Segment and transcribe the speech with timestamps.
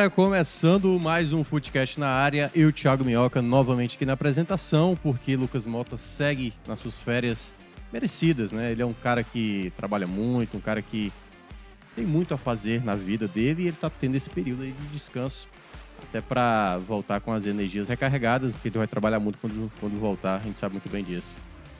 [0.00, 5.36] Galera, começando mais um Footcast na área, eu, Thiago Minhoca, novamente aqui na apresentação, porque
[5.36, 7.52] Lucas Mota segue nas suas férias
[7.92, 8.72] merecidas, né?
[8.72, 11.12] Ele é um cara que trabalha muito, um cara que
[11.94, 14.86] tem muito a fazer na vida dele e ele tá tendo esse período aí de
[14.86, 15.46] descanso,
[16.08, 20.36] até para voltar com as energias recarregadas, porque ele vai trabalhar muito quando, quando voltar,
[20.36, 21.36] a gente sabe muito bem disso.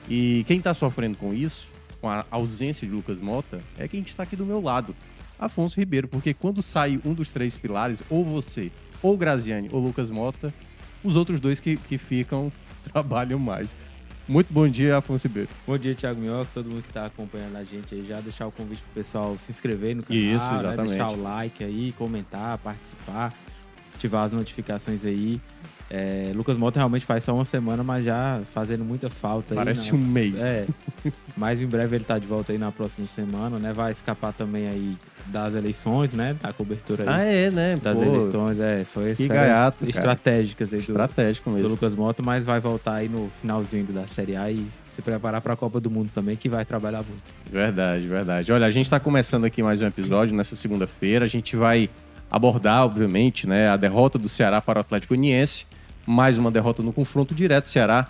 [0.07, 1.69] E quem tá sofrendo com isso,
[1.99, 4.95] com a ausência de Lucas Mota, é quem está aqui do meu lado.
[5.41, 10.11] Afonso Ribeiro, porque quando sai um dos três pilares, ou você, ou Graziani, ou Lucas
[10.11, 10.53] Mota,
[11.03, 12.51] os outros dois que, que ficam
[12.93, 13.75] trabalham mais.
[14.27, 15.49] Muito bom dia, Afonso Ribeiro.
[15.65, 18.51] Bom dia, Thiago Minhoca, todo mundo que está acompanhando a gente aí, já deixar o
[18.51, 20.89] convite pro pessoal se inscrever no canal, Isso, né, exatamente.
[20.89, 23.33] deixar o like aí, comentar, participar,
[23.95, 25.41] ativar as notificações aí.
[25.89, 29.57] É, Lucas Mota realmente faz só uma semana, mas já fazendo muita falta aí.
[29.57, 29.97] Parece né?
[29.97, 30.35] um mês.
[30.37, 30.67] É,
[31.35, 33.73] mas em breve ele tá de volta aí na próxima semana, né?
[33.73, 34.97] Vai escapar também aí
[35.31, 36.35] das eleições, né?
[36.41, 37.79] Da cobertura aí Ah, é, né?
[37.81, 38.83] das Pô, eleições, é.
[38.85, 39.89] Foi que gaiato, cara.
[39.89, 41.69] estratégicas aí do, Estratégico do mesmo.
[41.71, 45.53] Lucas Mota, mas vai voltar aí no finalzinho da Série A e se preparar para
[45.53, 47.23] a Copa do Mundo também, que vai trabalhar muito.
[47.49, 48.51] Verdade, verdade.
[48.51, 51.25] Olha, a gente está começando aqui mais um episódio nessa segunda-feira.
[51.25, 51.89] A gente vai
[52.29, 55.65] abordar, obviamente, né, a derrota do Ceará para o Atlético Goianiense.
[56.05, 57.69] Mais uma derrota no confronto direto.
[57.69, 58.07] Ceará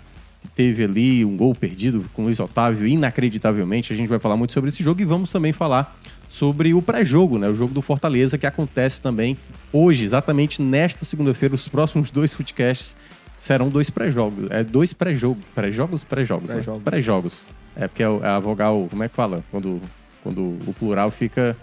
[0.56, 3.92] teve ali um gol perdido com o Luiz Otávio, inacreditavelmente.
[3.92, 5.96] A gente vai falar muito sobre esse jogo e vamos também falar
[6.32, 9.36] sobre o pré-jogo, né, o jogo do Fortaleza, que acontece também
[9.70, 11.54] hoje, exatamente nesta segunda-feira.
[11.54, 12.96] Os próximos dois footcasts
[13.36, 14.50] serão dois pré-jogos.
[14.50, 15.44] É dois pré-jogos.
[15.54, 16.04] Pré-jogos?
[16.04, 16.48] Pré-jogos.
[16.48, 16.54] né?
[16.54, 16.82] Pré-jogos.
[16.82, 17.34] Pré-jogos.
[17.76, 19.44] É porque é é a vogal, como é que fala?
[19.50, 19.78] Quando,
[20.22, 21.54] quando o plural fica.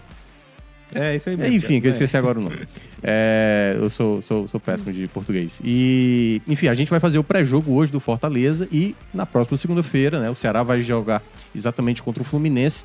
[0.94, 2.68] É, isso aí É, enfim, que eu esqueci agora o nome.
[3.02, 5.60] É, eu sou, sou, sou péssimo de português.
[5.64, 10.20] E, enfim, a gente vai fazer o pré-jogo hoje do Fortaleza e na próxima segunda-feira,
[10.20, 10.30] né?
[10.30, 12.84] O Ceará vai jogar exatamente contra o Fluminense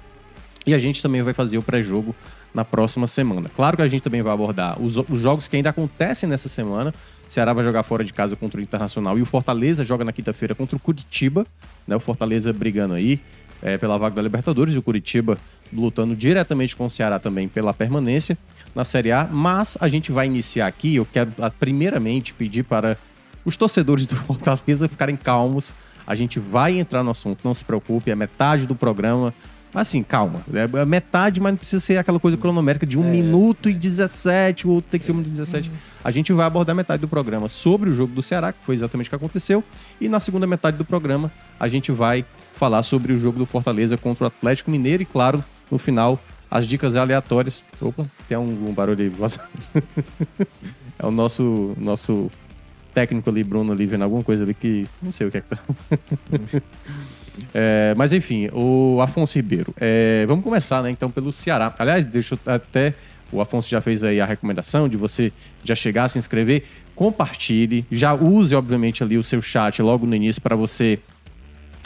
[0.66, 2.16] e a gente também vai fazer o pré-jogo
[2.54, 3.50] na próxima semana.
[3.56, 6.94] Claro que a gente também vai abordar os, os jogos que ainda acontecem nessa semana.
[7.28, 10.12] O Ceará vai jogar fora de casa contra o Internacional e o Fortaleza joga na
[10.12, 11.46] quinta-feira contra o Curitiba,
[11.88, 11.96] né?
[11.96, 13.20] O Fortaleza brigando aí
[13.62, 15.38] é, pela vaga da Libertadores e o Curitiba
[15.74, 18.38] lutando diretamente com o Ceará também pela permanência
[18.74, 19.28] na Série A.
[19.30, 20.96] Mas a gente vai iniciar aqui.
[20.96, 22.98] Eu quero primeiramente pedir para
[23.44, 25.74] os torcedores do Fortaleza ficarem calmos.
[26.08, 29.34] A gente vai entrar no assunto, não se preocupe, é metade do programa.
[29.76, 30.40] Mas assim, calma.
[30.54, 34.70] É metade, mas não precisa ser aquela coisa cronométrica de 1 minuto e 17, o
[34.70, 35.70] outro tem que ser 1 minuto e 17.
[36.02, 39.08] A gente vai abordar metade do programa sobre o jogo do Ceará, que foi exatamente
[39.08, 39.62] o que aconteceu.
[40.00, 43.98] E na segunda metade do programa, a gente vai falar sobre o jogo do Fortaleza
[43.98, 46.18] contra o Atlético Mineiro e, claro, no final,
[46.50, 47.62] as dicas aleatórias.
[47.82, 49.10] Opa, tem um, um barulho aí.
[49.10, 49.50] vazando.
[50.98, 52.32] é o nosso, nosso
[52.94, 55.50] técnico ali, Bruno, ali, vendo alguma coisa ali que não sei o que é que
[55.50, 55.60] tá.
[57.54, 59.74] É, mas enfim, o Afonso Ribeiro.
[59.80, 61.74] É, vamos começar, né, então, pelo Ceará.
[61.78, 62.94] Aliás, deixa eu até.
[63.32, 66.64] O Afonso já fez aí a recomendação de você já chegar, se inscrever.
[66.96, 71.00] Compartilhe, já use, obviamente, ali o seu chat logo no início para você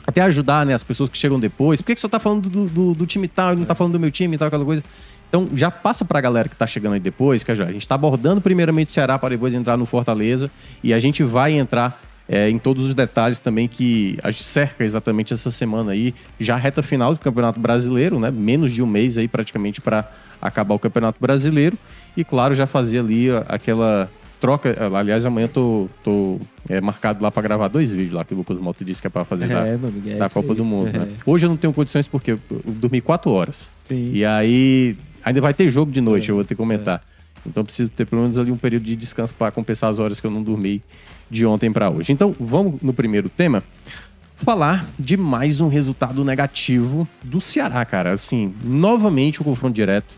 [0.05, 1.81] até ajudar né, as pessoas que chegam depois.
[1.81, 3.93] Por que, que você tá falando do, do, do time tal e não tá falando
[3.93, 4.83] do meu time e tal, aquela coisa?
[5.29, 8.41] Então, já passa pra galera que tá chegando aí depois, que a gente tá abordando
[8.41, 10.49] primeiramente o Ceará para depois entrar no Fortaleza.
[10.83, 12.01] E a gente vai entrar
[12.31, 16.55] é, em todos os detalhes também que a gente cerca exatamente essa semana aí, já
[16.55, 18.29] reta final do Campeonato Brasileiro, né?
[18.29, 20.07] Menos de um mês aí praticamente para
[20.39, 21.75] acabar o Campeonato Brasileiro.
[22.15, 24.09] E claro, já fazer ali aquela
[24.39, 24.75] troca.
[24.95, 28.37] Aliás, amanhã eu tô, tô é, marcado lá para gravar dois vídeos lá que o
[28.37, 30.55] Lucas Mota disse que é para fazer da, É, amigo, é da Copa aí.
[30.57, 31.07] do Mundo, né?
[31.09, 31.13] É.
[31.25, 33.71] Hoje eu não tenho condições porque eu eu dormi quatro horas.
[33.85, 34.11] Sim.
[34.13, 37.01] E aí ainda vai ter jogo de noite, É, eu vou ter que comentar.
[37.45, 40.27] Então preciso ter pelo menos ali um período de descanso para compensar as horas que
[40.27, 40.81] eu não dormi
[41.29, 42.11] de ontem para hoje.
[42.11, 43.63] Então vamos no primeiro tema
[44.35, 48.11] falar de mais um resultado negativo do Ceará, cara.
[48.11, 50.17] Assim, novamente o confronto direto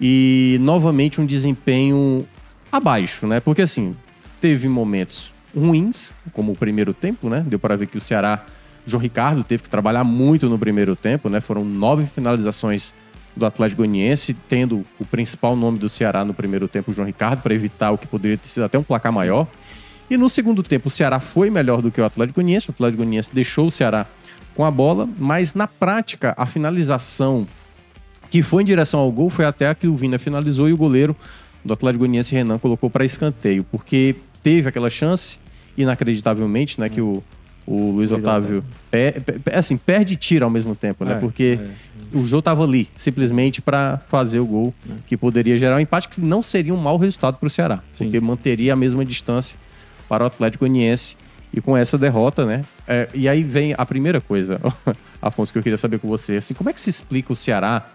[0.00, 2.26] e novamente um desempenho
[2.70, 3.40] abaixo, né?
[3.40, 3.94] Porque assim,
[4.40, 7.44] teve momentos ruins, como o primeiro tempo, né?
[7.46, 8.44] Deu para ver que o Ceará,
[8.86, 11.40] João Ricardo teve que trabalhar muito no primeiro tempo, né?
[11.40, 12.92] Foram nove finalizações
[13.34, 17.54] do Atlético Goianiense, tendo o principal nome do Ceará no primeiro tempo, João Ricardo, para
[17.54, 19.46] evitar o que poderia ter sido até um placar maior.
[20.10, 22.68] E no segundo tempo, o Ceará foi melhor do que o Atlético Goianiense.
[22.68, 24.06] O Atlético Goianiense deixou o Ceará
[24.54, 27.46] com a bola, mas na prática, a finalização
[28.30, 30.76] que foi em direção ao gol foi até a que o Vina finalizou e o
[30.76, 31.14] goleiro
[31.64, 35.38] do Atlético Goianiense, Renan, colocou para escanteio, porque teve aquela chance,
[35.76, 37.22] inacreditavelmente, né, que o,
[37.66, 41.58] o Luiz, Otávio, per- per- assim, perde e tira ao mesmo tempo, né, É, porque
[41.60, 42.16] é.
[42.16, 44.74] o Jô tava ali, simplesmente para fazer o gol,
[45.06, 48.04] que poderia gerar um empate que não seria um mau resultado para o Ceará, Sim.
[48.04, 49.56] porque manteria a mesma distância
[50.08, 51.16] para o Atlético Goianiense
[51.52, 52.62] e com essa derrota, né?
[52.86, 54.60] é, e aí vem a primeira coisa,
[55.20, 57.90] Afonso, que eu queria saber com você, assim, como é que se explica o Ceará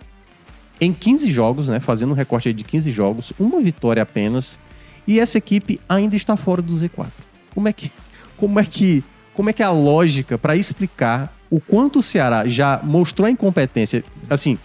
[0.80, 4.60] em 15 jogos, né, fazendo um recorte de 15 jogos, uma vitória apenas,
[5.08, 7.08] e essa equipe ainda está fora do Z4.
[7.54, 7.92] Como é que
[8.38, 9.04] como é que
[9.34, 13.32] como é que é a lógica para explicar o quanto o Ceará já mostrou a
[13.32, 14.58] incompetência, assim,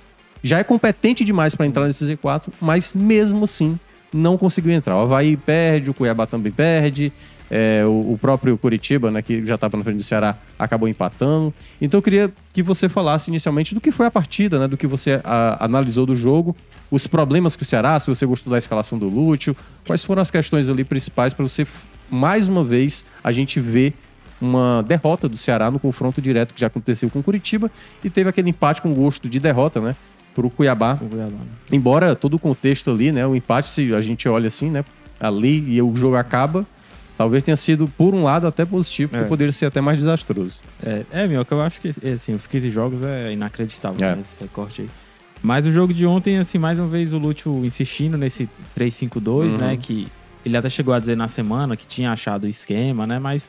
[0.43, 3.79] já é competente demais para entrar nesse Z4, mas mesmo assim
[4.13, 4.97] não conseguiu entrar.
[4.97, 7.13] O Havaí perde, o Cuiabá também perde,
[7.51, 11.53] é, o, o próprio Curitiba, né, que já estava na frente do Ceará, acabou empatando.
[11.81, 14.87] Então eu queria que você falasse inicialmente do que foi a partida, né, do que
[14.87, 16.57] você a- analisou do jogo,
[16.91, 19.57] os problemas que o Ceará, se você gostou da escalação do Lúcio,
[19.87, 21.67] quais foram as questões ali principais para você,
[22.11, 23.93] mais uma vez, a gente ver
[24.41, 27.71] uma derrota do Ceará no confronto direto que já aconteceu com o Curitiba
[28.05, 29.97] e teve aquele empate com gosto de derrota, né,
[30.35, 31.47] pro Cuiabá, O Cuiabá, né?
[31.73, 34.85] embora todo o contexto ali, né, o empate, se a gente olha assim, né,
[35.19, 36.67] ali e o jogo acaba,
[37.17, 39.29] talvez tenha sido, por um lado, até positivo, porque É.
[39.29, 40.61] poderia ser até mais desastroso.
[40.83, 44.15] É, é meu, que eu acho que assim, os 15 jogos é inacreditável, É.
[44.17, 44.89] né, esse recorte aí.
[45.43, 49.59] Mas o jogo de ontem, assim, mais uma vez o Lúcio insistindo nesse 3-5-2, Uhum.
[49.59, 49.77] né?
[49.81, 50.09] Que
[50.45, 53.19] ele até chegou a dizer na semana que tinha achado o esquema, né?
[53.19, 53.49] Mas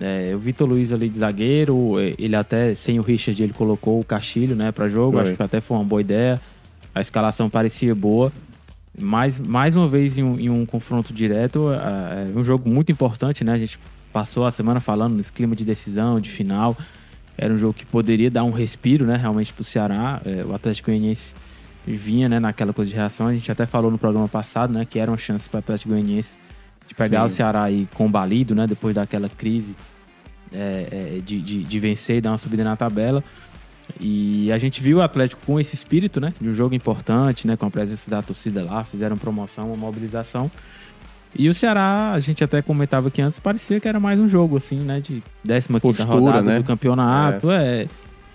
[0.00, 3.98] é, o Vitor Luiz ali de zagueiro, é, ele até, sem o Richard, ele colocou
[3.98, 5.12] o Castilho, né, pra jogo.
[5.12, 5.22] Foi.
[5.22, 6.38] Acho que até foi uma boa ideia.
[6.94, 8.30] A escalação parecia boa.
[8.98, 12.90] Mais, mais uma vez em um, em um confronto direto, é é um jogo muito
[12.90, 13.52] importante, né?
[13.52, 13.78] A gente
[14.12, 16.76] passou a semana falando nesse clima de decisão, de final.
[17.36, 20.22] Era um jogo que poderia dar um respiro, né, realmente pro Ceará.
[20.24, 21.34] É, o Atlético Goianiense
[21.86, 23.26] vinha, né, naquela coisa de reação.
[23.26, 25.90] A gente até falou no programa passado, né, que era uma chance para o Atlético
[25.90, 26.38] Goianiense
[26.88, 27.26] de pegar Sim.
[27.26, 29.74] o Ceará aí combalido, né, depois daquela crise
[30.52, 33.22] é, é, de, de, de vencer e dar uma subida na tabela.
[34.00, 37.56] E a gente viu o Atlético com esse espírito, né, de um jogo importante, né,
[37.56, 40.50] com a presença da torcida lá, fizeram promoção, uma mobilização.
[41.38, 44.56] E o Ceará, a gente até comentava que antes parecia que era mais um jogo,
[44.56, 46.58] assim, né, de 15 Postura, rodada né?
[46.58, 47.50] do campeonato.
[47.50, 47.86] É.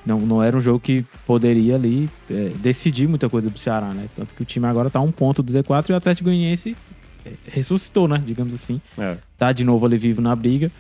[0.06, 4.06] Não, não era um jogo que poderia ali é, decidir muita coisa pro Ceará, né?
[4.16, 6.76] Tanto que o time agora tá um ponto do Z4 e o Atlético Goianiense
[7.24, 8.22] é, ressuscitou, né?
[8.26, 8.82] Digamos assim.
[8.98, 9.18] É.
[9.38, 10.72] Tá de novo ali vivo na briga.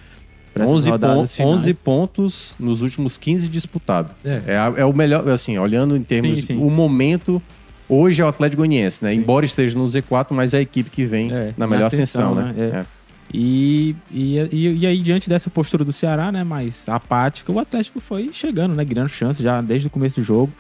[0.54, 1.54] Pra essas 11, rodadas pon- finais.
[1.62, 4.12] 11 pontos nos últimos 15 disputados.
[4.24, 4.42] É.
[4.48, 6.58] É, é o melhor, assim, olhando em termos, Sim, sim.
[6.58, 7.42] o momento,
[7.88, 9.14] hoje é o Atlético Goianiense, né?
[9.14, 12.54] Embora esteja no Z4, mas é a equipe que vem É, na melhor ascensão, né?
[12.56, 12.66] né?
[12.66, 12.78] É.
[12.80, 12.86] É.
[13.34, 18.30] E, e, e, aí, diante dessa postura do Ceará, né, mais apática, o Atlético foi
[18.34, 20.52] chegando, né, criando chances já desde o começo do jogo.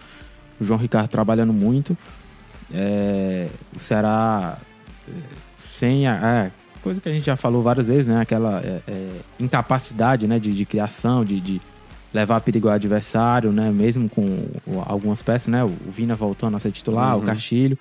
[0.58, 1.98] O João Ricardo trabalhando muito.
[2.74, 4.58] É, o Ceará
[5.60, 6.50] sem a,
[6.82, 9.08] coisa que a gente já falou várias vezes, né, aquela é, é,
[9.40, 11.62] incapacidade, né, de, de criação, de, de
[12.14, 14.46] levar perigo ao adversário, né, mesmo com
[14.86, 17.24] algumas peças, né, o Vina voltando a ser titular, Uhum.
[17.24, 17.78] o Castilho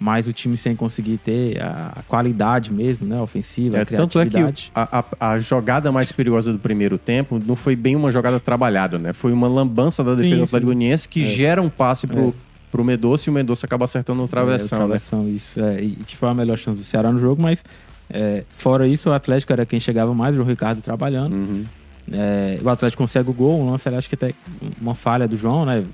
[0.00, 3.20] mas o time sem conseguir ter a qualidade mesmo, né?
[3.20, 4.70] Ofensiva, É, a tanto é que criatividade.
[4.72, 8.96] a, a- a jogada mais perigosa do primeiro tempo não foi bem uma jogada trabalhada,
[8.96, 9.12] né?
[9.12, 10.60] Foi uma lambança da defesa.
[10.60, 11.26] Goianiense que É.
[11.26, 12.32] gera um passe pro, É.
[12.70, 14.88] pro Medoça e o Medoça acaba acertando no travessão, É, o né?
[14.90, 15.60] travessão, isso.
[15.60, 17.64] É, e que foi a melhor chance do Ceará no jogo, mas
[18.10, 21.34] é, fora isso, o Atlético era quem chegava mais, o Ricardo trabalhando.
[21.34, 21.64] Uhum.
[22.10, 24.32] É, o Atlético consegue o gol, um lance, acho que até
[24.80, 25.84] uma falha do João, né?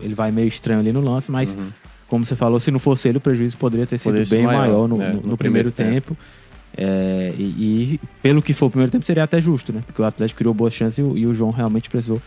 [0.00, 1.68] Ele vai meio estranho ali no lance, mas Uhum.
[2.08, 4.60] como você falou, se não fosse ele, o prejuízo poderia ter sido Poderia bem maior,
[4.60, 6.16] maior, no, né, no- no no primeiro primeiro, tempo.
[6.76, 7.42] É, e,
[7.94, 9.80] e pelo que foi o primeiro tempo, seria até justo, né?
[9.86, 12.20] Porque o Atlético criou boas chances e o, e o João realmente precisou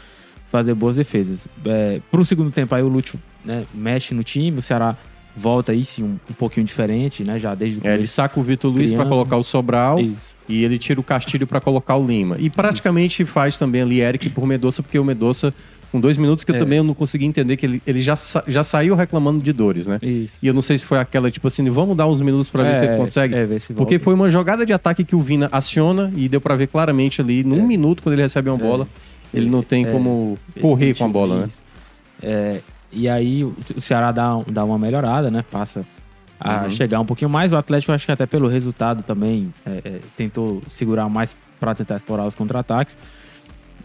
[0.52, 1.48] fazer boas defesas.
[1.66, 4.96] É, Pro segundo tempo, aí o Lúcio né, mexe no time, o Ceará
[5.36, 7.38] volta aí sim um, um pouquinho diferente, né?
[7.38, 8.14] Já desde o É, ele começo.
[8.14, 10.34] saca o Vitor Luiz para colocar o Sobral Isso.
[10.48, 12.38] e ele tira o Castilho para colocar o Lima.
[12.40, 15.54] E praticamente faz também ali Eric por Medoça, porque o Medoça,
[15.92, 16.60] com dois minutos que eu É.
[16.60, 20.00] também não consegui entender, que ele, ele já, sa- já saiu reclamando de dores, né?
[20.02, 20.36] Isso.
[20.42, 22.76] E eu não sei se foi aquela, tipo assim, vamos dar uns minutos para ver
[22.78, 23.36] se ele consegue.
[23.36, 26.40] É, ver se Porque foi uma jogada de ataque que o Vina aciona e deu
[26.42, 27.62] pra ver claramente ali, num É.
[27.62, 28.88] minuto, quando ele recebe uma bola,
[29.34, 29.92] ele não tem É.
[29.92, 31.48] como correr com a bola, né?
[31.48, 31.64] Isso.
[32.22, 32.60] É,
[32.92, 35.44] e aí o Ceará dá, dá uma melhorada, né?
[35.52, 35.86] Passa
[36.40, 36.70] a Uhum.
[36.70, 37.52] chegar um pouquinho mais.
[37.52, 41.96] O Atlético, acho que até pelo resultado também, é, é, tentou segurar mais para tentar
[41.96, 42.98] explorar os contra-ataques.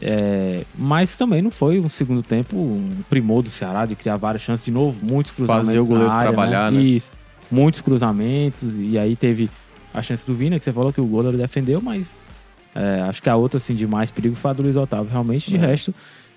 [0.02, 4.40] É, mas também não foi um segundo tempo um primor do Ceará de criar várias
[4.42, 6.80] chances de novo, muitos cruzamentos Fazer o goleiro área, trabalhar, né?
[6.80, 7.11] Isso,
[7.50, 9.50] muitos cruzamentos e aí teve
[9.92, 12.09] a chance do Vina que você falou que o goleiro defendeu, mas
[12.75, 15.50] é, acho que a outra assim de mais perigo foi a do Luiz Otávio, realmente
[15.50, 15.59] de É.
[15.61, 15.95] resto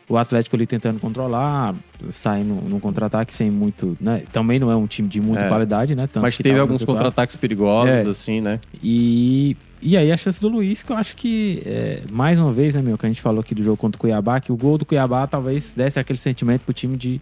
[0.10, 1.74] o Atlético ali tentando controlar,
[2.12, 4.24] saindo no contra-ataque sem muito, né?
[4.34, 5.48] Também não é um time de muita É.
[5.48, 6.08] qualidade, né?
[6.08, 6.86] Tanto Mas teve alguns Z4.
[6.86, 8.02] contra-ataques perigosos, É.
[8.02, 8.60] assim, né?
[8.84, 12.76] E, e aí a chance do Luiz, que eu acho que, é, mais uma vez,
[12.76, 14.78] né, meu, que a gente falou aqui do jogo contra o Cuiabá, que o gol
[14.78, 17.22] do Cuiabá talvez desse aquele sentimento pro time de,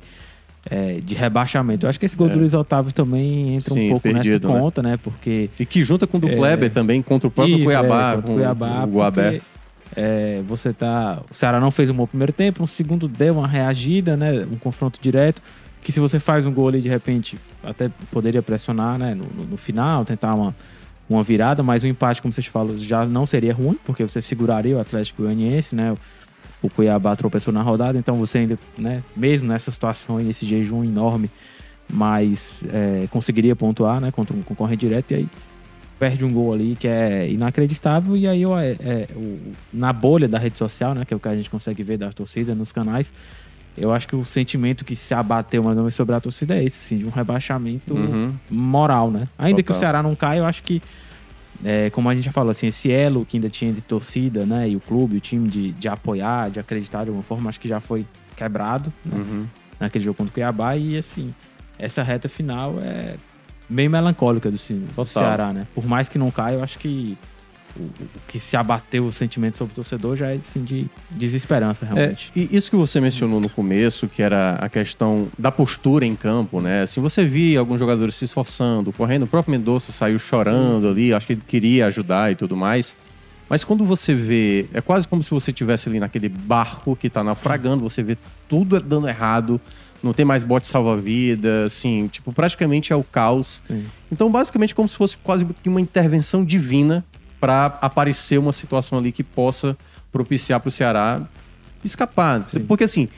[0.69, 1.85] é, de rebaixamento.
[1.85, 2.33] Eu acho que esse gol É.
[2.33, 4.59] do Luiz Otávio também entra Sim, um pouco perdido, nessa né?
[4.59, 4.97] conta, né?
[5.01, 6.35] Porque E que junta com o do É.
[6.35, 9.43] Kleber também, contra o próprio Isso, Cuiabá, é, contra com o Cuiabá, o gol aberto.
[9.95, 11.21] É, você tá.
[11.29, 14.45] O Ceará não fez um bom primeiro tempo, um segundo deu uma reagida, né?
[14.51, 15.41] Um confronto direto.
[15.81, 19.15] Que se você faz um gol ali, de repente, até poderia pressionar, né?
[19.15, 20.55] No, no- no final, tentar uma,
[21.09, 24.77] uma virada, mas o empate, como vocês falam, já não seria ruim, porque você seguraria
[24.77, 25.95] o Atlético Goianiense, né?
[26.61, 30.83] O Cuiabá tropeçou na rodada, então você ainda, né, mesmo nessa situação aí, nesse jejum
[30.83, 31.27] enorme,
[31.91, 35.27] mas é, conseguiria pontuar, né, contra um concorrente direto, e aí
[36.01, 40.39] perde um gol ali que é inacreditável, e aí é, é, o- na bolha da
[40.39, 43.13] rede social, né, que é o que a gente consegue ver das torcidas nos canais,
[43.77, 46.63] eu acho que o sentimento que se abateu mais uma vez sobre a torcida é
[46.63, 48.33] esse, assim, de um rebaixamento Uhum.
[48.49, 49.27] moral, né?
[49.37, 49.79] Ainda que o Total.
[49.79, 50.81] Ceará não caia, eu acho que,
[51.63, 54.67] é, como a gente já falou, assim, esse elo que ainda tinha de torcida, né?
[54.69, 57.67] E o clube, o time de, de apoiar, de acreditar de alguma forma, acho que
[57.67, 59.45] já foi quebrado né, Uhum.
[59.79, 60.75] naquele jogo contra o Cuiabá.
[60.75, 61.31] E, assim,
[61.77, 63.17] essa reta final é
[63.71, 65.05] bem melancólica do, do.
[65.05, 65.65] Ceará, né?
[65.73, 67.17] Por mais que não caia, eu acho que
[67.75, 67.91] o, o
[68.27, 72.31] que se abateu o sentimento sobre o torcedor já é, assim, de desesperança, É, realmente.
[72.35, 76.59] e isso que você mencionou no começo, que era a questão da postura em campo,
[76.59, 76.81] né?
[76.83, 81.25] Assim, você via alguns jogadores se esforçando, correndo, o próprio Mendonça saiu chorando ali, acho
[81.27, 82.95] que ele queria ajudar e tudo mais.
[83.49, 87.21] Mas quando você vê, é quase como se você estivesse ali naquele barco que tá
[87.21, 89.59] naufragando, você vê tudo dando errado,
[90.03, 93.61] não tem mais bote salva-vida, assim, tipo, praticamente é o caos.
[93.67, 93.85] Sim.
[94.11, 97.05] Então, basicamente, como se fosse quase uma intervenção divina
[97.39, 99.77] para aparecer uma situação ali que possa
[100.11, 101.21] propiciar para o Ceará
[101.83, 102.45] escapar.
[102.47, 102.61] Sim.
[102.61, 103.09] Porque, assim,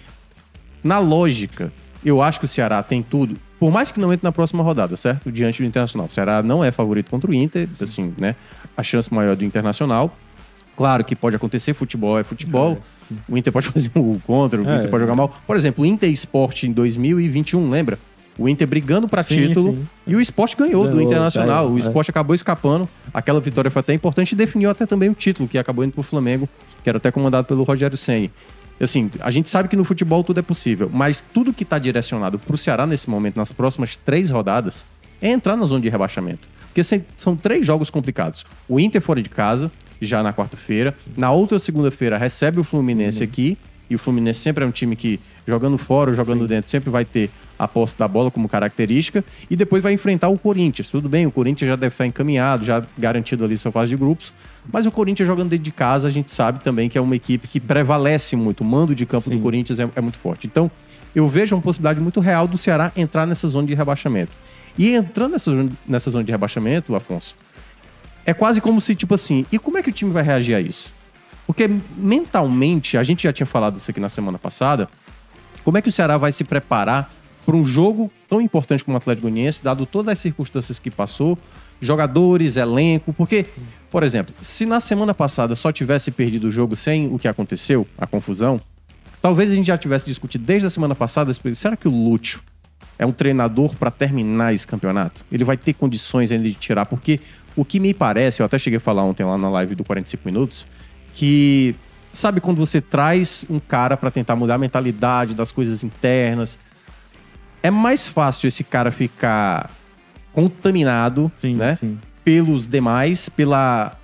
[0.83, 1.71] na lógica,
[2.03, 3.37] eu acho que o Ceará tem tudo.
[3.59, 5.31] Por mais que não entre na próxima rodada, certo?
[5.31, 6.07] Diante do Internacional.
[6.09, 8.35] O Ceará não é favorito contra o Inter, assim, né?
[8.75, 10.17] A chance maior do Internacional.
[10.75, 12.77] Claro que pode acontecer, futebol é futebol.
[13.29, 14.77] o Inter pode fazer um gol contra, o É.
[14.77, 15.35] Inter pode jogar mal.
[15.45, 17.99] Por exemplo, o Inter Sport em 2021, lembra?
[18.37, 19.87] O Inter brigando para título sim.
[20.07, 21.67] e o Sport ganhou, do Ganhou, Internacional.
[21.67, 21.79] tá, o é.
[21.79, 22.89] Sport acabou escapando.
[23.13, 26.01] Aquela vitória foi até importante e definiu até também o título, que acabou indo pro
[26.01, 26.49] Flamengo,
[26.83, 28.31] que era até comandado pelo Rogério Ceni.
[28.81, 32.39] Assim, a gente sabe que no futebol tudo é possível, mas tudo que está direcionado
[32.39, 34.83] pro Ceará nesse momento, nas próximas três rodadas,
[35.21, 36.47] é entrar na zona de rebaixamento.
[36.73, 36.83] Porque
[37.15, 38.43] são três jogos complicados.
[38.67, 40.95] O Inter fora de casa, já na quarta-feira.
[41.15, 43.55] Na outra segunda-feira recebe o Fluminense aqui.
[43.87, 47.05] E o Fluminense sempre é um time que, jogando fora ou jogando dentro, sempre vai
[47.05, 49.23] ter a posse da bola como característica.
[49.51, 50.89] E depois vai enfrentar o Corinthians.
[50.89, 54.33] Tudo bem, o Corinthians já deve estar encaminhado, já garantido ali sua fase de grupos.
[54.71, 57.47] Mas o Corinthians jogando dentro de casa, a gente sabe também que é uma equipe
[57.47, 58.61] que prevalece muito.
[58.61, 59.41] O mando de campo do Sim.
[59.41, 60.47] Corinthians é, é muito forte.
[60.47, 60.71] Então,
[61.13, 64.31] eu vejo uma possibilidade muito real do Ceará entrar nessa zona de rebaixamento.
[64.77, 65.51] E entrando nessa,
[65.87, 67.35] nessa zona de rebaixamento, Afonso,
[68.25, 70.61] é quase como se, tipo assim, e como é que o time vai reagir a
[70.61, 70.93] isso?
[71.45, 74.89] Porque mentalmente, a gente já tinha falado isso aqui na semana passada,
[75.63, 77.11] como é que o Ceará vai se preparar
[77.45, 81.37] para um jogo tão importante como o Atlético Goianiense, dado todas as circunstâncias que passou,
[81.81, 83.45] jogadores, elenco, porque,
[83.91, 87.85] por exemplo, se na semana passada só tivesse perdido o jogo sem o que aconteceu,
[87.97, 88.59] a confusão,
[89.21, 92.39] talvez a gente já tivesse discutido desde a semana passada, será que o Lúcio
[92.97, 95.25] é um treinador para terminar esse campeonato?
[95.31, 97.19] Ele vai ter condições ainda de tirar, porque
[97.55, 100.21] o que me parece, eu até cheguei a falar ontem lá na live do 45
[100.25, 100.65] minutos,
[101.13, 101.75] que
[102.11, 106.57] sabe quando você traz um cara para tentar mudar a mentalidade das coisas internas,
[107.61, 109.69] é mais fácil esse cara ficar
[110.33, 111.75] contaminado, Sim, né?
[111.75, 111.97] sim.
[112.23, 113.97] pelos demais, pela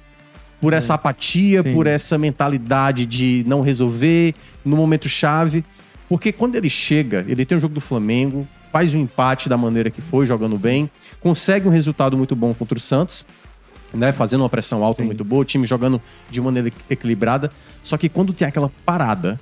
[0.62, 1.74] por essa apatia, Sim.
[1.74, 5.64] por essa mentalidade de não resolver no momento chave.
[6.08, 9.90] Porque quando ele chega, ele tem o jogo do Flamengo, faz o empate da maneira
[9.90, 13.26] que foi, jogando bem, consegue um resultado muito bom contra o Santos,
[13.94, 15.08] né, fazendo uma pressão alta Sim.
[15.08, 17.52] muito boa, o time jogando de maneira equilibrada.
[17.84, 19.40] Só que quando tem aquela parada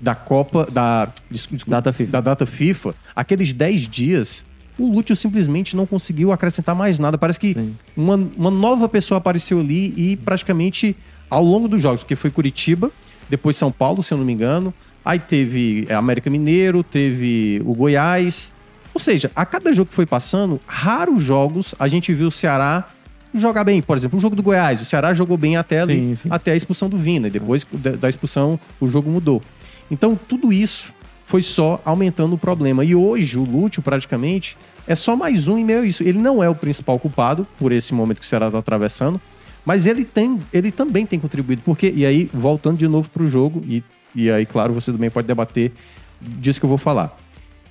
[0.00, 2.12] da Copa, da, desculpa, Data FIFA.
[2.12, 4.44] da data FIFA, aqueles 10 dias,
[4.78, 7.16] o Lúcio simplesmente não conseguiu acrescentar mais nada.
[7.16, 7.74] Parece que Sim.
[7.96, 10.94] uma, uma nova pessoa apareceu ali e praticamente
[11.30, 12.90] ao longo dos jogos, porque foi Curitiba,
[13.28, 14.72] depois São Paulo, se eu não me engano,
[15.04, 18.52] aí teve América Mineiro, teve o Goiás.
[18.96, 22.88] Ou seja, a cada jogo que foi passando, raros jogos a gente viu o Ceará
[23.34, 23.82] jogar bem.
[23.82, 26.28] Por exemplo, o jogo do Goiás, o Ceará jogou bem até ali, Sim, sim.
[26.30, 27.28] até a expulsão do Vina.
[27.28, 29.42] e Depois da, da expulsão, o jogo mudou.
[29.90, 30.94] Então, tudo isso
[31.26, 32.86] foi só aumentando o problema.
[32.86, 34.56] E hoje, o Lúcio, praticamente,
[34.88, 36.02] é só mais um e meio isso.
[36.02, 39.20] Ele não é o principal culpado por esse momento que o Ceará está atravessando,
[39.62, 41.60] mas ele, tem, ele também tem contribuído.
[41.62, 43.84] Porque, e aí, voltando de novo para o jogo, e
[44.14, 45.72] e aí, claro, você também pode debater
[46.18, 47.14] disso que eu vou falar.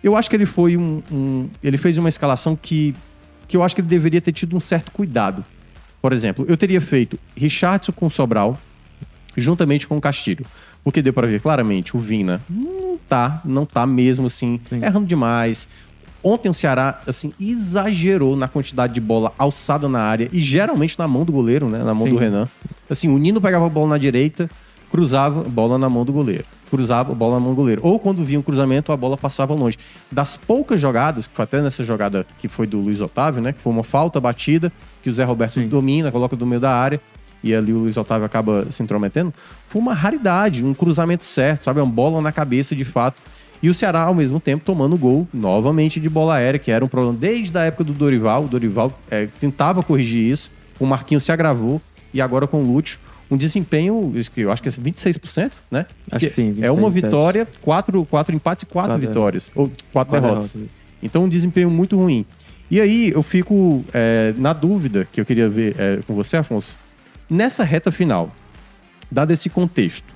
[0.05, 1.01] Eu acho que ele foi um.
[1.11, 2.93] um- ele fez uma escalação que,
[3.47, 5.43] que eu acho que ele deveria ter tido um certo cuidado.
[5.99, 8.55] Por exemplo, eu teria feito Richardson com Sobral,
[9.35, 10.45] juntamente com o Castilho.
[10.83, 14.83] Porque deu pra ver claramente, o Vina não tá, não tá mesmo assim, Sim.
[14.83, 15.67] errando demais.
[16.23, 21.07] Ontem o Ceará, assim, exagerou na quantidade de bola alçada na área e geralmente na
[21.07, 21.79] mão do goleiro, né?
[21.83, 22.11] Na mão Sim.
[22.13, 22.47] do Renan.
[22.87, 24.47] Assim, o Nino pegava a bola na direita,
[24.91, 26.45] cruzava, bola na mão do goleiro.
[26.69, 27.81] Cruzava, bola na mão do goleiro.
[27.83, 29.77] Ou quando vinha um cruzamento, a bola passava longe.
[30.11, 33.53] Das poucas jogadas, que foi até nessa jogada que foi do Luiz Otávio, né?
[33.53, 35.67] Que foi uma falta batida, que o Zé Roberto Sim.
[35.67, 36.99] domina, coloca do meio da área.
[37.43, 39.31] E ali o Luiz Otávio acaba se intrometendo.
[39.69, 41.79] Foi uma raridade, um cruzamento certo, sabe?
[41.79, 43.21] Uma bola na cabeça de fato.
[43.61, 46.87] E o Ceará, ao mesmo tempo, tomando gol novamente de bola aérea, que era um
[46.87, 48.45] problema desde a época do Dorival.
[48.45, 50.51] O Dorival é, tentava corrigir isso.
[50.79, 51.81] O Marquinhos se agravou.
[52.13, 52.97] E agora com o Lúcio,
[53.29, 55.85] um desempenho, eu acho que é 26%, né?
[56.11, 59.51] Acho que sim, É uma 26, vitória, quatro, quatro empates e quatro, Quatro vitórias.
[59.55, 60.51] Ou quatro, Quatro derrotas.
[60.51, 60.75] derrotas.
[61.01, 62.25] Então, um desempenho muito ruim.
[62.69, 66.75] E aí, eu fico é, na dúvida que eu queria ver é, com você, Afonso.
[67.29, 68.31] Nessa reta final,
[69.11, 70.13] dado esse contexto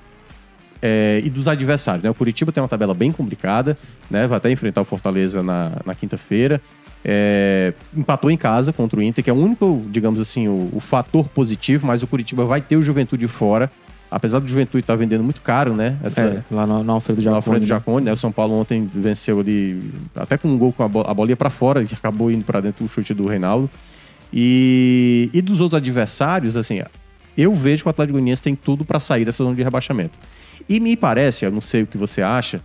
[0.82, 2.10] é, e dos adversários, né?
[2.10, 3.76] O Curitiba tem uma tabela bem complicada,
[4.10, 4.26] né?
[4.26, 6.60] Vai até enfrentar o Fortaleza na, na quinta-feira.
[7.04, 10.80] É, empatou em casa contra o Inter, que é o único, digamos assim, o, o
[10.80, 13.70] fator positivo, mas o Curitiba vai ter o Juventude fora.
[14.10, 15.96] Apesar do Juventude estar vendendo muito caro, né?
[16.02, 17.42] Essa, É, lá no, no Alfredo na Jaconi.
[17.42, 17.68] frente do né?
[17.68, 18.12] Jacone, né?
[18.12, 21.30] O São Paulo ontem venceu ali, até com um gol com a, bo a bola
[21.30, 23.70] ia pra fora, que acabou indo pra dentro do chute do Reinaldo.
[24.32, 26.82] E, e dos outros adversários, assim,
[27.38, 30.18] eu vejo que o Atlético Goianiense tem tudo pra sair dessa zona de rebaixamento.
[30.68, 32.60] E me parece, eu não sei o que você acha,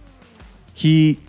[0.73, 1.19] que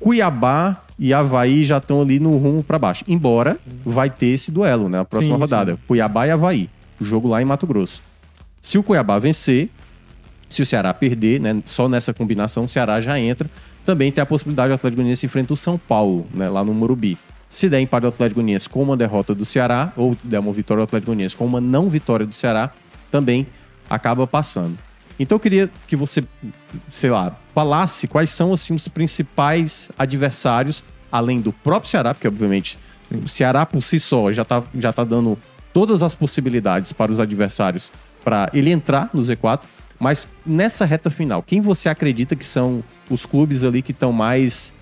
[0.00, 3.04] Cuiabá e Havaí já estão ali no rumo pra baixo.
[3.08, 5.00] Embora vai ter esse duelo, né?
[5.00, 5.78] A próxima Sim, rodada.
[5.86, 6.70] Cuiabá e Havaí.
[7.00, 8.02] O jogo lá em Mato Grosso.
[8.60, 9.68] Se o Cuiabá vencer,
[10.48, 13.50] se o Ceará perder, né, só nessa combinação o Ceará já entra.
[13.84, 17.18] Também tem a possibilidade do Atlético Goianiense enfrentar o São Paulo, né, lá no Morumbi.
[17.48, 20.82] Se der empate do Atlético Goianiense com uma derrota do Ceará, ou der uma vitória
[20.82, 22.70] do Atlético Goianiense com uma não vitória do Ceará,
[23.10, 23.46] também
[23.90, 24.78] acaba passando.
[25.18, 26.24] Então eu queria que você,
[26.90, 32.78] sei lá, falasse quais são assim os principais adversários, além do próprio Ceará, porque obviamente
[33.24, 35.38] o Ceará por si só já tá, já tá dando
[35.72, 37.90] todas as possibilidades para os adversários
[38.24, 39.62] para ele entrar no Z4,
[39.98, 44.72] mas nessa reta final, quem você acredita que são os clubes ali que estão mais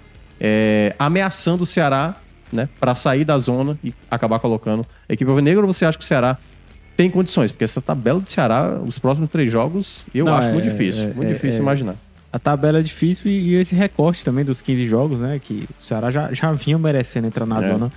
[0.41, 2.17] é, ameaçando o Ceará,
[2.53, 5.65] né, para sair da zona e acabar colocando a equipe alvinegra?
[5.65, 6.39] Ou você acha que o Ceará
[7.03, 7.51] tem condições?
[7.51, 11.05] Porque essa tabela do Ceará, os próximos três jogos, eu Não, acho é- muito difícil,
[11.05, 11.95] é- muito é- difícil é- imaginar.
[12.33, 15.41] A tabela é difícil e, e esse recorte também dos 15 jogos, né?
[15.43, 17.69] Que o Ceará já, já vinha merecendo entrar na É.
[17.73, 17.91] zona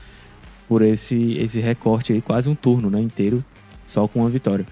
[0.68, 3.00] por esse, esse recorte aí, quase um turno, né?
[3.00, 3.44] Inteiro,
[3.86, 4.66] só com uma vitória.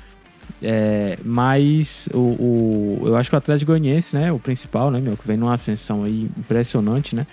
[0.64, 4.32] É, mas o, o- eu acho que o Atlético Goianiense, né?
[4.32, 5.16] O principal, né, meu?
[5.16, 7.28] Que vem numa ascensão aí impressionante, né?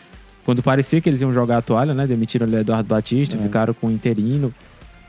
[0.45, 2.07] Quando parecia que eles iam jogar a toalha, né?
[2.07, 4.53] Demitiram o Eduardo Batista, ficaram com o interino.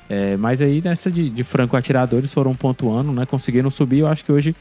[0.10, 3.28] É, mas aí nessa de, de franco atiradores foram pontuando, né?
[3.28, 4.00] Conseguiram subir.
[4.00, 4.56] Eu acho que hoje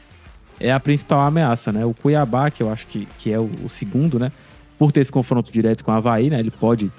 [0.59, 1.83] é a principal ameaça, né?
[1.83, 4.31] O Cuiabá, que eu acho que, que é o, o segundo, né?
[4.77, 6.39] Por ter esse confronto direto com o Havaí, né?
[6.39, 6.91] Ele pode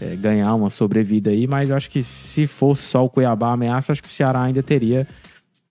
[0.00, 3.52] é, ganhar uma sobrevida aí, mas eu acho que se fosse só o Cuiabá a
[3.54, 5.06] ameaça, acho que o Ceará ainda teria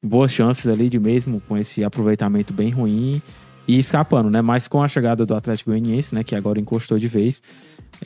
[0.04, 3.22] boas chances ali de mesmo com esse aproveitamento bem ruim
[3.66, 4.42] e escapando, né?
[4.42, 6.24] Mas com a chegada do Atlético Goianiense, né?
[6.24, 7.42] Que agora encostou de vez,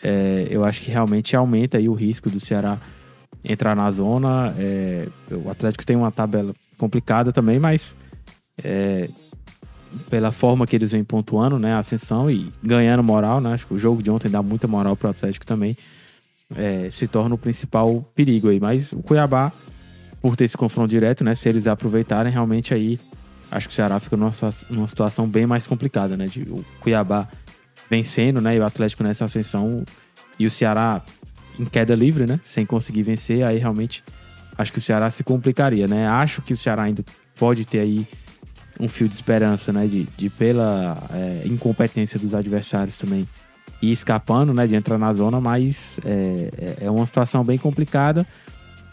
[0.03, 2.77] é, eu acho que realmente aumenta aí o risco do Ceará
[3.43, 4.53] entrar na zona.
[4.57, 7.95] É, o Atlético tem uma tabela complicada também, mas
[8.63, 9.09] é,
[10.09, 13.73] pela forma que eles vêm pontuando, né, a ascensão e ganhando moral, né, acho que
[13.73, 15.75] o jogo de ontem dá muita moral pro Atlético também,
[16.55, 18.59] é, se torna o principal perigo aí.
[18.59, 19.51] Mas o Cuiabá,
[20.21, 22.99] por ter esse confronto direto, né, se eles aproveitarem, realmente aí
[23.51, 24.31] acho que o Ceará fica numa,
[24.69, 27.27] numa situação bem mais complicada, né, de o Cuiabá
[27.89, 29.83] vencendo, né, e o Atlético nessa ascensão
[30.37, 31.01] e o Ceará
[31.59, 34.03] em queda livre, né, sem conseguir vencer, aí realmente
[34.57, 36.07] acho que o Ceará se complicaria, né.
[36.07, 37.03] Acho que o Ceará ainda
[37.37, 38.07] pode ter aí
[38.79, 39.85] um fio de esperança, né?
[39.87, 43.27] De, de pela é, incompetência dos adversários também
[43.81, 44.65] ir escapando, né?
[44.65, 46.49] De entrar na zona, mas é,
[46.81, 48.25] é- é uma situação bem complicada.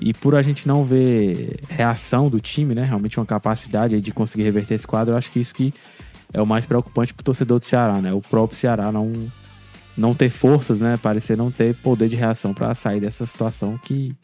[0.00, 2.84] E por a gente não ver reação do time, né?
[2.84, 5.72] Realmente uma capacidade de conseguir reverter esse quadro, eu acho que isso que
[6.32, 8.12] é o mais preocupante pro torcedor do Ceará, né?
[8.12, 9.12] O próprio Ceará não,
[9.96, 10.98] não ter forças, né?
[11.02, 14.14] Parecer não ter poder de reação para sair dessa situação que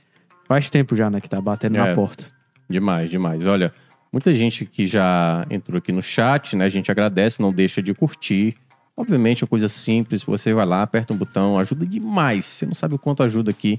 [0.46, 1.20] faz tempo já, né?
[1.20, 1.88] Que tá batendo É.
[1.88, 2.24] na porta.
[2.68, 3.44] Demais, demais.
[3.46, 3.72] Olha,
[4.12, 6.64] muita gente que já entrou aqui no chat, né?
[6.64, 8.54] A gente agradece, não deixa de curtir.
[8.96, 10.22] Obviamente, é uma coisa simples.
[10.22, 12.44] Você vai lá, aperta um botão, ajuda demais.
[12.44, 13.78] Você não sabe o quanto ajuda aqui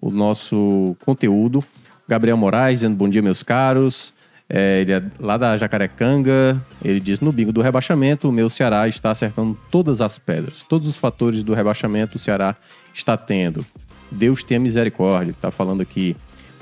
[0.00, 1.62] o nosso conteúdo.
[2.08, 4.12] Gabriel Moraes dizendo bom dia, meus caros.
[4.54, 6.60] É, ele é lá da Jacarecanga.
[6.84, 10.62] Ele diz: No bingo do rebaixamento, o meu Ceará está acertando todas as pedras.
[10.62, 12.54] Todos os fatores do rebaixamento o Ceará
[12.92, 13.64] está tendo.
[14.10, 15.34] Deus tenha misericórdia.
[15.40, 16.14] Tá falando aqui.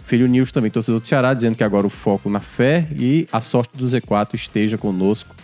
[0.05, 3.41] Filho Nils também, torcedor do Ceará, dizendo que agora o foco na fé e a
[3.41, 5.35] sorte do Z4 esteja conosco.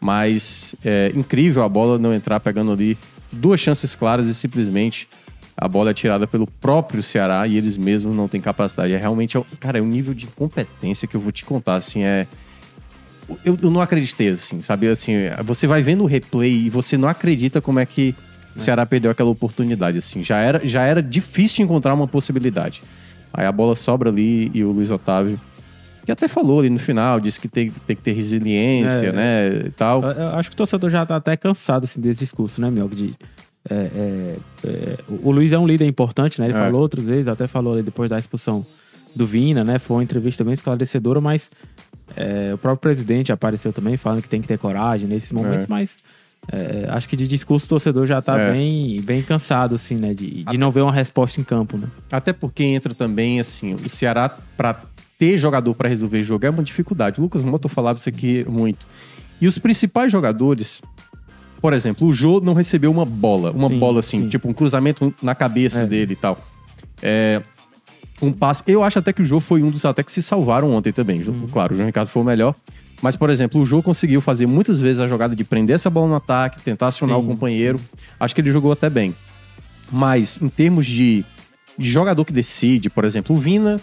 [0.00, 2.98] Mas é incrível a bola não entrar pegando ali
[3.30, 5.08] duas chances claras e simplesmente
[5.56, 8.92] a bola é tirada pelo próprio Ceará e eles mesmos não têm capacidade.
[8.92, 12.26] É realmente, cara, é um nível de incompetência que eu vou te contar, assim, é...
[13.42, 14.86] Eu, eu não acreditei, assim, sabe?
[14.86, 15.14] Assim,
[15.44, 18.14] você vai vendo o replay e você não acredita como é que
[18.54, 20.22] o Ceará perdeu aquela oportunidade, assim.
[20.22, 22.82] Já era, já era difícil encontrar uma possibilidade.
[23.32, 25.40] Aí a bola sobra ali e o Luiz Otávio,
[26.04, 29.48] que até falou ali no final, disse que tem, tem que ter resiliência, É, né,
[29.66, 30.02] e tal.
[30.02, 32.94] Eu, eu acho que o torcedor já tá até cansado assim, desse discurso, né, Mioca?
[32.94, 33.14] De,
[33.68, 36.46] é, é, é, o Luiz é um líder importante, né?
[36.48, 36.58] Ele É.
[36.58, 38.64] falou outras vezes, até falou ali depois da expulsão
[39.14, 39.78] do Vina, né?
[39.78, 41.50] Foi uma entrevista bem esclarecedora, mas
[42.16, 45.68] é, o próprio presidente apareceu também falando que tem que ter coragem nesses momentos, É.
[45.68, 45.96] mas
[46.90, 50.12] acho que de discurso o torcedor já tá bem, bem cansado, assim, né?
[50.12, 51.88] De, de não ver uma resposta em campo, né?
[52.12, 54.78] Até porque entra também, assim, o Ceará, pra
[55.18, 57.18] ter jogador pra resolver jogo é uma dificuldade.
[57.18, 58.86] O Lucas Moto falava isso aqui muito.
[59.40, 60.82] E os principais jogadores,
[61.64, 63.50] por exemplo, o Jô não recebeu uma bola.
[63.50, 64.28] Uma Sim, bola assim, sim.
[64.28, 65.86] tipo um cruzamento na cabeça É.
[65.86, 66.38] dele e tal.
[67.00, 67.40] É,
[68.20, 68.62] um passe.
[68.66, 71.22] Eu acho até que o Jô foi um dos até que se salvaram ontem também.
[71.22, 71.48] Uhum.
[71.50, 72.54] Claro, o João Ricardo foi o melhor.
[73.00, 76.06] Mas, por exemplo, o Jô conseguiu fazer muitas vezes a jogada de prender essa bola
[76.06, 77.24] no ataque, tentar acionar Sim.
[77.24, 77.80] o companheiro.
[78.20, 79.14] Acho que ele jogou até bem.
[79.90, 81.24] Mas, em termos de
[81.78, 83.80] jogador que decide, por exemplo, o Vina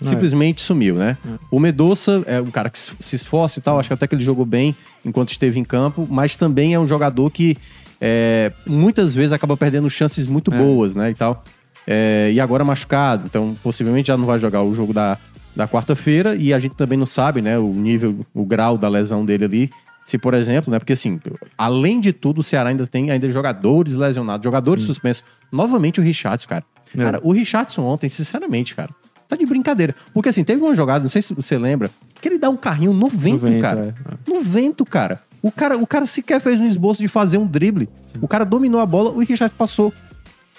[0.00, 1.16] simplesmente sumiu, né?
[1.50, 4.24] O Medoça é um cara que se esforça e tal, acho que até que ele
[4.24, 4.74] jogou bem
[5.04, 7.56] enquanto esteve em campo, mas também é um jogador que
[8.00, 10.56] é, muitas vezes acaba perdendo chances muito É.
[10.58, 11.10] boas, né?
[11.10, 11.44] E tal.
[11.86, 15.18] É, e agora machucado, então possivelmente já não vai jogar o jogo da,
[15.54, 19.24] da quarta-feira e a gente também não sabe, né, o nível, o grau da lesão
[19.24, 19.70] dele ali.
[20.04, 21.20] Se, por exemplo, né, porque assim,
[21.56, 25.22] além de tudo, o Ceará ainda tem ainda jogadores lesionados, jogadores suspensos.
[25.50, 26.64] Novamente o Richardson, cara.
[26.96, 27.02] É.
[27.02, 28.90] Cara, o Richardson ontem, sinceramente, cara,
[29.28, 29.94] tá de brincadeira.
[30.12, 32.92] Porque assim, teve uma jogada, não sei se você lembra, que ele dá um carrinho
[32.92, 33.94] no vento, No vento, cara.
[34.26, 34.30] é.
[34.30, 35.20] No vento, cara.
[35.42, 35.76] O cara.
[35.76, 37.88] O cara sequer fez um esboço de fazer um drible.
[38.20, 39.92] O cara dominou a bola, o Richardson passou.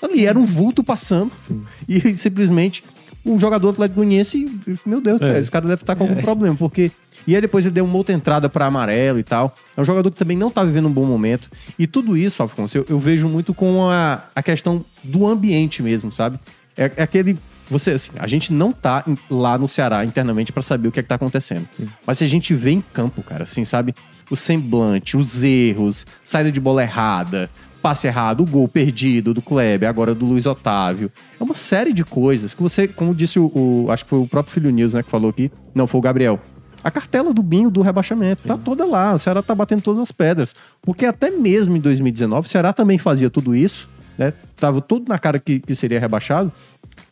[0.01, 1.31] Ali, era um vulto passando.
[1.39, 1.61] Sim.
[1.87, 2.83] E simplesmente
[3.23, 5.39] o jogador Atlético Goianiense, meu Deus do céu, É.
[5.39, 6.91] esse cara deve estar com algum problema, porque.
[7.25, 9.55] E aí depois ele deu uma outra entrada para amarelo e tal.
[9.77, 11.49] É um jogador que também não tá vivendo um bom momento.
[11.79, 16.11] E tudo isso, Afonso, eu, eu vejo muito com a, a questão do ambiente mesmo,
[16.11, 16.39] sabe?
[16.75, 17.37] É, é aquele.
[17.69, 20.99] Você, assim, a gente não tá em- lá no Ceará internamente para saber o que
[20.99, 21.65] é que tá acontecendo.
[21.71, 21.87] Sim.
[22.05, 23.95] Mas se a gente vê em campo, cara, assim, sabe?
[24.29, 27.49] O semblante, os erros, saída de bola errada,
[27.81, 31.09] passe errado, o gol perdido do Kleber, agora do Luiz Otávio.
[31.39, 34.27] É uma série de coisas que você, como disse o, o- acho que foi o
[34.27, 35.49] próprio Filho News, né, que falou aqui.
[35.73, 36.39] Não, foi o Gabriel.
[36.83, 39.13] A cartela do binho do rebaixamento tá toda lá.
[39.13, 40.55] O Ceará tá batendo todas as pedras.
[40.81, 44.33] Porque até mesmo em 2019, o Ceará também fazia tudo isso, né?
[44.57, 46.51] Tava tudo na cara que, que seria rebaixado.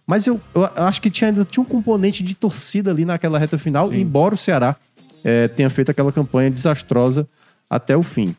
[0.06, 3.58] Mas eu, eu acho que tinha, ainda tinha um componente de torcida ali naquela reta
[3.58, 4.76] final, embora o Ceará
[5.24, 7.28] eh, tenha feito aquela campanha desastrosa
[7.70, 8.36] até o fim.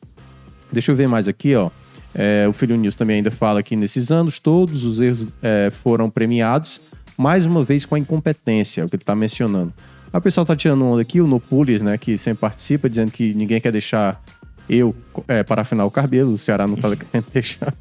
[0.70, 1.70] Deixa eu ver mais aqui, ó.
[2.14, 6.10] É, o Filho News também ainda fala que nesses anos todos os erros é, foram
[6.10, 6.80] premiados,
[7.16, 9.72] mais uma vez com a incompetência, é o que ele está mencionando.
[10.12, 13.32] Aí o pessoal tá tirando onda aqui, o Nopules, né, que sempre participa, dizendo que
[13.32, 14.22] ninguém quer deixar
[14.68, 14.94] eu
[15.26, 17.74] é, para afinar o cabelo, o Ceará não tá querendo deixar,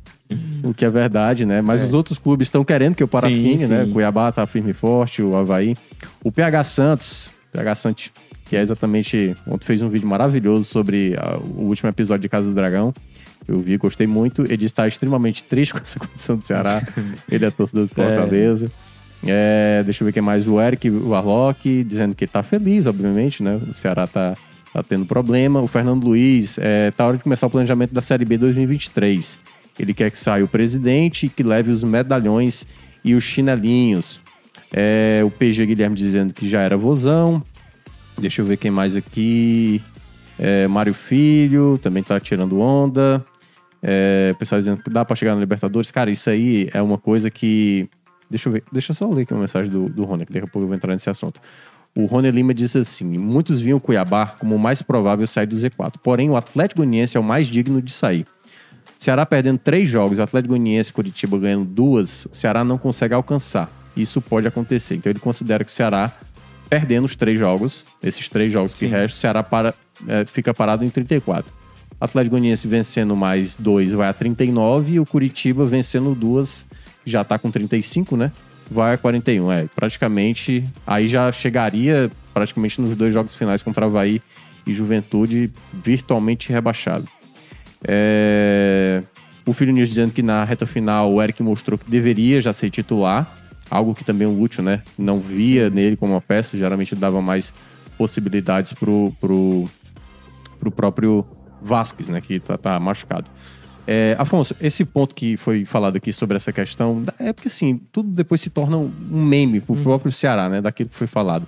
[0.64, 1.62] o que é verdade, né?
[1.62, 3.86] Mas os outros clubes estão querendo que eu parafine, Sim, né?
[3.86, 3.92] sim.
[3.92, 5.76] Cuiabá tá firme e forte, o Havaí.
[6.24, 8.12] O PH Santos, PH Santos,
[8.46, 9.36] que é exatamente.
[9.46, 12.94] Ontem fez um vídeo maravilhoso sobre ah, o último episódio de Casa do Dragão.
[13.48, 14.50] Eu vi, gostei muito.
[14.50, 16.82] Ele está extremamente triste com essa condição do Ceará.
[17.30, 18.68] Ele é torcedor do Fortaleza.
[18.68, 18.91] É,
[19.84, 20.48] deixa eu ver quem mais.
[20.48, 23.60] O Eric Warlock, dizendo que tá feliz, obviamente, né?
[23.70, 24.36] O Ceará tá,
[24.74, 25.62] tá tendo problema.
[25.62, 29.40] O Fernando Luiz, é, tá hora de começar o planejamento da Série B 2023.
[29.80, 32.66] Ele quer que saia o presidente e que leve os medalhões
[33.04, 34.22] e os chinelinhos.
[34.72, 37.44] É, o PG Guilherme dizendo que já era vozão.
[38.18, 39.82] Deixa eu ver quem mais aqui.
[40.40, 43.24] É, Mário Filho também tá tirando onda.
[43.82, 45.92] É, o pessoal dizendo que dá pra chegar na Libertadores.
[45.92, 47.90] Cara, isso aí é uma coisa que.
[48.32, 48.64] Deixa eu ver.
[48.72, 50.68] Deixa eu só ler aqui uma mensagem do, do Rony, que daqui a pouco eu
[50.68, 51.42] vou entrar nesse assunto.
[51.94, 55.56] O Rony Lima disse assim: muitos viam o Cuiabá como o mais provável sair do
[55.56, 55.96] Z4.
[56.02, 58.26] Porém, o Atlético Goianiense é o mais digno de sair.
[58.98, 63.14] Ceará perdendo três jogos, o Atlético Goianiense e Curitiba ganhando duas, o Ceará não consegue
[63.14, 63.70] alcançar.
[63.98, 64.96] Isso pode acontecer.
[64.96, 66.12] Então ele considera que o Ceará,
[66.70, 68.92] perdendo os três jogos, esses três jogos que Sim.
[68.92, 69.74] restam, o Ceará para,
[70.08, 71.52] é, fica parado em 34.
[72.00, 76.66] O Atlético Goianiense vencendo mais dois vai a 39 e o Curitiba vencendo duas
[77.06, 78.32] já tá com 35, né?
[78.70, 79.52] Vai a 41.
[79.52, 84.22] É, praticamente aí já chegaria praticamente nos dois jogos finais contra Havaí
[84.66, 87.08] e Juventude, virtualmente rebaixado.
[87.84, 89.04] É...
[89.46, 92.70] O Filho News dizendo que na reta final o Eric mostrou que deveria já ser
[92.70, 93.36] titular,
[93.70, 97.54] algo que também o Lúcio né, não via nele como uma peça, geralmente dava mais
[97.98, 99.68] possibilidades pro, pro,
[100.60, 101.26] pro próprio
[101.62, 103.30] Vasquez, né, que tá, tá machucado.
[103.88, 108.10] É, Afonso, esse ponto que foi falado aqui sobre essa questão, é porque assim, tudo
[108.10, 111.46] depois se torna um meme pro próprio Ceará, né, daquilo que foi falado.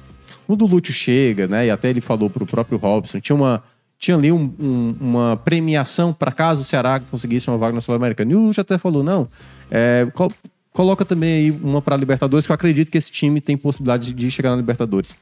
[0.48, 3.64] Quando o Lúcio chega, né, e até ele falou pro próprio Robson, tinha uma
[4.00, 8.34] tinha ali um- um- uma premiação para caso o Ceará conseguisse uma vaga na Sul-Americana.
[8.34, 9.30] E o Lúcio até falou, não,
[9.72, 10.32] é, col-
[10.74, 14.30] coloca também aí uma para Libertadores, que eu acredito que esse time tem possibilidade de
[14.30, 15.16] chegar na Libertadores.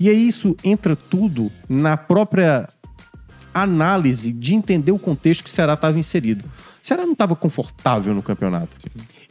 [0.00, 2.66] E aí isso entra tudo na própria
[3.52, 6.44] análise de entender o contexto que o Ceará estava inserido.
[6.82, 8.76] O Ceará não estava confortável no campeonato.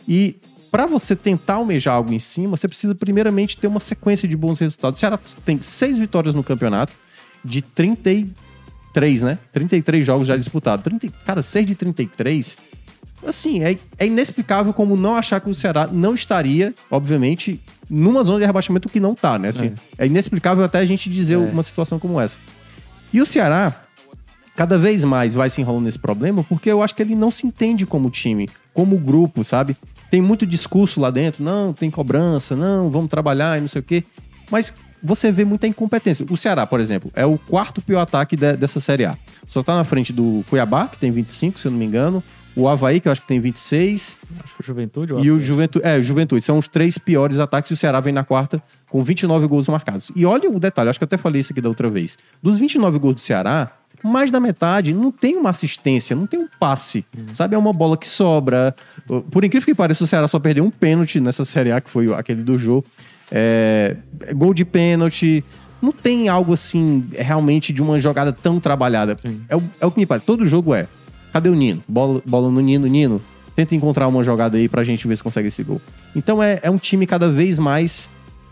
[0.07, 0.37] E
[0.71, 4.59] para você tentar almejar algo em cima, você precisa primeiramente ter uma sequência de bons
[4.59, 4.97] resultados.
[4.97, 6.93] O Ceará tem seis vitórias no campeonato
[7.43, 9.37] de 33, né?
[9.51, 10.83] 33 jogos já disputados.
[10.83, 12.57] 30, cara, 6 de 33.
[13.25, 18.39] Assim, é, é inexplicável como não achar que o Ceará não estaria, obviamente, numa zona
[18.39, 19.49] de rebaixamento que não tá, né?
[19.49, 20.05] Assim, é.
[20.07, 22.37] inexplicável até a gente dizer uma situação como essa.
[23.13, 23.83] E o Ceará,
[24.55, 27.45] cada vez mais vai se enrolando nesse problema, porque eu acho que ele não se
[27.47, 29.75] entende como time, como grupo, sabe?
[30.09, 33.83] Tem muito discurso lá dentro, não, tem cobrança, não, vamos trabalhar e não sei o
[33.83, 34.03] quê.
[34.49, 36.25] Mas você vê muita incompetência.
[36.29, 39.17] O Ceará, por exemplo, é o quarto pior ataque de- dessa Série A.
[39.47, 42.21] Só tá na frente do Cuiabá, que tem 25, se eu não me engano.
[42.55, 44.17] O Havaí, que eu acho que tem 26.
[44.43, 45.13] Acho que o Juventude.
[45.13, 46.43] E o Juventude, é, o Juventude.
[46.43, 50.11] São os três piores ataques e o Ceará vem na quarta com 29 gols marcados.
[50.15, 52.17] E olha o detalhe, acho que eu até falei isso aqui da outra vez.
[52.43, 53.71] Dos 29 gols do Ceará,
[54.03, 57.05] mais da metade não tem uma assistência, não tem um passe.
[57.33, 57.55] Sabe?
[57.55, 58.75] É uma bola que sobra.
[59.29, 62.13] Por incrível que pareça, o Ceará só perdeu um pênalti nessa Série A, que foi
[62.13, 62.83] aquele do Jô.
[63.31, 63.95] É,
[64.35, 65.43] gol de pênalti.
[65.81, 69.15] Não tem algo assim, realmente, de uma jogada tão trabalhada.
[69.49, 70.25] É o, é o que me parece.
[70.25, 70.87] Todo jogo é.
[71.31, 71.83] Cadê o Nino?
[71.87, 73.21] Bola, bola no Nino, Nino.
[73.55, 75.81] Tenta encontrar uma jogada aí pra gente ver se consegue esse gol.
[76.15, 78.09] Então é, é um time cada vez mais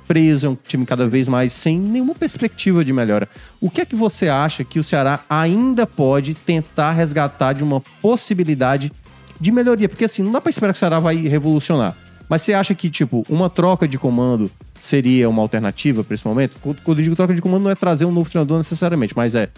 [0.07, 3.29] preso, é um time cada vez mais sem nenhuma perspectiva de melhora.
[3.61, 7.79] O que é que você acha que o Ceará ainda pode tentar resgatar de uma
[8.01, 8.91] possibilidade
[9.39, 9.87] de melhoria?
[9.87, 11.95] Porque assim, não dá pra esperar que o Ceará vai revolucionar.
[12.27, 16.57] Mas você acha que, tipo, uma troca de comando seria uma alternativa pra esse momento?
[16.61, 19.49] Quando eu digo troca de comando, não é trazer um novo treinador necessariamente, mas é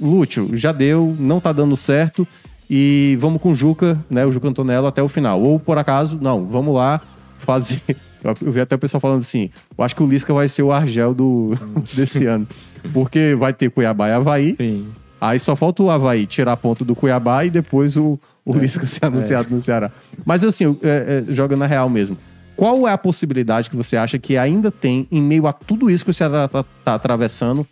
[0.00, 2.26] Lúcio, já deu, não tá dando certo
[2.70, 5.40] e vamos com o Juca, né, o Juca Antonello até o final.
[5.40, 7.00] Ou por acaso, não, vamos lá
[7.38, 7.80] fazer.
[8.42, 10.72] Eu vi até o pessoal falando assim: eu acho que o Lisca vai ser o
[10.72, 11.56] Argel do,
[11.94, 12.48] desse ano.
[12.92, 14.54] Porque vai ter Cuiabá e Havaí.
[14.54, 14.88] Sim.
[15.20, 19.04] Aí só falta o Havaí tirar ponto do Cuiabá e depois o, o Lisca ser
[19.04, 19.92] anunciado no Ceará.
[20.26, 22.18] Mas assim, é, é, joga na real mesmo.
[22.56, 26.04] Qual é a possibilidade que você acha que ainda tem, em meio a tudo isso
[26.04, 27.64] que o Ceará tá, tá atravessando,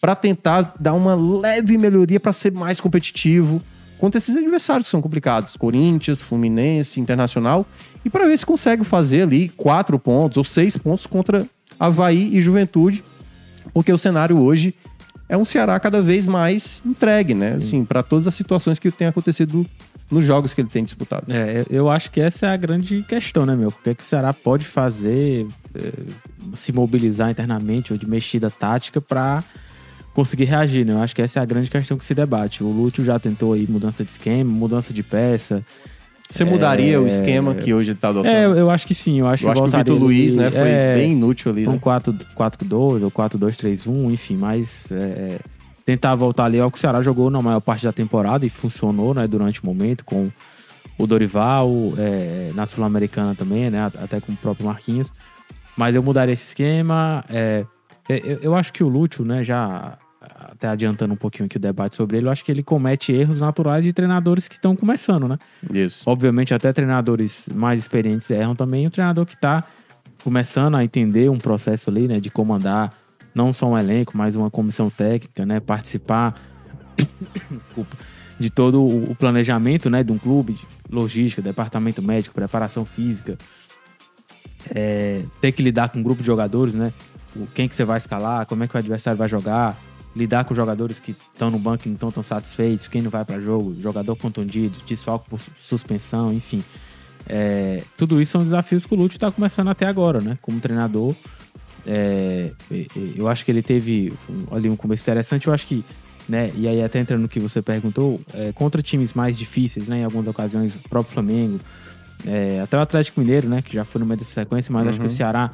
[0.00, 3.62] para tentar dar uma leve melhoria para ser mais competitivo
[4.02, 5.56] contra esses adversários que são complicados?
[5.56, 7.64] Corinthians, Fluminense, Internacional.
[8.04, 11.46] E para ver se consegue fazer ali quatro pontos ou seis pontos contra
[11.78, 13.04] Havaí e Juventude.
[13.72, 14.74] Porque o cenário hoje
[15.28, 17.50] é um Ceará cada vez mais entregue, né?
[17.50, 19.64] Assim, para todas as situações que tem acontecido
[20.10, 21.32] nos jogos que ele tem disputado.
[21.32, 23.68] É, eu- acho que essa é a grande questão, né, meu?
[23.68, 25.92] O que, é que o Ceará pode fazer, é,
[26.54, 29.44] se mobilizar internamente ou de mexida tática pra
[30.14, 30.92] conseguir reagir, né?
[30.92, 32.62] Eu acho que essa é a grande questão que se debate.
[32.62, 35.64] O Lúcio já tentou aí mudança de esquema, mudança de peça.
[36.32, 38.34] Você mudaria o esquema que hoje ele tá adotando?
[38.34, 39.20] É, eu, acho que sim.
[39.20, 41.72] Eu acho Eu acho que o Vitor Luiz, né, foi é, bem inútil ali, um
[41.72, 41.78] né?
[41.78, 45.38] 4-2 ou 4-2-3-1, enfim, mas é,
[45.84, 49.12] tentar voltar ali ao que o Ceará jogou na maior parte da temporada e funcionou,
[49.12, 50.28] né, durante o momento com
[50.96, 55.12] o Dorival, é, na Sul-Americana também, né, até com o próprio Marquinhos.
[55.76, 57.22] Mas eu mudaria esse esquema.
[57.28, 57.66] é,
[58.08, 61.96] eu, eu acho que o Lúcio, né, já até adiantando um pouquinho aqui o debate
[61.96, 65.38] sobre ele, eu acho que ele comete erros naturais de treinadores que estão começando, né?
[65.72, 66.08] Isso.
[66.08, 68.86] Obviamente, até treinadores mais experientes erram também.
[68.86, 69.64] O treinador que está
[70.22, 72.92] começando a entender um processo ali, né, de comandar
[73.34, 76.34] não só um elenco, mas uma comissão técnica, né, participar
[78.38, 83.36] de todo o planejamento, né, de um clube, de logística, departamento médico, preparação física,
[84.72, 86.92] é, ter que lidar com um grupo de jogadores, né,
[87.54, 89.76] quem que você vai escalar, como é que o adversário vai jogar,
[90.14, 93.24] lidar com jogadores que estão no banco e não estão tão satisfeitos, quem não vai
[93.24, 96.62] para jogo, jogador contundido, desfalque por su- suspensão, enfim.
[97.26, 100.36] É, tudo isso são desafios que o Lúcio está começando até agora, né?
[100.42, 101.14] Como treinador.
[101.86, 102.50] É,
[103.16, 104.12] eu acho que ele teve
[104.50, 105.46] ali um começo interessante.
[105.46, 105.84] Eu acho que,
[106.28, 106.52] né?
[106.56, 109.98] E aí, até entrando no que você perguntou, é, contra times mais difíceis, né?
[110.00, 111.58] Em algumas ocasiões, o próprio Flamengo,
[112.26, 113.62] é, até o Atlético Mineiro, né?
[113.62, 115.52] Que já foi no meio dessa sequência, mas acho que o Ceará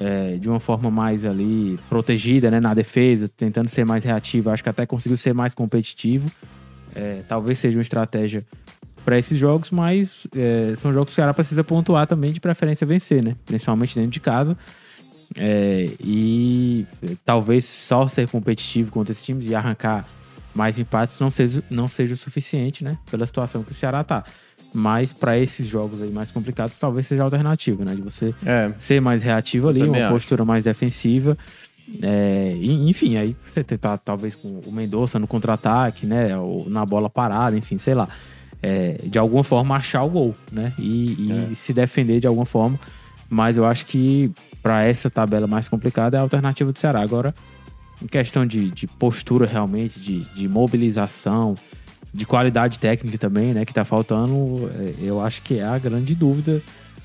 [0.00, 4.50] é, de uma forma mais ali protegida, né, na defesa, tentando ser mais reativo.
[4.50, 6.30] Acho que até conseguiu ser mais competitivo.
[6.94, 8.44] É, talvez seja uma estratégia
[9.04, 12.86] para esses jogos, mas é, são jogos que o Ceará precisa pontuar também, de preferência
[12.86, 13.36] vencer, né?
[13.46, 14.56] Principalmente dentro de casa.
[15.34, 20.06] É, e é, talvez só ser competitivo contra esses times e arrancar
[20.54, 22.98] mais empates não seja, não seja o suficiente, né?
[23.10, 24.24] Pela situação que o Ceará tá.
[24.78, 27.94] Mas para esses jogos aí mais complicados, talvez seja a alternativa, né?
[27.96, 30.12] De você É, ser mais reativo ali, uma acho.
[30.12, 31.36] postura mais defensiva.
[32.02, 36.36] É, enfim, aí você tentar talvez com o Mendonça no contra-ataque, né?
[36.36, 38.08] Ou na bola parada, enfim, sei lá.
[38.62, 40.72] É, de alguma forma achar o gol, né?
[40.78, 41.54] E, e É.
[41.54, 42.78] se defender de alguma forma.
[43.30, 44.30] Mas eu acho que
[44.62, 47.00] para essa tabela mais complicada é a alternativa do Ceará.
[47.02, 47.34] Agora,
[48.02, 51.54] em questão de, de postura realmente, de, de mobilização,
[52.12, 53.64] de qualidade técnica também, né?
[53.64, 56.62] Que tá faltando, é, eu acho que é a grande dúvida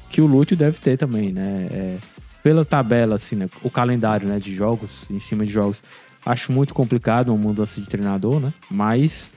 [0.10, 1.68] que o Lúcio deve ter também, né?
[1.72, 1.98] É,
[2.42, 3.50] pela tabela, assim, né?
[3.64, 5.84] O calendário né, de jogos, em cima de jogos,
[6.26, 8.54] acho muito complicado uma mudança de treinador, né?
[8.70, 9.32] Mas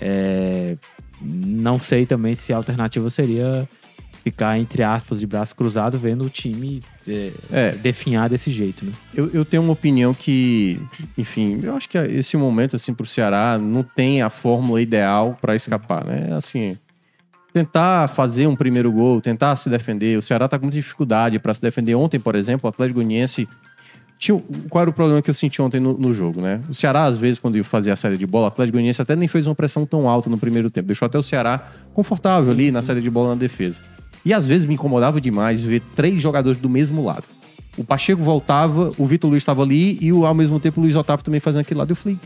[0.00, 0.76] é,
[1.20, 3.68] não sei também se a alternativa seria
[4.24, 7.70] ficar, entre aspas, de braço cruzado, vendo o time é, É.
[7.72, 8.92] definhar desse jeito, né?
[9.14, 10.80] Eu, eu tenho uma opinião que,
[11.18, 15.54] enfim, eu acho que esse momento, assim, pro Ceará não tem a fórmula ideal para
[15.54, 16.32] escapar, né?
[16.34, 16.78] Assim,
[17.52, 20.16] tentar fazer um primeiro gol, tentar se defender.
[20.18, 21.94] O Ceará tá com muita dificuldade para se defender.
[21.94, 23.46] Ontem, por exemplo, o Atlético Goianiense.
[24.18, 26.62] Tinha, qual era o problema que eu senti ontem no, no jogo, né?
[26.68, 29.14] O Ceará, às vezes, quando ia fazer a saída de bola, o Atlético Goianiense até
[29.14, 30.86] nem fez uma pressão tão alta no primeiro tempo.
[30.86, 33.80] Deixou até o Ceará confortável ali na saída de bola na defesa.
[34.24, 37.24] E às vezes me incomodava demais ver três jogadores do mesmo lado.
[37.76, 41.24] O Pacheco voltava, o Vitor Luiz estava ali e ao mesmo tempo o Luiz Otávio
[41.24, 41.90] também fazendo aquele lado.
[41.90, 42.18] Eu falei,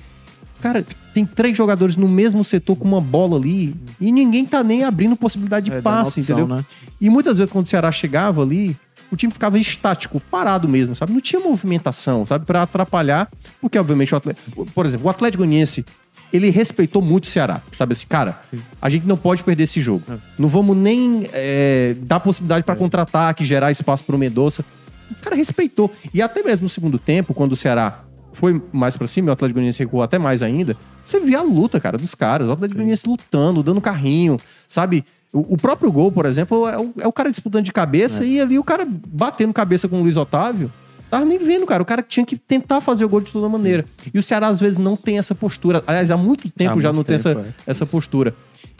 [0.60, 0.84] cara,
[1.14, 5.16] tem três jogadores no mesmo setor com uma bola ali e ninguém tá nem abrindo
[5.16, 6.56] possibilidade de É, passe, opção, entendeu?
[6.56, 6.64] né?
[7.00, 8.76] E muitas vezes quando o Ceará chegava ali,
[9.10, 11.12] o time ficava estático, parado mesmo, sabe?
[11.12, 12.44] Não tinha movimentação, sabe?
[12.44, 13.30] Pra atrapalhar,
[13.60, 15.84] porque obviamente o Atlético, por exemplo, o Atlético Goianiense,
[16.32, 18.40] ele respeitou muito o Ceará, sabe assim, cara,
[18.80, 20.04] a gente não pode perder esse jogo.
[20.38, 24.64] Não vamos nem é, dar possibilidade pra contra-ataque, gerar espaço pro Mendonça.
[25.10, 25.90] O cara respeitou.
[26.12, 29.54] E até mesmo no segundo tempo, quando o Ceará foi mais pra cima, o Atlético
[29.54, 32.46] Goianiense recuou até mais ainda, você via a luta, cara, dos caras.
[32.46, 34.38] O Atlético Goianiense lutando, dando carrinho,
[34.68, 35.04] sabe?
[35.32, 38.40] O, o próprio gol, por exemplo, é o, é o cara disputando de cabeça e
[38.40, 40.70] ali o cara batendo cabeça com o Luiz Otávio.
[41.10, 41.82] Tava nem vendo, cara.
[41.82, 43.84] O cara tinha que tentar fazer o gol de toda maneira.
[44.12, 45.82] E o Ceará, às vezes, não tem essa postura.
[45.86, 47.54] Aliás, há muito tempo Há já muito não tem tempo, essa, é.
[47.66, 48.34] essa postura.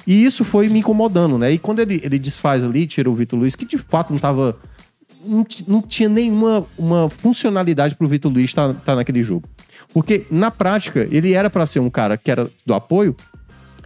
[0.07, 1.53] E isso foi me incomodando, né?
[1.53, 4.57] E quando ele, ele desfaz ali, tira o Vitor Luiz, que de fato não tava.
[5.25, 9.49] Não, não tinha nenhuma uma funcionalidade pro Vitor Luiz estar tá, naquele jogo.
[9.93, 13.17] Porque, na prática, ele era para ser um cara que era do apoio,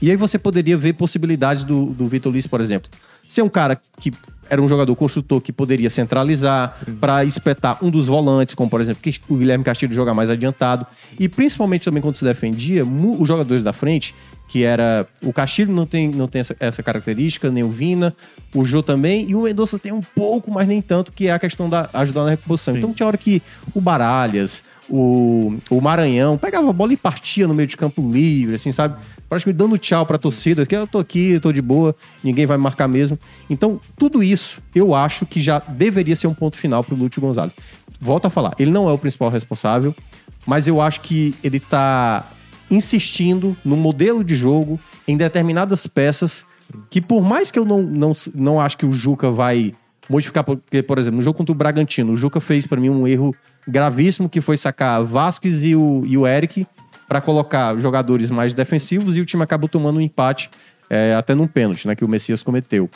[0.00, 2.90] e aí você poderia ver possibilidades do, do Vitor Luiz, por exemplo.
[3.28, 4.12] Ser um cara que
[4.52, 9.00] era um jogador construtor que poderia centralizar para espetar um dos volantes, como por exemplo
[9.00, 10.86] que o Guilherme Castilho joga mais adiantado.
[11.18, 14.14] E principalmente também quando se defendia, os jogadores da frente,
[14.46, 15.06] que era.
[15.22, 18.14] O Castilho não tem, não tem essa, essa característica, nem o Vina,
[18.54, 21.38] o Jô também, e o Mendonça tem um pouco, mas nem tanto, que é a
[21.38, 22.76] questão da ajudar na reposição.
[22.76, 23.40] Então tinha hora que
[23.74, 28.56] o Baralhas, o, o Maranhão pegava a bola e partia no meio de campo livre,
[28.56, 28.96] assim, sabe?
[29.32, 32.62] Praticamente dando tchau pra torcida, que eu tô aqui, tô de boa, ninguém vai me
[32.62, 33.18] marcar mesmo.
[33.48, 37.54] Então, tudo isso eu acho que já deveria ser um ponto final pro Lúcio Gonzalez.
[37.98, 39.96] Volto a falar, ele não é o principal responsável,
[40.44, 42.30] mas eu acho que ele tá
[42.70, 46.44] insistindo no modelo de jogo, em determinadas peças,
[46.90, 49.72] que por mais que eu não, não, não acho que o Juca vai
[50.10, 53.08] modificar, porque, por exemplo, no jogo contra o Bragantino, o Juca fez pra mim um
[53.08, 53.34] erro
[53.66, 56.66] gravíssimo, que foi sacar Vasquez e o, e o Eric
[57.12, 60.48] para colocar jogadores mais defensivos e o time acabou tomando um empate
[60.88, 62.88] é, até num pênalti, né, que o Messias cometeu.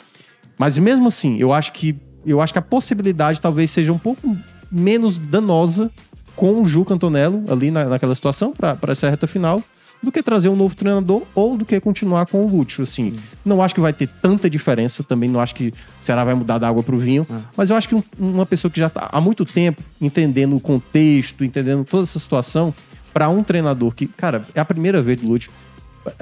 [0.57, 4.35] Mas mesmo assim, eu acho que eu acho que a possibilidade talvez seja um pouco
[4.71, 5.91] menos danosa
[6.35, 9.61] com o Juca Antonello ali na, naquela situação para essa reta final
[10.01, 13.15] do que trazer um novo treinador ou do que continuar com o Lúcio, assim.
[13.45, 16.57] Não acho que vai ter tanta diferença, também não acho que o Ceará vai mudar
[16.57, 17.25] da água pro vinho,
[17.55, 20.59] mas eu acho que um- uma pessoa que já tá há muito tempo entendendo o
[20.59, 22.73] contexto, entendendo toda essa situação,
[23.17, 25.51] para um treinador que, cara, é a primeira vez do Lúcio,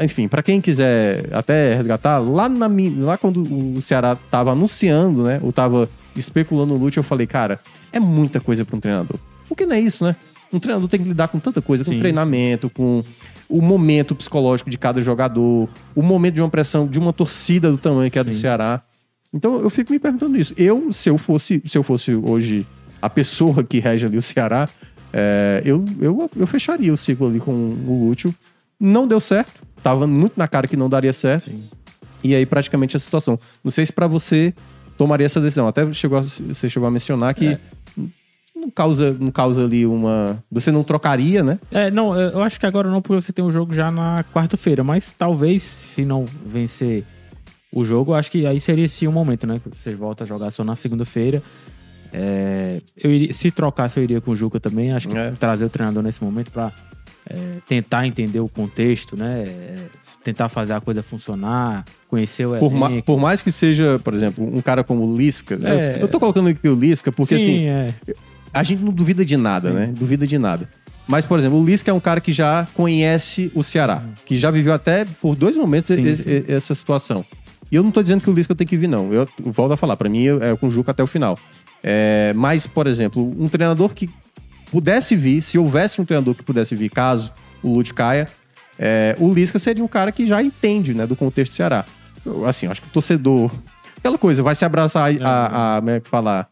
[0.01, 2.69] enfim, para quem quiser até resgatar, lá, na,
[2.99, 7.59] lá quando o Ceará tava anunciando, né, ou tava especulando o Lúcio, eu falei, cara,
[7.91, 9.19] é muita coisa para um treinador.
[9.49, 10.15] Porque não é isso, né?
[10.53, 13.03] Um treinador tem que lidar com tanta coisa, com Sim, treinamento, com
[13.49, 17.77] o momento psicológico de cada jogador, o momento de uma pressão de uma torcida do
[17.77, 18.39] tamanho que é a do Sim.
[18.39, 18.81] Ceará.
[19.33, 20.53] Então eu fico me perguntando isso.
[20.55, 22.65] Eu, se eu fosse, se eu fosse hoje
[23.01, 24.69] a pessoa que rege ali o Ceará,
[25.17, 28.35] é, eu, eu, eu fecharia o ciclo ali com o Lúcio.
[28.77, 29.63] Não deu certo.
[29.81, 31.49] Tava muito na cara que não daria certo.
[32.21, 33.39] E aí, praticamente, essa situação.
[33.63, 34.53] Não sei se pra você
[34.97, 35.67] tomaria essa decisão.
[35.67, 37.59] Até chegou a- você chegou a mencionar que É.
[38.53, 40.43] não causa, não causa ali uma.
[40.51, 41.59] Você não trocaria, né?
[41.71, 44.83] É, não, eu acho que agora não, porque você tem um jogo já na quarta-feira,
[44.83, 47.05] mas talvez, se não vencer
[47.71, 49.61] o jogo, eu acho que aí seria sim um momento, né?
[49.73, 51.41] Você volta a jogar só na segunda-feira.
[52.17, 54.91] É, eu iria, se trocasse, eu iria com o Juca também.
[54.93, 55.31] Acho que É.
[55.31, 56.71] trazer o treinador nesse momento pra
[57.27, 57.35] é,
[57.67, 59.43] tentar entender o contexto, né?
[59.47, 59.75] É,
[60.23, 64.43] tentar fazer a coisa funcionar, conhecer o Por, ma- por mais que seja, por exemplo,
[64.45, 65.57] um cara como o Lisca.
[65.57, 65.97] né?
[65.97, 66.03] É.
[66.03, 67.93] Eu tô colocando aqui o Lisca porque, assim, Sim, é.
[68.53, 69.87] a gente não duvida de nada, né?
[69.87, 70.69] Duvida de nada.
[71.07, 74.49] Mas, por exemplo, o Lisca é um cara que já conhece o Ceará, que já
[74.49, 76.43] viveu até por dois momentos Sim, e- sim.
[76.47, 77.25] essa situação.
[77.71, 79.11] E eu não tô dizendo que o Lisca tem que vir, não.
[79.11, 81.37] Eu volto a falar, pra mim é com o Juca até o final.
[81.87, 84.09] É, mas, por exemplo, um treinador que
[84.71, 87.31] pudesse vir, se houvesse um treinador que pudesse vir, caso
[87.61, 88.27] o Lute caia,
[88.79, 91.85] é, o Lisca seria um cara que já entende né, do contexto do Ceará.
[92.25, 93.51] Eu, assim, acho que o torcedor.
[93.97, 96.47] Aquela coisa, vai se abraçar a, a, a- como é que falar,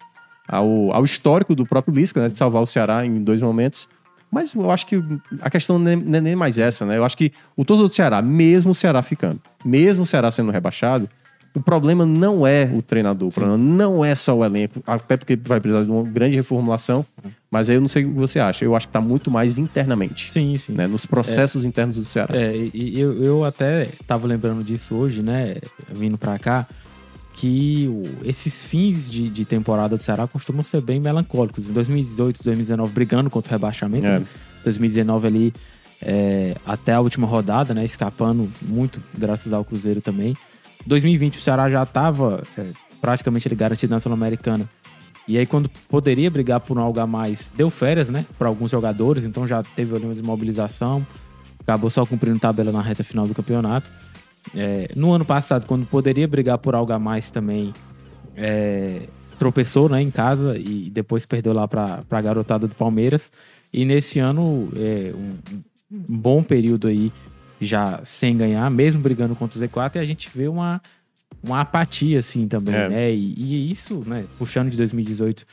[0.48, 3.88] ao, ao histórico do próprio Lisca, né, de salvar o Ceará em dois momentos.
[4.32, 5.02] Mas eu acho que
[5.42, 6.98] a questão não é não é nem mais essa, né?
[6.98, 10.52] Eu acho que o torcedor do Ceará, mesmo o Ceará ficando, mesmo o Ceará sendo
[10.52, 11.08] rebaixado,
[11.56, 15.36] o problema não é o treinador, o problema não é só o elenco, até porque
[15.36, 17.06] vai precisar de uma grande reformulação.
[17.52, 18.66] Mas aí eu não sei o que você acha.
[18.66, 20.74] Eu acho que tá muito mais internamente, Sim, sim.
[20.74, 20.88] né?
[20.88, 22.36] Nos processos internos do Ceará.
[22.36, 25.58] É, e eu, eu até tava lembrando disso hoje, né?
[25.92, 26.68] Vindo pra cá,
[27.36, 27.88] que
[28.24, 31.70] esses fins de, de temporada do Ceará costumam ser bem melancólicos.
[31.70, 34.08] Em 2018, 2019, brigando contra o rebaixamento.
[34.08, 34.20] É.
[34.20, 34.26] né?
[34.64, 35.54] 2019 ali,
[36.02, 37.86] é, até a última rodada, né?
[37.86, 40.36] Escapando muito, graças ao Cruzeiro também.
[40.86, 42.68] 2020 o Ceará já tava é,
[43.02, 44.70] praticamente ele garantido na Sul-Americana.
[45.28, 48.26] E aí, quando poderia brigar por algo a mais, deu férias, né?
[48.38, 51.06] Para alguns jogadores, então já teve ali uma desmobilização.
[51.62, 53.90] Acabou só cumprindo tabela na reta final do campeonato.
[54.54, 57.74] É, no ano passado, quando poderia brigar por algo a mais também,
[58.36, 59.04] é,
[59.40, 63.32] tropeçou né, em casa e depois perdeu lá para a garotada do Palmeiras.
[63.72, 65.38] E nesse ano, é, um,
[65.90, 67.14] um bom período aí
[67.66, 70.82] já sem ganhar, mesmo brigando contra o Z4, e a gente vê uma,
[71.44, 72.90] uma apatia assim também, É.
[72.90, 73.12] né?
[73.14, 75.46] E, e isso, né, puxando de 2018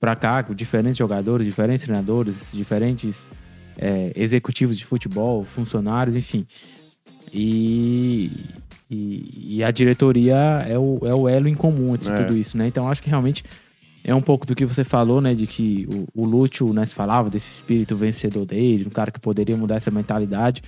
[0.00, 3.30] para cá, com diferentes jogadores, diferentes treinadores, diferentes
[3.76, 6.46] é, executivos de futebol, funcionários, enfim.
[7.32, 8.30] E,
[8.90, 10.34] e, e a diretoria
[10.68, 12.16] é o, é o elo em comum entre É.
[12.16, 12.66] tudo isso, né?
[12.66, 13.44] Então acho que realmente
[14.04, 15.34] é um pouco do que você falou, né?
[15.34, 19.20] De que o, o Lúcio, né, se falava desse espírito vencedor dele, um cara que
[19.20, 20.62] poderia mudar essa mentalidade.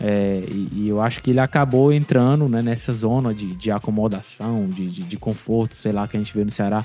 [0.00, 4.68] É, e, e eu acho que ele acabou entrando né, nessa zona de, de acomodação,
[4.68, 6.84] de, de, de conforto, sei lá, que a gente vê no Ceará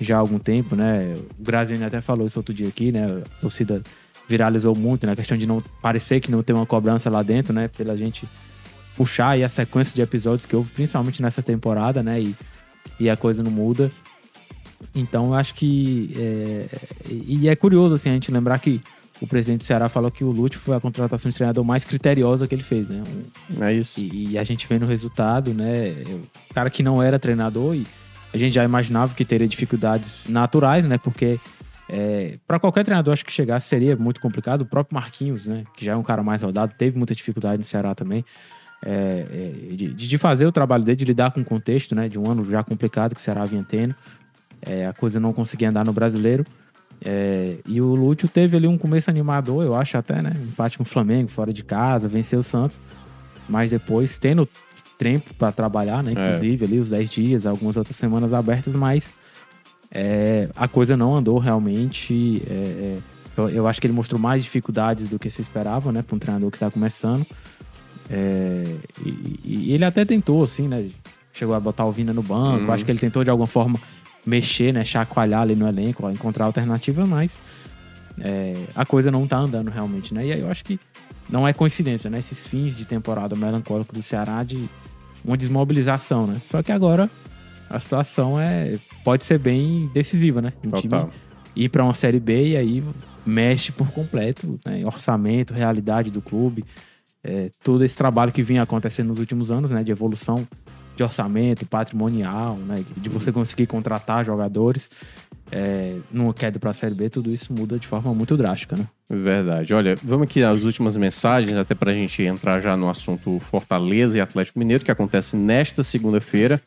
[0.00, 1.16] já há algum tempo, né?
[1.38, 3.22] O Graziani até falou isso outro dia aqui, né?
[3.24, 3.82] A torcida
[4.28, 5.12] viralizou muito, né?
[5.12, 7.68] A questão de não parecer que não tem uma cobrança lá dentro, né?
[7.68, 8.26] Pela gente
[8.96, 12.20] puxar aí a sequência de episódios que houve, principalmente nessa temporada, né?
[12.20, 12.34] E,
[12.98, 13.90] e a coisa não muda.
[14.94, 16.14] Então, eu acho que.
[16.16, 16.66] É,
[17.10, 18.80] e é curioso, assim, a gente lembrar que
[19.22, 22.46] o presidente do Ceará falou que o Lute foi a contratação de treinador mais criteriosa
[22.46, 23.02] que ele fez, né?
[23.56, 24.00] Um- É isso.
[24.00, 25.90] e, e a gente vê no resultado, né?
[26.50, 27.86] O cara que não era treinador e
[28.34, 30.98] a gente já imaginava que teria dificuldades naturais, né?
[30.98, 31.38] Porque
[32.46, 34.62] para qualquer treinador, acho que chegasse seria muito complicado.
[34.62, 35.64] O próprio Marquinhos, né?
[35.76, 38.24] Que já é um cara mais rodado, teve muita dificuldade no Ceará também.
[38.84, 42.08] é, é, de, de fazer o trabalho dele, de lidar com o contexto, né?
[42.08, 43.94] De um ano já complicado que o Ceará vinha tendo.
[44.64, 46.44] É, a coisa não conseguia andar no brasileiro.
[47.04, 50.32] É, e o Lúcio teve ali um começo animador, eu acho até, né?
[50.40, 52.80] Empate com o Flamengo, fora de casa, venceu o Santos.
[53.48, 54.48] Mas depois, tendo
[54.96, 56.12] tempo para trabalhar, né?
[56.12, 59.10] Inclusive ali os 10 dias, algumas outras semanas abertas, mas
[59.90, 62.42] é, a coisa não andou realmente.
[62.48, 62.98] é, é,
[63.36, 66.02] eu, eu acho que ele mostrou mais dificuldades do que se esperava, né?
[66.02, 67.26] Para um treinador que está começando.
[68.08, 68.64] É,
[69.04, 70.88] e, e ele até tentou, assim, né?
[71.32, 72.64] Chegou a botar o Vina no banco.
[72.64, 72.72] Uhum.
[72.72, 73.80] Acho que ele tentou de alguma forma
[74.24, 74.84] mexer, né?
[74.84, 77.32] Chacoalhar ali no elenco, ó, encontrar alternativa, mas
[78.20, 80.26] é, a coisa não tá andando realmente, né?
[80.26, 80.78] E aí eu acho que
[81.28, 82.18] não é coincidência, né?
[82.18, 84.68] Esses fins de temporada melancólico do Ceará de
[85.24, 86.40] uma desmobilização, né?
[86.44, 87.10] Só que agora
[87.70, 90.52] a situação é pode ser bem decisiva, né?
[90.64, 90.80] Um Total.
[90.80, 91.12] time
[91.54, 92.84] ir para uma série B e aí
[93.24, 94.84] mexe por completo, né?
[94.84, 96.64] Orçamento, realidade do clube,
[97.24, 99.82] é, todo esse trabalho que vinha acontecendo nos últimos anos, né?
[99.82, 100.46] De evolução
[100.96, 102.84] de orçamento, patrimonial, né?
[102.96, 104.90] De você conseguir contratar jogadores
[105.52, 108.86] é, numa queda para a série B, tudo isso muda de forma muito drástica, né?
[109.08, 109.74] Verdade.
[109.74, 114.16] Olha, vamos aqui às últimas mensagens, até para a gente entrar já no assunto Fortaleza
[114.16, 116.58] e Atlético Mineiro, que acontece nesta segunda-feira.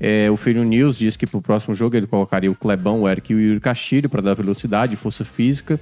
[0.00, 3.08] É, o Feiro News diz que para o próximo jogo ele colocaria o Clebão, o
[3.08, 5.78] Eric e o Yuri Castilho para dar velocidade e força física.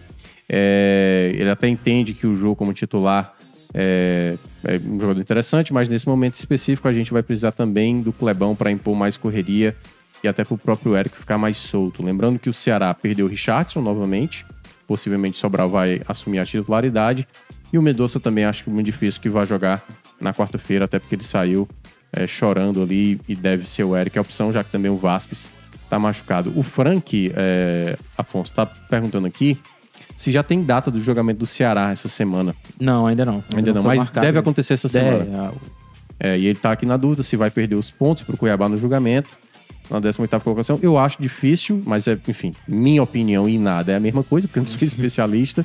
[0.46, 3.34] É, ele até entende que o jogo como titular
[3.72, 8.12] é, é um jogador interessante, mas nesse momento específico a gente vai precisar também do
[8.12, 9.76] Clebão para impor mais correria
[10.22, 12.02] e até pro próprio Eric ficar mais solto.
[12.02, 14.44] Lembrando que o Ceará perdeu o Richardson novamente,
[14.86, 17.26] possivelmente Sobral vai assumir a titularidade,
[17.72, 19.82] e o Medoça também acho que é muito difícil que vai jogar
[20.20, 21.68] na quarta-feira, até porque ele saiu
[22.12, 25.48] é, chorando ali e deve ser o Eric a opção, já que também o Vasquez
[25.88, 26.52] tá machucado.
[26.56, 29.58] O Frank, é, Afonso, tá perguntando aqui
[30.20, 32.54] se já tem data do jogamento do Ceará essa semana.
[32.78, 33.42] Não, ainda não.
[33.56, 34.26] Ainda não, foi mas marcado.
[34.26, 35.48] deve acontecer essa Deve, semana.
[35.48, 35.70] ah,
[36.18, 38.76] É, e ele tá aqui na dúvida se vai perder os pontos pro Cuiabá no
[38.76, 39.30] julgamento,
[39.88, 40.78] na 18ª colocação.
[40.82, 44.58] Eu acho difícil, mas é, enfim, minha opinião e nada é a mesma coisa, porque
[44.58, 45.64] eu não sou especialista.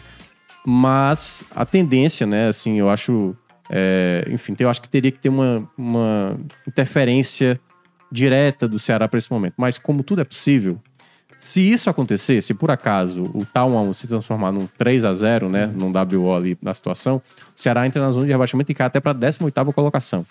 [0.66, 3.36] Mas a tendência, né, assim, eu acho.
[3.70, 7.60] é, enfim, eu acho que teria que ter uma, uma interferência
[8.12, 9.56] direta do Ceará para esse momento.
[9.58, 10.80] Mas como tudo é possível,
[11.46, 15.06] se isso acontecer, se por acaso o tal 1 a 1 se transformar num 3
[15.06, 17.22] a 0 né, num WO ali na situação,
[17.56, 20.26] o Ceará entra na zona de rebaixamento e cai até para a 18ª colocação.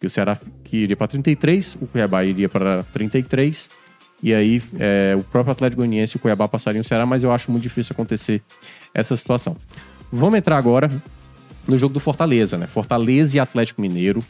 [0.00, 3.70] Que o Ceará que iria para 33, o Cuiabá iria para 33,
[4.20, 7.30] e aí é, o próprio Atlético Goianiense e o Cuiabá passariam o Ceará, mas eu
[7.30, 8.42] acho muito difícil acontecer
[8.92, 9.56] essa situação.
[10.10, 10.90] Vamos entrar agora
[11.64, 12.66] no jogo do Fortaleza, né?
[12.66, 14.20] Fortaleza e Atlético Mineiro.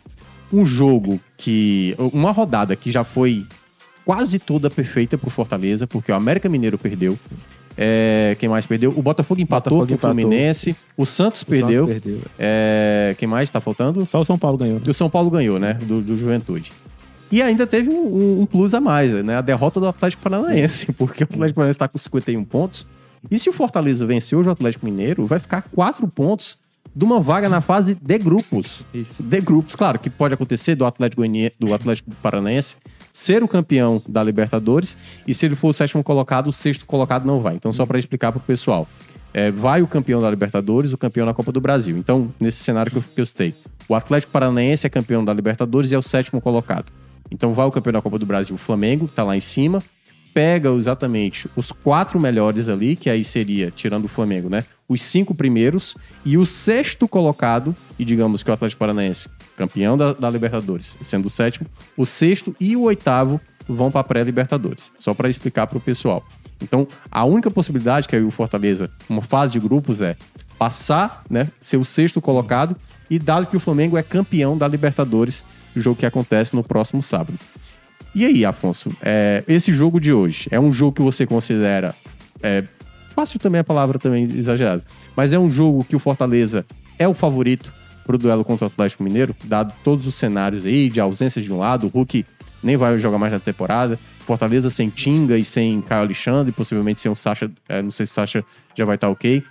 [0.53, 1.95] Um jogo que.
[1.99, 3.47] Uma rodada que já foi
[4.07, 7.19] quase toda perfeita pro Fortaleza, porque o América Mineiro perdeu.
[7.77, 8.95] É, quem mais perdeu?
[8.97, 9.99] O Botafogo empatou Botafogo com o.
[9.99, 10.75] Fluminense.
[10.97, 11.87] O Santos o perdeu.
[11.87, 12.21] Santos perdeu.
[12.39, 14.07] É, quem mais tá faltando?
[14.07, 14.77] Só o São Paulo ganhou.
[14.77, 14.83] né?
[14.89, 15.75] O São Paulo ganhou, né?
[15.75, 16.73] Do, do Juventude.
[17.31, 19.37] E ainda teve um, um- plus a mais, né?
[19.37, 22.87] A derrota do Atlético Paranaense, porque o Atlético Paranaense está com 51 pontos.
[23.31, 26.57] E se o Fortaleza vencer hoje o Atlético Mineiro, vai ficar 4 pontos
[26.95, 28.85] de uma vaga na fase de grupos.
[28.95, 29.21] Isso.
[29.23, 31.23] De grupos, claro, que pode acontecer do Atlético,
[31.59, 32.77] do Atlético Paranaense
[33.17, 34.95] ser o campeão da Libertadores
[35.27, 37.55] e se ele for o sétimo colocado, o sexto colocado não vai.
[37.55, 38.87] Então, só para explicar para o pessoal.
[39.33, 41.97] É, vai o campeão da Libertadores, o campeão da Copa do Brasil.
[41.97, 43.55] Então, nesse cenário que eu, que eu citei,
[43.89, 46.93] o Atlético Paranaense é campeão da Libertadores e é o sétimo colocado.
[47.31, 49.83] Então, vai o campeão da Copa do Brasil, o Flamengo, que tá lá em cima,
[50.35, 54.63] pega exatamente os quatro melhores ali, que aí seria, tirando o Flamengo, né?
[54.87, 59.27] Os cinco primeiros e o sexto colocado, e digamos que o Atlético Paranaense,
[59.57, 64.93] campeão da, da Libertadores, sendo o sétimo, o sexto e o oitavo vão para pré-Libertadores.
[64.99, 66.25] Só para explicar para o pessoal.
[66.63, 70.17] Então, a única possibilidade que aí o Fortaleza, uma fase de grupos, é
[70.59, 71.51] passar, né?
[71.61, 72.77] Ser o sexto colocado,
[73.11, 75.45] e dado que o Flamengo é campeão da Libertadores,
[75.75, 77.39] jogo que acontece no próximo sábado.
[78.15, 81.95] E aí, Afonso, é, esse jogo de hoje é um jogo que você considera
[82.43, 82.65] é,
[83.15, 84.83] fácil também a palavra também exagerada,
[85.15, 86.65] mas é um jogo que o Fortaleza
[86.99, 87.73] é o favorito
[88.07, 91.59] pro duelo contra o Atlético Mineiro, dado todos os cenários aí de ausência de um
[91.59, 92.25] lado, o Hulk
[92.63, 97.11] nem vai jogar mais na temporada, Fortaleza sem Tinga e sem Caio Alexandre, possivelmente sem
[97.11, 98.45] o Sacha, é, não sei se o Sacha
[98.77, 99.39] já vai estar ok.
[99.39, 99.43] O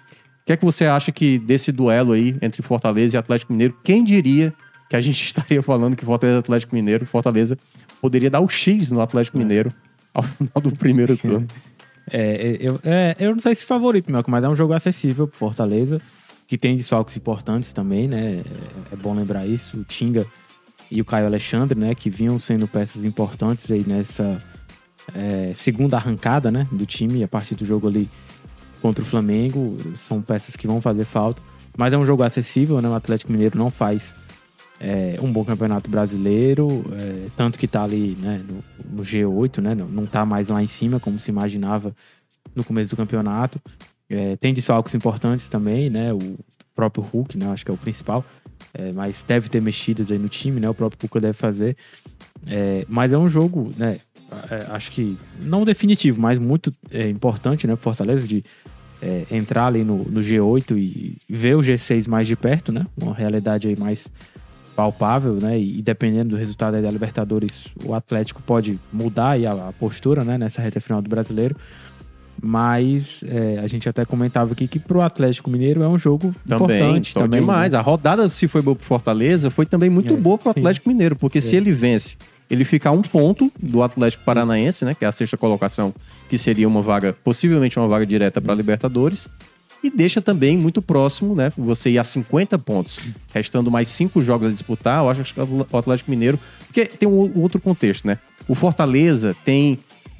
[0.46, 4.04] que é que você acha que desse duelo aí entre Fortaleza e Atlético Mineiro, quem
[4.04, 4.54] diria
[4.90, 7.58] que a gente estaria falando que Fortaleza e Atlético Mineiro, Fortaleza
[8.02, 9.72] poderia dar o X no Atlético Mineiro
[10.14, 11.48] ao final do primeiro turno.
[12.12, 15.38] É, eu, é, eu não sei se favorito, Melco, mas é um jogo acessível pro
[15.38, 16.00] Fortaleza,
[16.48, 18.44] que tem desfalques importantes também, né?
[18.92, 19.78] É, é bom lembrar isso.
[19.78, 20.26] O Tinga
[20.92, 21.96] e o Caio Alexandre, né?
[21.96, 24.42] Que vinham sendo peças importantes aí nessa
[25.14, 26.68] é, segunda arrancada, né?
[26.72, 28.10] Do time, a partir do jogo ali
[28.82, 29.78] contra o Flamengo.
[29.96, 31.42] São peças que vão fazer falta.
[31.78, 32.88] Mas é um jogo acessível, né?
[32.88, 34.16] O Atlético Mineiro não faz
[34.80, 39.76] é, um bom campeonato brasileiro, é, tanto que tá ali né, no, no G8, né?
[39.76, 41.96] Não, não tá mais lá em cima, como se imaginava
[42.54, 43.60] no começo do campeonato.
[44.10, 46.14] É, tem desfalques importantes também, né?
[46.14, 46.38] O
[46.76, 47.48] próprio Hulk, né?
[47.48, 48.24] Acho que é o principal.
[48.74, 50.70] É, mas deve ter mexidas aí no time, né?
[50.70, 51.76] O próprio Cuca deve fazer.
[52.46, 54.00] É, mas é um jogo, né?
[54.50, 57.76] é, acho que não definitivo, mas muito é, importante, né?
[57.76, 58.44] Fortaleza de
[59.02, 62.86] é, entrar ali no, no G8 e ver o G6 mais de perto, né?
[62.98, 64.08] Uma realidade aí mais
[64.76, 65.60] palpável, né?
[65.60, 70.38] E, dependendo do resultado da Libertadores, o Atlético pode mudar a, a postura, né?
[70.38, 71.56] Nessa reta final do Brasileiro.
[72.42, 76.76] Mas é, a gente até comentava aqui que pro Atlético Mineiro é um jogo Também,
[76.78, 77.40] importante também.
[77.40, 77.74] demais.
[77.74, 77.80] né?
[77.80, 80.60] A rodada, se foi boa pro Fortaleza, foi também muito É, boa pro sim.
[80.60, 82.18] Atlético Mineiro, porque se ele vence,
[82.50, 84.94] ele fica a um ponto do Atlético Paranaense, né?
[84.94, 85.94] Que é a sexta colocação,
[86.30, 89.28] que seria uma vaga, possivelmente uma vaga direta para Libertadores.
[89.84, 91.52] E deixa também muito próximo, né?
[91.56, 93.00] Você ir a 50 pontos,
[93.32, 95.04] restando mais cinco jogos a disputar.
[95.04, 96.40] Eu acho que o Atlético Mineiro.
[96.66, 98.18] Porque tem um outro contexto, né?
[98.48, 99.78] O Fortaleza tem.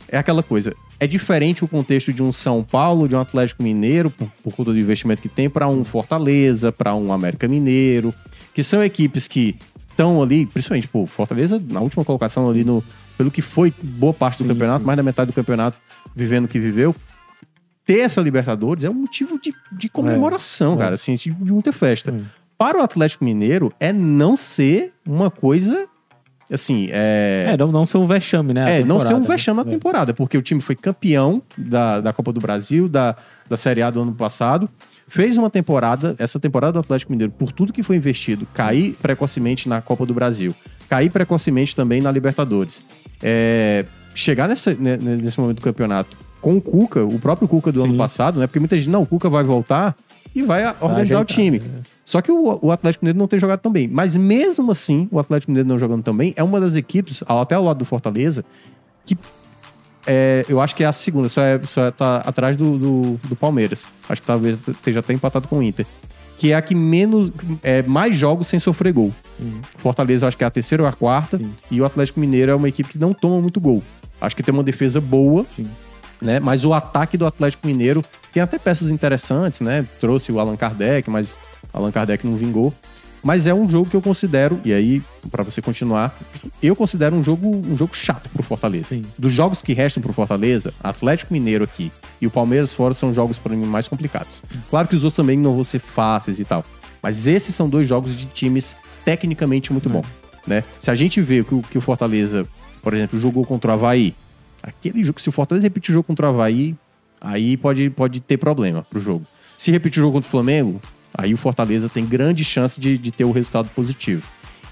[0.08, 0.74] É aquela coisa.
[1.00, 4.72] É diferente o contexto de um São Paulo, de um Atlético Mineiro, por, por conta
[4.72, 8.14] do investimento que tem, para um Fortaleza, para um América Mineiro,
[8.54, 9.56] que são equipes que
[9.90, 12.84] estão ali, principalmente, pô, Fortaleza na última colocação ali no.
[13.18, 14.86] Pelo que foi boa parte do Sim, campeonato, sim.
[14.86, 15.80] mais da metade do campeonato,
[16.14, 16.94] vivendo o que viveu.
[17.86, 20.78] Ter essa Libertadores é um motivo de, de comemoração, É.
[20.78, 22.12] cara, assim, de, de muita festa.
[22.12, 22.20] É.
[22.58, 25.88] Para o Atlético Mineiro, é não ser uma coisa
[26.52, 27.52] assim, é...
[27.54, 28.82] É, não, não ser um vexame, né?
[28.82, 29.28] É, não ser um né?
[29.28, 29.74] vexame na É.
[29.74, 33.16] temporada, porque o time foi campeão da, da Copa do Brasil, da,
[33.50, 34.70] da Série A do ano passado.
[35.08, 39.70] Fez uma temporada, essa temporada do Atlético Mineiro, por tudo que foi investido, cair precocemente
[39.70, 40.54] na Copa do Brasil,
[40.90, 42.84] cair precocemente também na Libertadores.
[43.22, 43.86] É,
[44.16, 47.90] chegar nessa, né, nesse momento do campeonato com o Cuca, o próprio Cuca do Sim.
[47.90, 48.48] ano passado, né?
[48.48, 49.96] Porque muita gente, não, o Cuca vai voltar
[50.36, 51.60] e vai organizar o ajeitar, time.
[51.60, 51.80] né?
[52.04, 53.88] Só que o, o Atlético Mineiro não tem jogado tão bem.
[53.88, 57.56] Mas mesmo assim, o Atlético Mineiro não jogando tão bem, é uma das equipes, até
[57.56, 58.46] ao lado do Fortaleza,
[59.06, 59.18] que
[60.06, 63.36] é, eu acho que é a segunda, só, é, só tá atrás do, do, do
[63.36, 63.88] Palmeiras.
[64.08, 65.86] Acho que talvez esteja até empatado com o Inter.
[66.38, 67.32] Que é a que menos,
[67.64, 69.12] é, mais jogos sem sofrer gol.
[69.78, 71.38] Fortaleza, eu acho que é a terceira ou a quarta.
[71.38, 71.52] Sim.
[71.72, 73.82] E o Atlético Mineiro é uma equipe que não toma muito gol.
[74.20, 75.66] Acho que tem uma defesa boa, Sim.
[76.22, 76.40] né?
[76.40, 78.04] Mas o ataque do Atlético Mineiro
[78.36, 79.88] tem até peças interessantes, né?
[80.02, 81.32] Trouxe o Allan Kardec, mas
[81.72, 82.74] Allan Kardec não vingou.
[83.24, 86.14] Mas é um jogo que eu considero, e aí, pra você continuar,
[86.62, 88.90] eu considero um jogo, um jogo chato pro Fortaleza.
[88.90, 89.04] Sim.
[89.18, 93.38] Dos jogos que restam pro Fortaleza, Atlético Mineiro aqui e o Palmeiras fora são jogos
[93.38, 94.44] para mim mais complicados.
[94.70, 96.66] Claro que os outros também não vão ser fáceis e tal.
[97.02, 98.76] Mas esses são dois jogos de times
[99.06, 100.04] tecnicamente muito bom,
[100.46, 100.62] né?
[100.82, 102.46] Se a gente vê que o, que o Fortaleza,
[102.82, 104.14] por exemplo, jogou contra o Havaí,
[104.62, 106.76] aquele jogo, se o Fortaleza repetir o jogo contra o Havaí,
[107.20, 109.26] aí pode, pode ter problema pro jogo.
[109.58, 110.82] Se repetir o jogo contra o Flamengo,
[111.14, 114.24] aí o Fortaleza tem grande chance de, de ter o resultado positivo.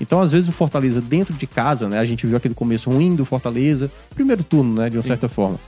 [0.02, 2.00] Então, às vezes, o Fortaleza dentro de casa, né?
[2.00, 4.90] A gente viu aquele começo ruim do Fortaleza, primeiro turno, né?
[4.90, 5.60] De uma certa forma.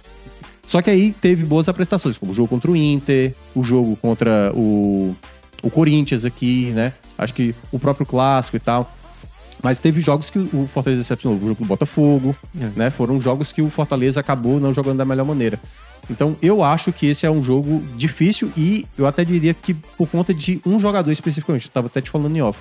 [0.66, 4.52] Só que aí teve boas apresentações, como o jogo contra o Inter, o jogo contra
[4.56, 5.16] o,
[5.62, 6.92] o Corinthians aqui, né?
[7.18, 8.92] Acho que o próprio clássico e tal.
[9.64, 11.38] Mas teve jogos que o Fortaleza decepcionou.
[11.40, 12.70] O jogo do Botafogo, É.
[12.76, 12.90] né?
[12.90, 15.60] Foram jogos que o Fortaleza acabou não jogando da melhor maneira.
[16.10, 20.08] Então, eu acho que esse é um jogo difícil e eu até diria que por
[20.08, 21.68] conta de um jogador especificamente.
[21.68, 22.60] Eu tava até te falando em off.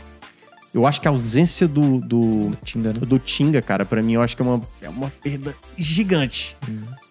[0.74, 2.99] Eu acho que a ausência do, do, Tinga, né?
[2.99, 6.57] do Tinga, cara, pra mim eu acho que é uma, é uma perda gigante.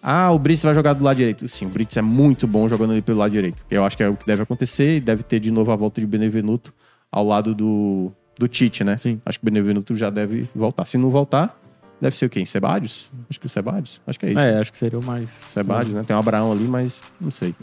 [0.02, 1.48] Ah, o Brits vai jogar do lado direito.
[1.48, 3.56] Sim, o Brits é muito bom jogando ali pelo lado direito.
[3.70, 5.98] Eu acho que é o que deve acontecer e deve ter de novo a volta
[5.98, 6.74] de Benevenuto
[7.10, 8.98] ao lado do, do Tite, né?
[8.98, 9.18] Sim.
[9.24, 10.84] Acho que o Benevenuto já deve voltar.
[10.84, 11.58] Se não voltar,
[12.04, 12.44] deve ser o quem?
[12.44, 13.10] Sebadios?
[13.30, 14.00] Acho que o Sebadios.
[14.06, 14.38] Acho que é isso.
[14.38, 15.30] É, acho que seria o mais.
[15.30, 16.04] Sebadios, né?
[16.06, 17.54] Tem o Abraão ali, mas não sei.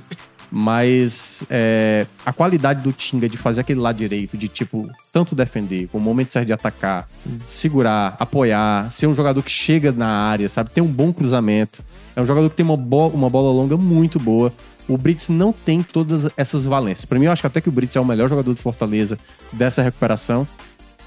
[0.52, 5.88] Mas é, a qualidade do Tinga de fazer aquele lado direito, de tipo, tanto defender,
[5.88, 7.08] com o momento certo de atacar,
[7.48, 10.72] segurar, apoiar, ser um jogador que chega na área, sabe?
[10.72, 11.84] Tem um bom cruzamento.
[12.16, 14.52] É um jogador que tem uma, bo uma bola longa muito boa.
[14.88, 17.06] O Brits não tem todas essas valências.
[17.06, 19.18] Pra mim, eu acho que até que o Brits é o melhor jogador do Fortaleza
[19.54, 20.48] dessa recuperação.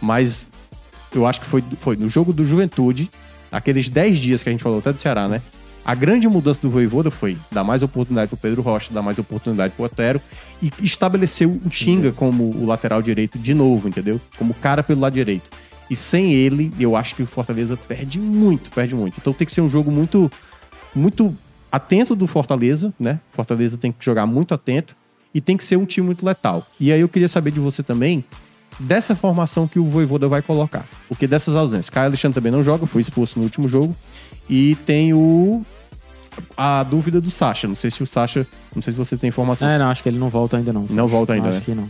[0.01, 0.47] Mas
[1.15, 3.11] eu acho que foi, foi no jogo do Juventude,
[3.51, 5.41] aqueles 10 dias que a gente falou até do Ceará, né?
[5.85, 9.75] A grande mudança do Voivoda foi dar mais oportunidade pro Pedro Rocha, dar mais oportunidade
[9.75, 10.19] pro Otero
[10.62, 14.19] e estabeleceu o Tinga como o lateral direito de novo, entendeu?
[14.39, 15.47] Como cara pelo lado direito.
[15.91, 19.19] E sem ele, eu acho que o Fortaleza perde muito, perde muito.
[19.21, 20.33] Então tem que ser um jogo muito,
[20.95, 21.37] muito
[21.71, 23.21] atento do Fortaleza, né?
[23.33, 24.97] Fortaleza tem que jogar muito atento
[25.35, 26.67] e tem que ser um time muito letal.
[26.81, 28.25] E aí eu queria saber de você também
[28.79, 30.87] dessa formação que o Voivoda vai colocar.
[31.09, 31.91] Porque dessas ausências.
[31.91, 33.95] Caio Alexandre também não joga, foi expulso no último jogo.
[34.49, 35.62] E tem o.
[36.57, 37.68] A dúvida do Sacha.
[37.68, 38.47] Não sei se o Sacha.
[38.75, 39.68] Não sei se você tem informação.
[39.68, 40.87] É, não, acho que ele não volta ainda, não.
[40.91, 41.64] Não volta ainda, Acho né?
[41.64, 41.89] que não.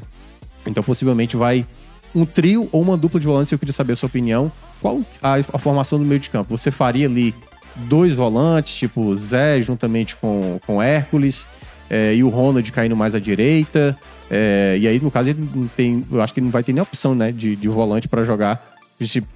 [0.66, 1.66] Então possivelmente vai
[2.14, 3.50] um trio ou uma dupla de volantes.
[3.52, 4.52] Eu queria saber a sua opinião.
[4.80, 6.56] Qual a, a formação do meio de campo?
[6.56, 7.34] Você faria ali
[7.76, 11.46] dois volantes, tipo Zé juntamente com, com Hércules,
[11.90, 13.96] é, e o Ronald caindo mais à direita.
[14.30, 16.04] é, e aí, no caso, ele não tem.
[16.10, 18.64] Eu acho que ele não vai ter nem opção, né, de, de volante para jogar,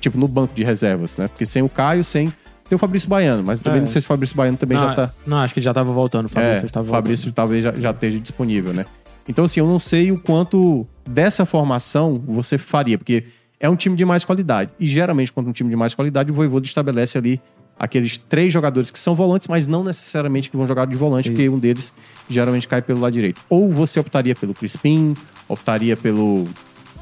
[0.00, 1.26] tipo, no banco de reservas, né?
[1.28, 2.32] Porque sem o Caio, sem.
[2.68, 3.80] Tem o Fabrício Baiano, mas também É.
[3.80, 5.10] não sei se o Fabrício Baiano também não, já tá.
[5.26, 6.26] não, acho que ele já tava voltando.
[6.26, 8.84] O Fabrício É, estava o Fabrício talvez já, já esteja disponível, né?
[9.26, 13.24] Então, assim, eu não sei o quanto dessa formação você faria, porque
[13.58, 14.70] é um time de mais qualidade.
[14.78, 17.40] E geralmente, quando um time de mais qualidade, o Voivoda estabelece ali
[17.78, 21.36] aqueles três jogadores que são volantes, mas não necessariamente que vão jogar de volante, Isso.
[21.36, 21.92] porque um deles
[22.28, 23.40] geralmente cai pelo lado direito.
[23.48, 25.14] Ou você optaria pelo Crispim,
[25.48, 26.46] optaria pelo,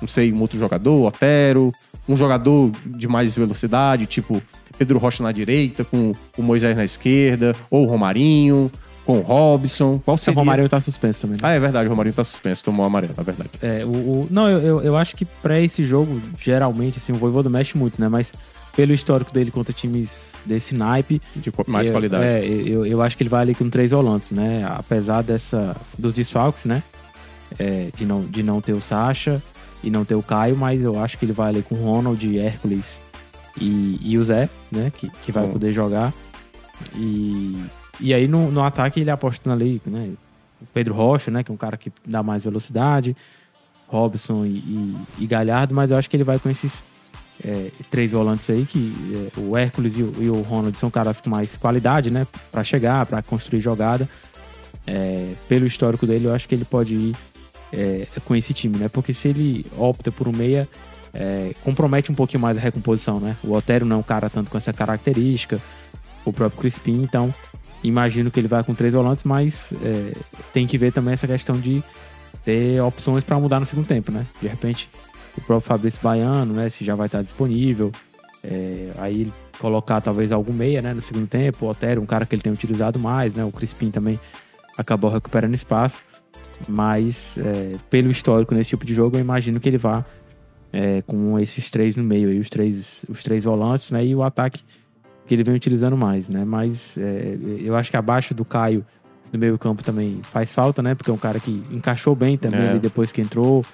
[0.00, 1.72] não sei, um outro jogador, Otero,
[2.08, 4.42] um jogador de mais velocidade, tipo
[4.78, 8.70] Pedro Rocha na direita, com o Moisés na esquerda, ou o Romarinho,
[9.06, 9.98] com o Robson.
[10.04, 10.38] Qual O seria?
[10.38, 11.36] Romário tá suspenso também.
[11.40, 11.48] né?
[11.48, 13.50] Ah, é verdade, o Romarinho tá suspenso, tomou o amarelo, é verdade.
[13.62, 17.16] É, o, o- não, eu, eu, eu acho que pra esse jogo, geralmente, assim, o
[17.16, 18.08] Voivoda mexe muito, né?
[18.08, 18.32] Mas
[18.76, 21.20] pelo histórico dele contra times desse naipe...
[21.34, 22.24] De mais eu- qualidade.
[22.24, 24.64] É, eu, eu acho que ele vai ali com três volantes, né?
[24.68, 25.76] Apesar dessa...
[25.98, 26.82] dos desfalques, né?
[27.58, 29.42] É, de, não, de não ter o Sacha
[29.82, 32.38] e não ter o Caio, mas eu acho que ele vai ali com o Ronald,
[32.38, 33.00] Hércules
[33.60, 34.90] e, e o Zé, né?
[34.94, 35.52] Que, que vai Bom.
[35.52, 36.12] poder jogar.
[36.94, 37.62] E,
[38.00, 40.10] e aí no, no ataque ele apostando ali, né?
[40.60, 41.44] O Pedro Rocha, né?
[41.44, 43.16] Que é um cara que dá mais velocidade.
[43.86, 46.72] Robson e, e, e Galhardo, mas eu acho que ele vai com esses
[47.44, 48.92] é, três volantes aí, que
[49.36, 52.26] é, o Hércules e o, e o Ronald são caras com mais qualidade, né?
[52.50, 54.08] Pra chegar, pra construir jogada.
[54.86, 57.16] É, pelo histórico dele, eu acho que ele pode ir
[57.72, 58.88] é, com esse time, né?
[58.88, 60.68] Porque se ele opta por um meia,
[61.12, 63.36] é, compromete um pouquinho mais a recomposição, né?
[63.42, 65.60] O Otério não é um cara tanto com essa característica,
[66.24, 67.32] o próprio Crispim, então
[67.82, 70.12] imagino que ele vai com três volantes, mas é,
[70.52, 71.82] tem que ver também essa questão de
[72.44, 74.26] ter opções para mudar no segundo tempo, né?
[74.40, 74.88] De repente,
[75.38, 76.68] o próprio Fabrício Baiano, né?
[76.68, 77.92] Se já vai estar disponível.
[78.44, 80.94] É, aí colocar talvez algum meia, né?
[80.94, 81.66] No segundo tempo.
[81.66, 83.44] O Otério, um cara que ele tem utilizado mais, né?
[83.44, 84.18] O Crispim também
[84.76, 86.00] acabou recuperando espaço.
[86.68, 90.04] Mas é, pelo histórico nesse tipo de jogo, eu imagino que ele vá
[90.72, 94.04] é, com esses três no meio, aí, os, três, os três volantes, né?
[94.04, 94.62] E o ataque
[95.26, 96.44] que ele vem utilizando mais, né?
[96.44, 98.84] Mas é, eu acho que abaixo do Caio
[99.32, 100.94] no meio campo também faz falta, né?
[100.94, 102.68] Porque é um cara que encaixou bem também É.
[102.70, 103.64] ali depois que entrou.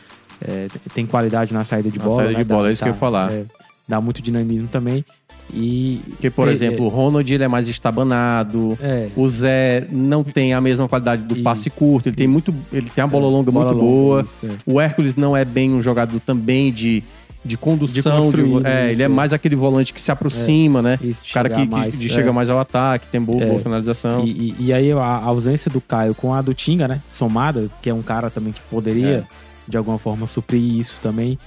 [0.46, 2.16] É, tem qualidade na saída de Na bola.
[2.24, 2.44] saída né?
[2.44, 3.32] de bola, Dá- é isso que eu ia falar.
[3.32, 3.44] é,
[3.88, 5.04] dá muito dinamismo também.
[5.52, 6.00] E.
[6.10, 8.76] Porque, por é, exemplo, o Ronald ele é mais estabanado.
[8.80, 11.42] É, O Zé não tem a mesma qualidade do Isso.
[11.42, 14.22] passe curto, ele tem muito, ele tem uma bola longa bola muito longa, boa.
[14.22, 14.56] isso, é.
[14.64, 17.02] O Hércules não é bem um jogador também de,
[17.44, 18.92] de condução, De de é, né?
[18.92, 20.98] ele é mais aquele volante que se aproxima, né?
[21.02, 22.08] Isso, O cara que, que mais, de- é.
[22.08, 23.46] chega mais ao ataque, tem boa, É.
[23.46, 24.24] boa finalização.
[24.24, 27.02] E, e- e aí a ausência do Caio com a do Tinga, né?
[27.12, 29.42] Somada, que é um cara também que poderia, É.
[29.68, 31.38] de alguma forma, suprir isso também.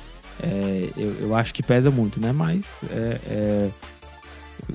[0.41, 2.31] é, eu, eu acho que pesa muito, né?
[2.31, 3.69] Mas é, é,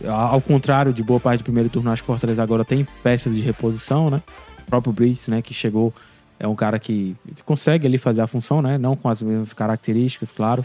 [0.09, 3.41] ao contrário de boa parte do primeiro turno, acho que Fortaleza agora tem peças de
[3.41, 4.22] reposição, né?
[4.66, 5.93] O próprio Brice, né, que chegou,
[6.38, 8.78] é um cara que consegue ali fazer a função, né?
[8.78, 10.64] Não com as mesmas características, claro,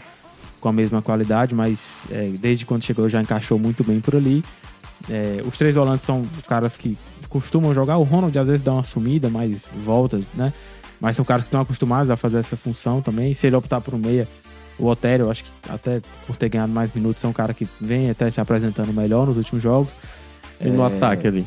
[0.60, 4.44] com a mesma qualidade, mas é, desde quando chegou já encaixou muito bem por ali.
[5.10, 6.96] É, os três volantes são caras que
[7.28, 7.98] costumam jogar.
[7.98, 10.52] O Ronald às vezes dá uma sumida, mas volta, né?
[11.00, 13.34] Mas são caras que estão acostumados a fazer essa função também.
[13.34, 14.26] Se ele optar por um meia,
[14.78, 17.68] o Otério, eu acho que até por ter ganhado mais minutos, é um cara que
[17.80, 19.92] vem até se apresentando melhor nos últimos jogos.
[20.60, 21.46] E no É, ataque ali.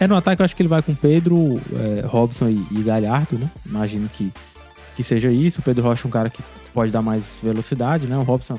[0.00, 3.38] É, no ataque eu acho que ele vai com Pedro, é, Robson e, e Galhardo,
[3.38, 3.50] né?
[3.66, 4.32] Imagino que,
[4.96, 5.60] que seja isso.
[5.60, 6.42] O Pedro Rocha é um cara que
[6.72, 8.16] pode dar mais velocidade, né?
[8.16, 8.58] O Robson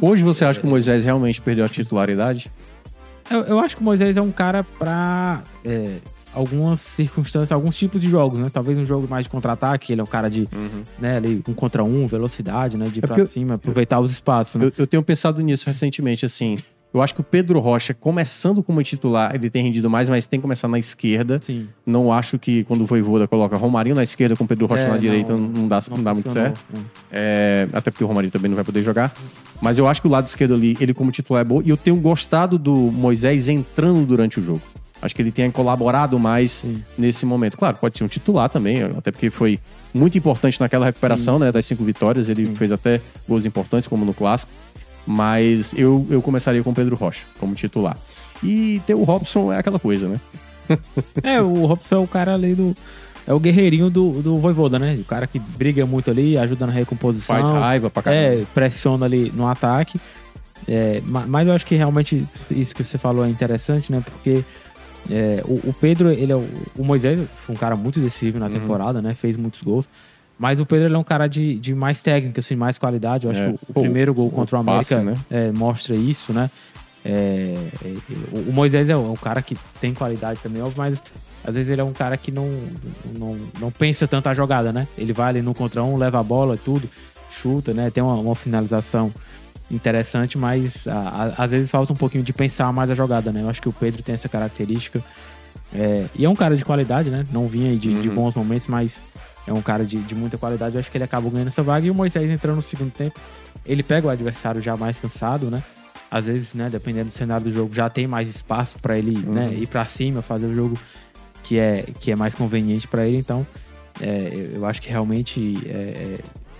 [0.00, 2.50] Hoje você acha que o Moisés realmente perdeu a titularidade?
[3.28, 5.96] Eu, eu acho que o Moisés é um cara pra é,
[6.34, 8.46] algumas circunstâncias, alguns tipos de jogos, né?
[8.52, 10.48] Talvez um jogo mais de contra-ataque, ele é um cara de,
[10.98, 12.86] né, ali, um contra um, velocidade, né?
[12.86, 14.66] De ir É pra porque eu- cima, aproveitar os espaços, né?
[14.66, 16.56] Eu, eu tenho pensado nisso recentemente, assim.
[16.94, 20.40] Eu acho que o Pedro Rocha, começando como titular, ele tem rendido mais, mas tem
[20.40, 21.38] que começar na esquerda.
[21.38, 21.68] Sim.
[21.84, 24.86] Não acho que quando o Voivoda coloca Romarinho na esquerda com o Pedro Rocha É,
[24.86, 26.58] na não, direita, não, não dá, não dá muito certo.
[26.72, 26.80] né?
[27.12, 29.12] É, até porque o Romarinho também não vai poder jogar.
[29.60, 31.60] Mas eu acho que o lado esquerdo ali, ele como titular é bom.
[31.62, 34.62] E eu tenho gostado do Moisés entrando durante o jogo.
[35.00, 36.82] Acho que ele tem colaborado mais Sim.
[36.96, 37.56] nesse momento.
[37.56, 39.58] Claro, pode ser um titular também, até porque foi
[39.94, 42.28] muito importante naquela recuperação né, das cinco vitórias.
[42.28, 44.50] Ele fez até gols importantes, como no Clássico.
[45.06, 47.96] Mas eu, eu começaria com o Pedro Rocha como titular.
[48.42, 50.20] E ter o Robson é aquela coisa, né?
[51.22, 52.74] É, o Robson é o cara ali do.
[53.26, 54.96] É o guerreirinho do, do Voivoda, né?
[55.00, 57.36] O cara que briga muito ali, ajuda na recomposição.
[57.36, 58.40] Faz raiva pra caramba.
[58.40, 59.98] É, pressiona ali no ataque.
[60.66, 64.02] É, ma- mas eu acho que realmente isso que você falou é interessante, né?
[64.04, 64.44] Porque
[65.10, 66.44] é, o, o Pedro, ele é o,
[66.76, 68.52] o Moisés foi um cara muito decisivo na Uhum.
[68.52, 69.14] temporada, né?
[69.14, 69.88] Fez muitos gols.
[70.38, 73.24] Mas o Pedro ele é um cara de, de mais técnica, assim, mais qualidade.
[73.26, 73.48] Eu acho É.
[73.52, 75.46] que o, Pô, primeiro gol contra o passe, América né?
[75.48, 76.50] é, mostra isso, né?
[77.04, 77.54] É,
[77.84, 77.94] é,
[78.48, 81.00] o, Moisés é um, é um cara que tem qualidade também, óbvio, mas
[81.44, 82.46] às vezes ele é um cara que não,
[83.18, 84.86] não, não pensa tanto a jogada, né?
[84.96, 86.88] Ele vai ali no contra um, leva a bola e tudo,
[87.30, 87.90] chuta, né?
[87.90, 89.10] Tem uma, uma finalização
[89.70, 93.42] interessante, mas a- a- às vezes falta um pouquinho de pensar mais a jogada, né?
[93.42, 95.02] Eu acho que o Pedro tem essa característica.
[95.74, 97.24] É, e é um cara de qualidade, né?
[97.30, 98.14] Não vinha de, de Uhum.
[98.14, 99.02] bons momentos, mas
[99.46, 100.74] é um cara de, de muita qualidade.
[100.76, 101.86] Eu acho que ele acabou ganhando essa vaga.
[101.86, 103.20] E o Moisés entrando no segundo tempo,
[103.66, 105.62] ele pega o adversário já mais cansado, né?
[106.10, 109.52] Às vezes, né, dependendo do cenário do jogo, já tem mais espaço para ele né,
[109.54, 110.78] ir para cima, fazer o jogo
[111.42, 113.18] que é, que é mais conveniente para ele.
[113.18, 113.46] Então,
[114.00, 116.14] é, eu- eu acho que realmente é, é,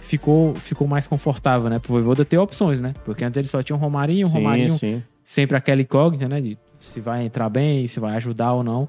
[0.09, 1.79] ficou, ficou mais confortável, né?
[1.79, 2.95] Pro Voivoda ter opções, né?
[3.05, 5.03] Porque antes ele só tinha o Romarinho, sim, Romarinho sim.
[5.23, 6.41] sempre aquela incógnita, né?
[6.41, 8.89] De se vai entrar bem, se vai ajudar ou não.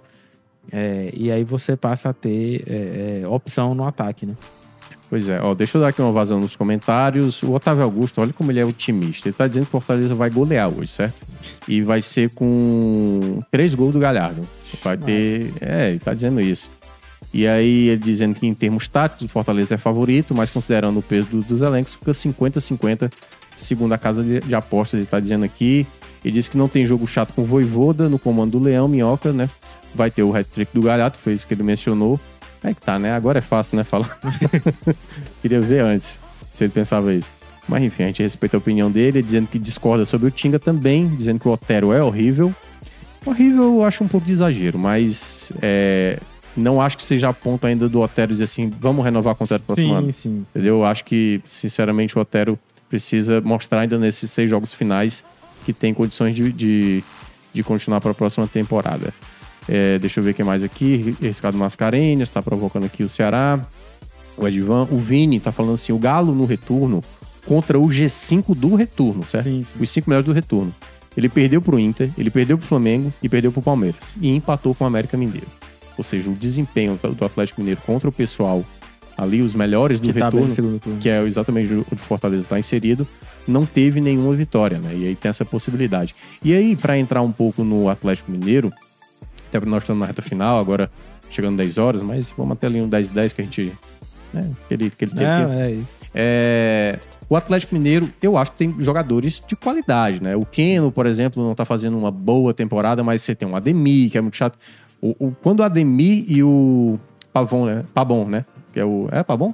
[0.72, 4.36] É, e aí você passa a ter é, é, opção no ataque, né?
[5.10, 7.42] Pois é, ó, deixa eu dar aqui uma vazão nos comentários.
[7.42, 9.28] O Otávio Augusto, olha como ele é otimista.
[9.28, 11.16] Ele tá dizendo que o Fortaleza vai golear hoje, certo?
[11.68, 14.48] E vai ser com três gols do Galhardo.
[14.84, 15.52] Vai ter.
[15.60, 16.70] É, ele tá dizendo isso.
[17.34, 21.04] E aí ele dizendo que em termos táticos o Fortaleza é favorito, mas considerando o
[21.04, 23.12] peso do- dos elencos, fica 50-50,
[23.56, 25.86] segundo a casa de, de apostas, ele tá dizendo aqui.
[26.26, 29.32] Ele disse que não tem jogo chato com o Voivoda no comando do Leão, Minhoca,
[29.32, 29.50] né?
[29.94, 32.20] Vai ter o hat-trick do Galhardo, foi isso que ele mencionou.
[32.64, 33.14] É que tá, né?
[33.14, 33.84] Agora é fácil, né?
[33.86, 34.20] Falar.
[35.42, 36.20] Queria ver antes,
[36.54, 37.30] se ele pensava isso.
[37.68, 41.08] Mas enfim, a gente respeita a opinião dele, dizendo que discorda sobre o Tinga também,
[41.08, 42.54] dizendo que o Otero é horrível.
[43.26, 46.18] Horrível eu acho um pouco de exagero, mas é,
[46.56, 49.46] não acho que seja a ponto ainda do Otero dizer assim, vamos renovar com o
[49.46, 50.08] Otero pro próximo ano.
[50.08, 50.46] Sim, sim.
[50.50, 50.78] Entendeu?
[50.78, 52.58] Eu acho que, sinceramente, o Otero
[52.90, 55.24] precisa mostrar ainda nesses seis jogos finais
[55.66, 57.04] que tem condições de, de,
[57.54, 59.14] de continuar para a próxima temporada.
[59.68, 61.16] É, deixa eu ver o que mais aqui.
[61.22, 63.60] Riscado Mascarenhas está provocando aqui o Ceará.
[64.36, 64.88] O Edvan.
[64.90, 67.04] O Vini tá falando assim: o Galo no retorno
[67.46, 69.46] contra o G5 do retorno, certo?
[69.46, 69.84] Sim, sim.
[69.84, 70.74] Os cinco melhores do retorno.
[71.16, 74.16] Ele perdeu pro Inter, ele perdeu pro Flamengo e perdeu pro Palmeiras.
[74.22, 75.48] E empatou com o América Mineiro.
[76.00, 78.64] Ou seja, o desempenho do Atlético Mineiro contra o pessoal
[79.18, 80.98] ali, os melhores do Que tá retorno, turno.
[80.98, 83.06] que é exatamente o do Fortaleza está inserido,
[83.46, 84.96] não teve nenhuma vitória, né?
[84.96, 86.16] E aí tem essa possibilidade.
[86.42, 88.72] E aí, para entrar um pouco no Atlético Mineiro,
[89.46, 90.90] até porque nós estamos na reta final, agora
[91.30, 93.74] chegando 10 horas, mas vamos até ali um 10 10 que a gente.
[94.34, 95.52] Né, aquele, aquele tempo.
[95.52, 96.00] É, é isso.
[96.14, 100.36] É, o Atlético Mineiro, eu acho que tem jogadores de qualidade, né?
[100.36, 104.10] O Keno, por exemplo, não tá fazendo uma boa temporada, mas você tem um Ademir,
[104.10, 104.58] que é muito chato.
[105.02, 107.00] O, o- quando o Ademir e o
[107.34, 107.84] Pavon, né?
[107.94, 108.46] Pabon, né?
[108.74, 109.08] Que é o.
[109.12, 109.54] É Pabon?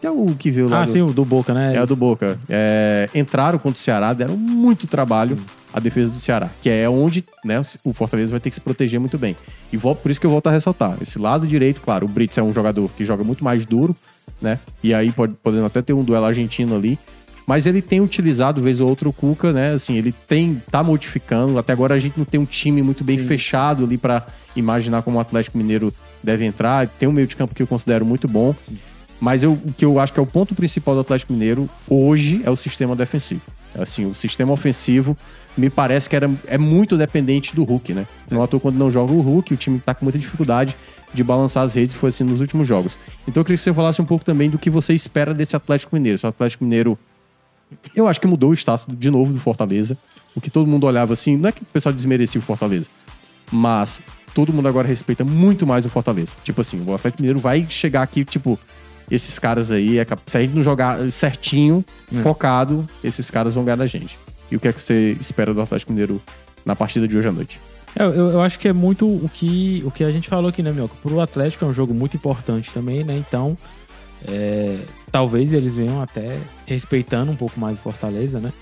[0.00, 0.82] Que é o que viu lá.
[0.82, 1.74] Ah, do- sim, o do Boca, né?
[1.76, 2.38] é o do Boca.
[2.48, 5.36] É, entraram contra o Ceará, deram muito trabalho
[5.72, 8.98] a defesa do Ceará, que é onde né, o Fortaleza vai ter que se proteger
[8.98, 9.36] muito bem.
[9.72, 10.96] E vol- por isso que eu volto a ressaltar.
[11.00, 13.94] Esse lado direito, claro, o Brits é um jogador que joga muito mais duro,
[14.40, 14.58] né?
[14.82, 16.98] E aí pode, podendo até ter um duelo argentino ali.
[17.50, 19.72] Mas ele tem utilizado, vez ou outra, o Cuca, né?
[19.72, 21.58] Assim, ele tem, tá modificando.
[21.58, 24.24] Até agora a gente não tem um time muito bem fechado ali pra
[24.54, 25.92] imaginar como o Atlético Mineiro
[26.22, 26.86] deve entrar.
[26.86, 28.54] Tem um meio de campo que eu considero muito bom.
[29.20, 32.40] Mas eu, o que eu acho que é o ponto principal do Atlético Mineiro hoje
[32.44, 33.42] é o sistema defensivo.
[33.76, 35.16] Assim, o sistema ofensivo
[35.58, 38.06] me parece que era, é muito dependente do Hulk, né?
[38.30, 40.76] Não à toa quando não joga o Hulk, o time tá com muita dificuldade
[41.12, 42.96] de balançar as redes, foi assim nos últimos jogos.
[43.26, 45.96] Então eu queria que você falasse um pouco também do que você espera desse Atlético
[45.96, 46.16] Mineiro.
[46.16, 46.96] Se o Atlético Mineiro,
[47.94, 49.96] eu acho que mudou o status de novo do Fortaleza.
[50.34, 52.86] O que todo mundo olhava assim, não é que o pessoal desmerecia o Fortaleza,
[53.50, 54.00] mas
[54.34, 56.32] todo mundo agora respeita muito mais o Fortaleza.
[56.44, 58.58] Tipo assim, o Atlético Mineiro vai chegar aqui, tipo,
[59.10, 62.22] esses caras aí, é se a gente não jogar certinho, É.
[62.22, 64.16] focado, esses caras vão ganhar da gente.
[64.50, 66.20] E o que é que você espera do Atlético Mineiro
[66.64, 67.60] na partida de hoje à noite?
[67.96, 70.62] É, Eu, eu acho que é muito o que, o que a gente falou aqui,
[70.62, 70.94] né, Mioca?
[71.02, 73.16] Pro Atlético é um jogo muito importante também, né?
[73.16, 73.56] Então,
[74.28, 74.78] é,
[75.10, 78.52] talvez eles venham até respeitando um pouco mais o Fortaleza, né?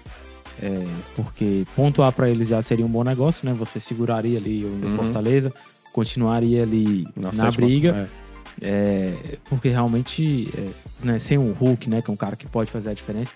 [0.61, 0.84] É,
[1.14, 3.54] porque pontuar pra eles já seria um bom negócio, né?
[3.54, 4.96] Você seguraria ali o Uhum.
[4.96, 5.52] Fortaleza,
[5.92, 8.09] continuaria ali na, briga.
[8.24, 8.28] é.
[8.61, 12.72] É, porque realmente, é, né, sem o Hulk, né, que é um cara que pode
[12.72, 13.32] fazer a diferença,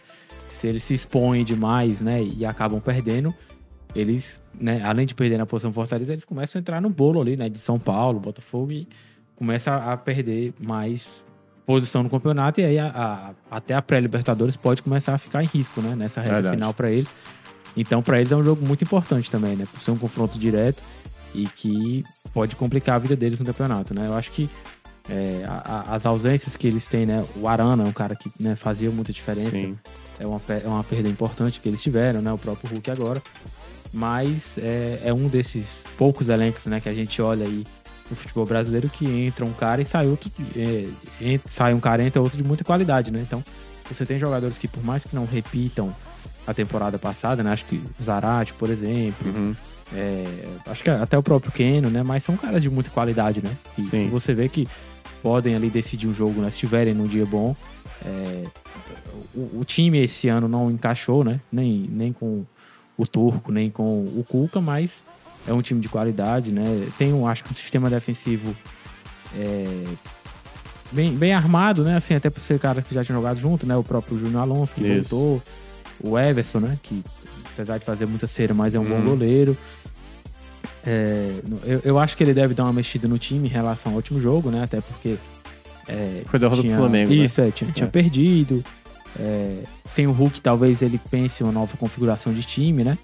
[0.49, 3.33] se eles se expõem demais, né, e acabam perdendo,
[3.95, 7.37] eles, né, além de perder na posição Fortaleza, eles começam a entrar no bolo ali,
[7.37, 8.89] né, de São Paulo, Botafogo e
[9.37, 11.25] começa a perder mais
[11.67, 15.47] posição no campeonato e aí a- a- até a pré-Libertadores pode começar a ficar em
[15.47, 16.57] risco, né, nessa reta Verdade.
[16.57, 17.09] final para eles.
[17.77, 20.83] Então, para eles é um jogo muito importante também, né, por ser um confronto direto
[21.35, 22.05] e que
[22.35, 24.07] pode complicar a vida deles no campeonato, né.
[24.07, 24.49] Eu acho que
[25.09, 27.25] é, a- as ausências que eles têm, né?
[27.37, 29.51] O Arana é um cara que né, fazia muita diferença.
[29.51, 29.77] Sim.
[30.21, 32.33] É uma, é uma perda importante que eles tiveram, né?
[32.33, 33.21] O próprio Hulk agora.
[33.93, 37.65] Mas é, é um desses poucos elencos né, que a gente olha aí
[38.13, 40.31] no futebol brasileiro que entra um cara e sai outro.
[40.55, 40.87] é,
[41.21, 43.21] entra- sai um cara e entra outro de muita qualidade, né?
[43.27, 43.43] Então,
[43.91, 45.95] você tem jogadores que, por mais que não repitam
[46.47, 47.51] a temporada passada, né?
[47.53, 49.55] Acho que o Zarate, por exemplo, Uhum.
[49.95, 50.25] é,
[50.67, 52.03] acho que até o próprio Keno, né?
[52.03, 53.57] Mas são caras de muita qualidade, né?
[53.79, 54.09] E Sim.
[54.11, 54.69] você vê que
[55.23, 56.49] podem ali decidir um jogo, né?
[56.49, 57.55] Se estiverem num dia bom.
[58.05, 58.45] É,
[59.35, 61.41] o, o time esse ano não encaixou, né?
[61.51, 62.45] Nem, nem com
[62.99, 65.03] o Turco, nem com o Cuca, mas
[65.47, 66.65] é um time de qualidade, né?
[66.99, 68.55] Tem, um, acho que um sistema defensivo
[69.35, 69.85] é,
[70.93, 71.97] bem, bem armado, né?
[71.97, 73.77] Assim, até por ser cara que já tinha jogado junto, né?
[73.77, 75.11] O próprio Júnior Alonso, que Isso.
[75.17, 75.43] voltou.
[76.03, 76.77] O Everson, né?
[76.83, 77.03] Que
[77.53, 79.05] apesar de fazer muita cera, mas é um bom Uhum.
[79.05, 79.57] goleiro.
[80.85, 81.33] É,
[81.65, 84.21] eu, eu acho que ele deve dar uma mexida no time em relação ao último
[84.21, 84.65] jogo, né?
[84.65, 85.17] Até porque.
[85.89, 87.17] é, Foi derrota do tinha- Flamengo, né?
[87.17, 87.91] Isso, é, tinha, tinha É.
[87.91, 88.65] perdido.
[89.21, 92.97] É, sem o Hulk, talvez ele pense em uma nova configuração de time, né?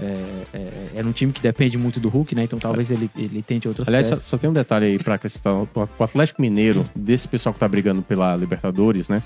[0.00, 2.44] É, é, era um time que depende muito do Hulk, né?
[2.44, 4.28] Então talvez ele, ele tente outras Aliás, só, peças.
[4.28, 5.54] só tem um detalhe aí pra acrescentar.
[5.54, 9.22] O o Atlético Mineiro, desse pessoal que tá brigando pela Libertadores, né?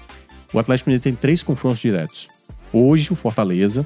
[0.53, 2.29] O Atlético Mineiro tem três confrontos diretos.
[2.73, 3.85] Hoje, o Fortaleza.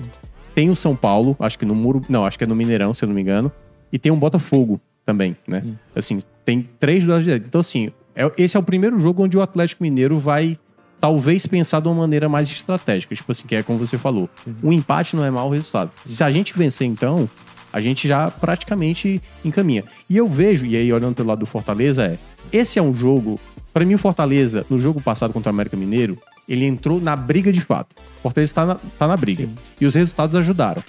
[0.55, 2.03] Tem o São Paulo, acho que no Muro.
[2.09, 3.53] Não, acho que é no Mineirão, se eu não me engano.
[3.93, 5.62] E tem um Botafogo também, né?
[5.64, 5.74] Hum.
[5.95, 7.47] Assim, tem três duelos diretos.
[7.47, 10.57] Então, assim, é- esse é o primeiro jogo onde o Atlético Mineiro vai
[11.01, 13.14] talvez pensar de uma maneira mais estratégica.
[13.14, 14.28] Tipo assim, que é como você falou.
[14.62, 15.90] Um empate não é mau resultado.
[16.05, 17.28] Se a gente vencer, então,
[17.72, 19.84] a gente já praticamente encaminha.
[20.09, 22.18] E eu vejo, e aí olhando pelo lado do Fortaleza, é.
[22.53, 23.40] Esse é um jogo.
[23.72, 27.53] Pra mim, o Fortaleza, no jogo passado contra o América Mineiro, Ele entrou na briga
[27.53, 27.94] de fato.
[28.18, 29.44] O Fortaleza tá na, tá na briga.
[29.44, 29.55] Sim.
[29.80, 30.82] E os resultados ajudaram.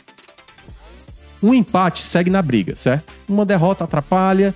[1.41, 3.11] Um empate segue na briga, certo?
[3.27, 4.53] Uma derrota atrapalha,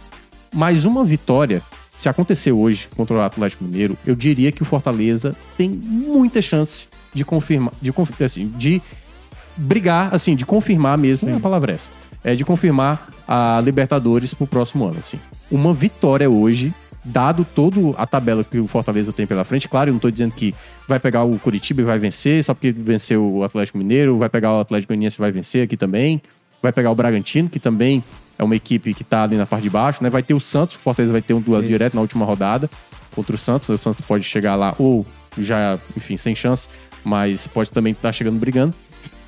[0.53, 1.61] mas uma vitória,
[1.97, 6.87] se acontecer hoje contra o Atlético Mineiro, eu diria que o Fortaleza tem muita chance
[7.13, 7.91] de confirmar, de,
[8.23, 8.81] assim, de
[9.55, 11.89] brigar, assim, de confirmar mesmo, a palavra é essa,
[12.23, 15.19] é de confirmar a Libertadores pro próximo ano, assim.
[15.49, 16.73] Uma vitória hoje,
[17.03, 20.33] dado todo a tabela que o Fortaleza tem pela frente, claro, eu não tô dizendo
[20.33, 20.53] que
[20.87, 24.53] vai pegar o Curitiba e vai vencer, só porque venceu o Atlético Mineiro, vai pegar
[24.53, 26.21] o Atlético Goianiense e vai vencer aqui também,
[26.61, 28.03] vai pegar o Bragantino, que também
[28.37, 30.09] é uma equipe que tá ali na parte de baixo, né?
[30.09, 31.71] Vai ter o Santos, o Fortaleza vai ter um duelo Isso.
[31.71, 32.69] direto na última rodada
[33.15, 35.05] contra o Santos, o Santos pode chegar lá ou
[35.37, 36.67] já, enfim, sem chance,
[37.03, 38.73] mas pode também estar chegando brigando.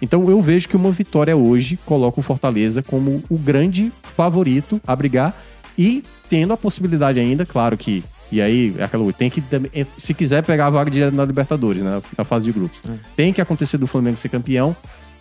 [0.01, 4.95] Então eu vejo que uma vitória hoje coloca o Fortaleza como o grande favorito a
[4.95, 5.33] brigar
[5.77, 10.13] e tendo a possibilidade ainda, claro que e aí é aquela tem que também- se
[10.13, 12.81] quiser pegar a vaga direto na Libertadores, né, na fase de grupos,
[13.15, 14.75] tem que acontecer do Flamengo ser campeão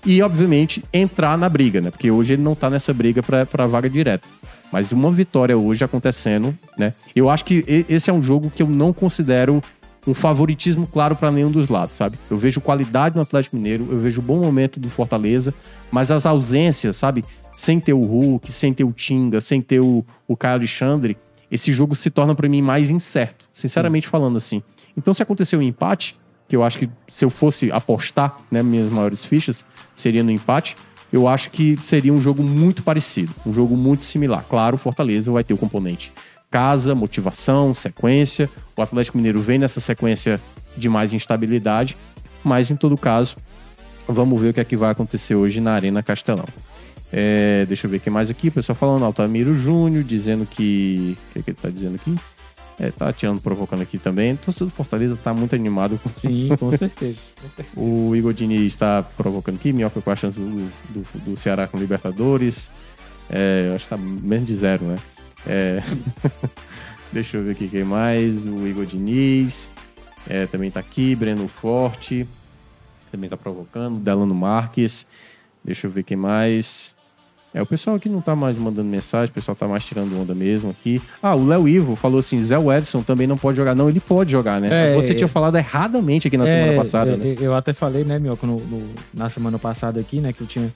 [0.07, 1.91] e obviamente entrar na briga, né?
[1.91, 4.27] Porque hoje ele não tá nessa briga para vaga direta.
[4.73, 6.95] Mas uma vitória hoje acontecendo, né?
[7.15, 9.61] Eu acho que esse é um jogo que eu não considero
[10.07, 12.17] um favoritismo claro para nenhum dos lados, sabe?
[12.31, 15.53] Eu vejo qualidade no Atlético Mineiro, eu vejo bom momento do Fortaleza,
[15.91, 17.25] mas as ausências, sabe?
[17.57, 21.17] Sem ter o Hulk, sem ter o Tinga, sem ter o, o Caio Alexandre,
[21.51, 24.63] esse jogo se torna para mim mais incerto, sinceramente falando assim.
[24.97, 26.17] Então, se acontecer um empate,
[26.49, 30.77] que eu acho que se eu fosse apostar, né, minhas maiores fichas, seria no empate,
[31.13, 34.45] eu acho que seria um jogo muito parecido, um jogo muito similar.
[34.49, 36.13] Claro, Fortaleza vai ter o componente
[36.51, 38.49] casa, motivação, sequência.
[38.77, 40.41] O Atlético Mineiro vem nessa sequência
[40.77, 41.97] de mais instabilidade,
[42.45, 43.37] mas em todo caso,
[44.07, 46.47] vamos ver o que é que vai acontecer hoje na Arena Castelão.
[47.13, 48.49] É, deixa eu ver o que mais aqui.
[48.49, 51.17] O pessoal falando, Altamiro Júnior, dizendo que.
[51.29, 52.17] O que, é que ele tá dizendo aqui?
[52.79, 54.35] É, tá tirando, provocando aqui também.
[54.35, 57.19] O torcedor do Fortaleza tá muito animado com Sim, com certeza.
[57.75, 61.79] o Igor Diniz está provocando aqui, Minhoca com a chance do, do, do Ceará com
[61.79, 62.71] Libertadores.
[63.31, 64.97] É, eu acho que tá menos de zero, né?
[65.47, 65.83] É,
[67.13, 68.45] Deixa eu ver aqui quem mais.
[68.45, 69.69] O Igor Diniz.
[70.29, 71.15] É, também tá aqui.
[71.15, 72.27] Breno Forte.
[73.11, 73.99] Também tá provocando.
[73.99, 75.07] Delano Marques.
[75.65, 76.96] Deixa eu ver quem mais.
[77.57, 80.35] É, o pessoal aqui não tá mais mandando mensagem, o pessoal tá mais tirando onda
[80.35, 81.01] mesmo aqui.
[81.23, 83.75] Ah, o Léo Ivo falou assim: Zé Edson também não pode jogar.
[83.75, 84.93] Não, ele pode jogar, né?
[84.93, 85.15] É, Você é.
[85.15, 87.37] tinha falado erradamente aqui na É, semana passada, é, né?
[87.41, 90.71] Eu até falei, né, Mioca, no, no- na semana passada aqui, né, que eu tinha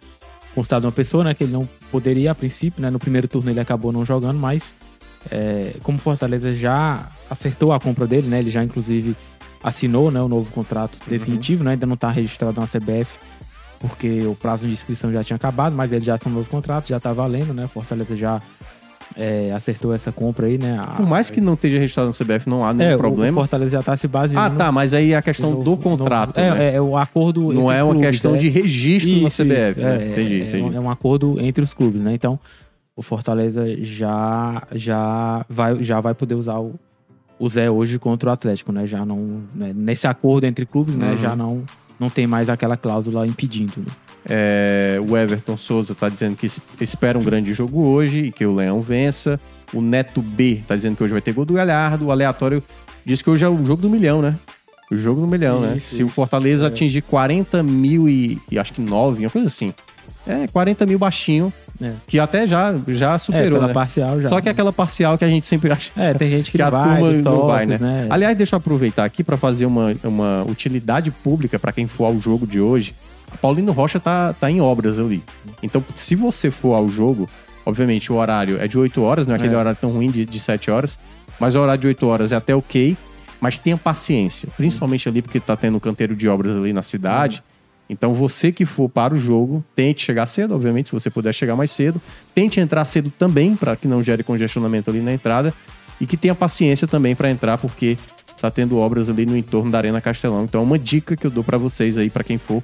[0.54, 3.60] constado uma pessoa, né, que ele não poderia a princípio, né, no primeiro turno ele
[3.60, 4.72] acabou não jogando, mas
[5.30, 9.14] é, como o Fortaleza já acertou a compra dele, né, ele já inclusive
[9.62, 11.10] assinou, né, o novo contrato Uhum.
[11.10, 13.18] definitivo, né, ainda não está registrado na CBF,
[13.80, 17.00] porque o prazo de inscrição já tinha acabado, mas ele já um novo contrato, já
[17.00, 18.40] tá valendo, né, o Fortaleza já
[19.16, 20.78] é, acertou essa compra aí, né.
[20.78, 23.38] a- Por mais que não esteja registrado no CBF, não há nenhum é, o- problema.
[23.38, 25.70] O Fortaleza já tá se baseando Ah, tá, mas aí é a questão no- do
[25.70, 26.64] no- contrato, é, né?
[26.70, 27.52] é, é o acordo.
[27.52, 28.38] Não é uma clubes, questão é.
[28.38, 29.98] de registro na Isso, CBF, isso, né?
[29.98, 30.64] é, entendi, é, entendi.
[30.64, 32.14] um- É um acordo entre os clubes, né?
[32.14, 32.38] Então,
[32.94, 36.74] o Fortaleza já, já, vai, já vai poder usar o,
[37.36, 38.86] o Zé hoje contra o Atlético, né?
[38.86, 39.40] Já não.
[39.54, 41.10] né, Nesse acordo entre clubes, né?
[41.12, 41.16] Uhum.
[41.16, 41.62] Já não,
[42.00, 43.74] não tem mais aquela cláusula impedindo.
[43.78, 43.86] Né?
[44.28, 48.44] É, o Everton Souza tá dizendo que es- espera um grande jogo hoje e que
[48.44, 49.38] o Leão vença.
[49.72, 52.06] O Neto B tá dizendo que hoje vai ter gol do Galhardo.
[52.06, 52.62] O aleatório
[53.04, 54.34] diz que hoje é o jogo do milhão, né?
[54.90, 55.76] O jogo do milhão, né?
[55.76, 56.14] Isso, Se o isso.
[56.14, 56.66] Fortaleza É.
[56.66, 59.72] atingir 40 mil e, e acho que 9, uma coisa assim.
[60.26, 61.52] É, 40 mil baixinho,
[61.82, 61.92] É.
[62.06, 63.72] que até já, já É, superou, pela né?
[63.74, 64.28] parcial já.
[64.28, 66.62] Só que é aquela parcial que a gente sempre acha É, tem gente que, que
[66.62, 68.06] a vai, turma não vai, toques, né?
[68.10, 72.20] Aliás, deixa eu aproveitar aqui para fazer uma, uma utilidade pública para quem for ao
[72.20, 72.94] jogo de hoje.
[73.32, 75.22] A Paulino Rocha tá, tá em obras ali.
[75.62, 77.28] Então, se você for ao jogo,
[77.64, 79.56] obviamente o horário é de 8 horas, não é aquele É.
[79.56, 80.98] horário tão ruim de, de 7 horas,
[81.38, 82.96] mas o horário de 8 horas é até ok,
[83.40, 87.42] mas tenha paciência, principalmente ali porque tá tendo um canteiro de obras ali na cidade.
[87.90, 91.56] Então, você que for para o jogo, tente chegar cedo, obviamente, se você puder chegar
[91.56, 92.00] mais cedo.
[92.32, 95.52] Tente entrar cedo também, para que não gere congestionamento ali na entrada.
[96.00, 97.98] E que tenha paciência também para entrar, porque
[98.40, 100.44] tá tendo obras ali no entorno da Arena Castelão.
[100.44, 102.62] Então, é uma dica que eu dou para vocês aí, para quem for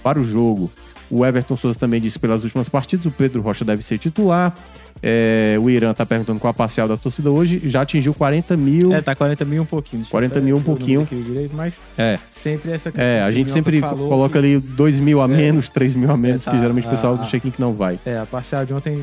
[0.00, 0.70] para o jogo.
[1.10, 4.54] O Everton Souza também disse pelas últimas partidas, o Pedro Rocha deve ser titular.
[5.02, 7.60] É, o Irã tá perguntando qual a parcial da torcida hoje.
[7.64, 8.92] Já atingiu 40 mil.
[8.92, 10.02] É, tá 40 mil um pouquinho.
[10.02, 11.04] Deixa eu 40 até mil um pouquinho.
[11.04, 15.24] direito, mas É, sempre essa é, a gente sempre coloca que- ali 2 mil a
[15.24, 15.28] É.
[15.28, 17.72] menos, 3 mil a menos, tá, que geralmente o pessoal a- do check-in que não
[17.74, 17.98] vai.
[18.04, 19.02] É, a parcial de ontem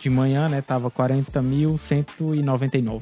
[0.00, 3.00] de manhã, né, tava 40.199.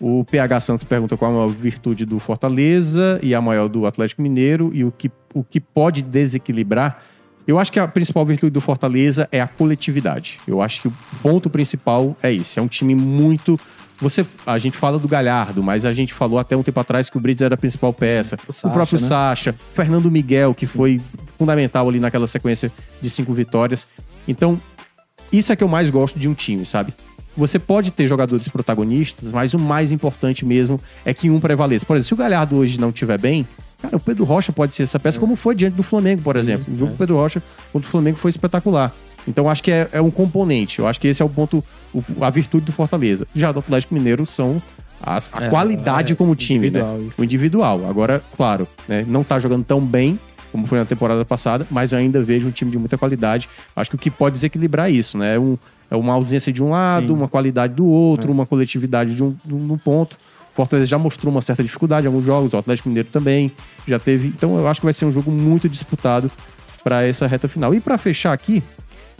[0.00, 4.22] O PH Santos pergunta qual a maior virtude do Fortaleza e a maior do Atlético
[4.22, 7.02] Mineiro e o que, o que pode desequilibrar.
[7.50, 10.38] Eu acho que a principal virtude do Fortaleza é a coletividade.
[10.46, 12.58] Eu acho que o ponto principal é esse.
[12.58, 13.58] É um time muito
[14.00, 17.18] você, a gente fala do Galhardo, mas a gente falou até um tempo atrás que
[17.18, 18.38] o Brits era a principal peça.
[18.48, 19.06] O, Sacha, próprio né?
[19.06, 21.00] Sacha, Fernando Miguel, que foi
[21.36, 22.72] fundamental ali naquela sequência
[23.02, 23.86] de cinco vitórias.
[24.26, 24.58] Então,
[25.30, 26.94] isso é que eu mais gosto de um time, sabe?
[27.36, 31.84] Você pode ter jogadores protagonistas, mas o mais importante mesmo é que um prevaleça.
[31.84, 33.46] Por exemplo, se o Galhardo hoje não estiver bem,
[33.82, 36.72] cara, o Pedro Rocha pode ser essa peça, como foi diante do Flamengo, por exemplo.
[36.72, 38.92] O jogo do Pedro Rocha contra o Flamengo foi espetacular.
[39.28, 40.78] Então, acho que é, é um componente.
[40.78, 41.62] Eu acho que esse é o ponto,
[41.92, 43.26] o- a virtude do Fortaleza.
[43.34, 44.56] Já do Atlético Mineiro são
[45.02, 46.80] as- a É, qualidade é, como time, né?
[47.06, 47.20] isso.
[47.20, 47.86] O individual.
[47.88, 50.18] Agora, claro, né, não tá jogando tão bem
[50.52, 53.48] como foi na temporada passada, mas ainda vejo um time de muita qualidade.
[53.76, 55.36] Acho que o que pode desequilibrar isso, né?
[55.36, 55.56] É, um-
[55.90, 57.12] é uma ausência de um lado, Sim.
[57.12, 60.16] uma qualidade do outro, uma coletividade de um, de um ponto.
[60.52, 63.52] O Fortaleza já mostrou uma certa dificuldade em alguns jogos, o Atlético Mineiro também
[63.86, 64.28] já teve.
[64.28, 66.30] Então eu acho que vai ser um jogo muito disputado
[66.84, 67.74] para essa reta final.
[67.74, 68.62] E para fechar aqui,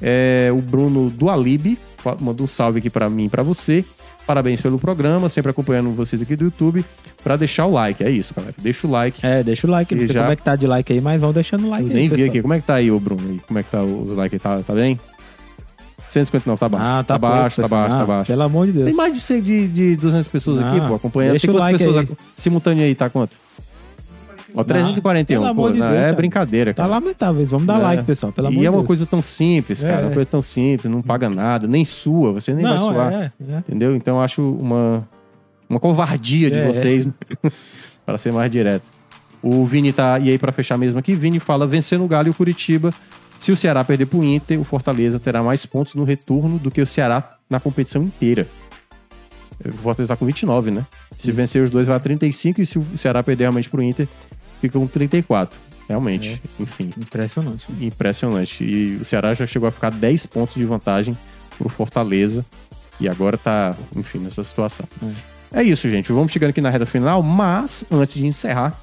[0.03, 1.78] é, o Bruno do Alibi
[2.20, 3.85] mandou um salve aqui para mim e para você.
[4.26, 6.85] Parabéns pelo programa, sempre acompanhando vocês aqui do YouTube.
[7.22, 8.55] Para deixar o like, é isso, galera.
[8.61, 9.26] Deixa o like.
[9.26, 11.20] É, deixa o like, não sei já- como é que tá de like aí, mas
[11.20, 12.28] vão deixando o like Eu aí, nem vi pessoal.
[12.31, 12.43] aqui.
[12.43, 13.41] Como é que tá aí, ô Bruno?
[13.47, 14.39] Como é que tá o like?
[14.39, 14.99] Tá, tá bem?
[16.13, 16.85] 159, tá baixo.
[16.87, 18.27] Ah, tá, baixo, pouco, tá baixo, tá Ah, baixo.
[18.27, 18.85] Pelo amor de Deus.
[18.87, 21.31] Tem mais de, de, de 200 pessoas aqui, Não, pô, acompanhando.
[21.33, 22.17] deixa Tem quantas like pessoas aí.
[22.37, 23.37] simultâneo aí, tá quanto?
[24.53, 26.17] Ó, 341, pelo pô, amor de não, Deus, é cara.
[26.17, 26.95] brincadeira, Tá cara.
[26.97, 27.47] lamentável.
[27.47, 27.83] Vamos dar É.
[27.83, 28.33] like, pessoal.
[28.33, 28.87] Pelo amor e de é uma Deus.
[28.89, 30.01] coisa tão simples, cara.
[30.01, 30.05] É.
[30.07, 33.13] Uma coisa tão simples, não paga nada, nem sua, você nem vai Não, suar.
[33.13, 33.59] é, é.
[33.59, 33.95] Entendeu?
[33.95, 35.07] Então eu acho uma,
[35.69, 36.67] uma covardia de É.
[36.67, 37.09] vocês,
[38.05, 38.83] para ser mais direto.
[39.43, 40.19] O Vini tá.
[40.19, 42.93] E aí, para fechar mesmo aqui, Vini fala: vencendo o Galo e o Curitiba.
[43.41, 46.82] Se o Ceará perder pro Inter, o Fortaleza terá mais pontos no retorno do que
[46.82, 48.47] o Ceará na competição inteira.
[49.64, 50.86] O Fortaleza tá com 29, né?
[51.18, 52.61] Se vencer os dois, vai a 35.
[52.61, 54.07] E se o Ceará perder realmente pro Inter,
[54.61, 55.59] fica com 34.
[55.88, 57.66] Realmente, enfim, Impressionante.
[57.80, 58.62] impressionante.
[58.62, 61.16] E o Ceará já chegou a ficar 10 pontos de vantagem
[61.59, 62.45] pro Fortaleza.
[63.01, 64.86] E agora tá, enfim, nessa situação.
[65.51, 66.12] É isso, gente.
[66.12, 68.78] Vamos chegando aqui na reta final, mas antes de encerrar,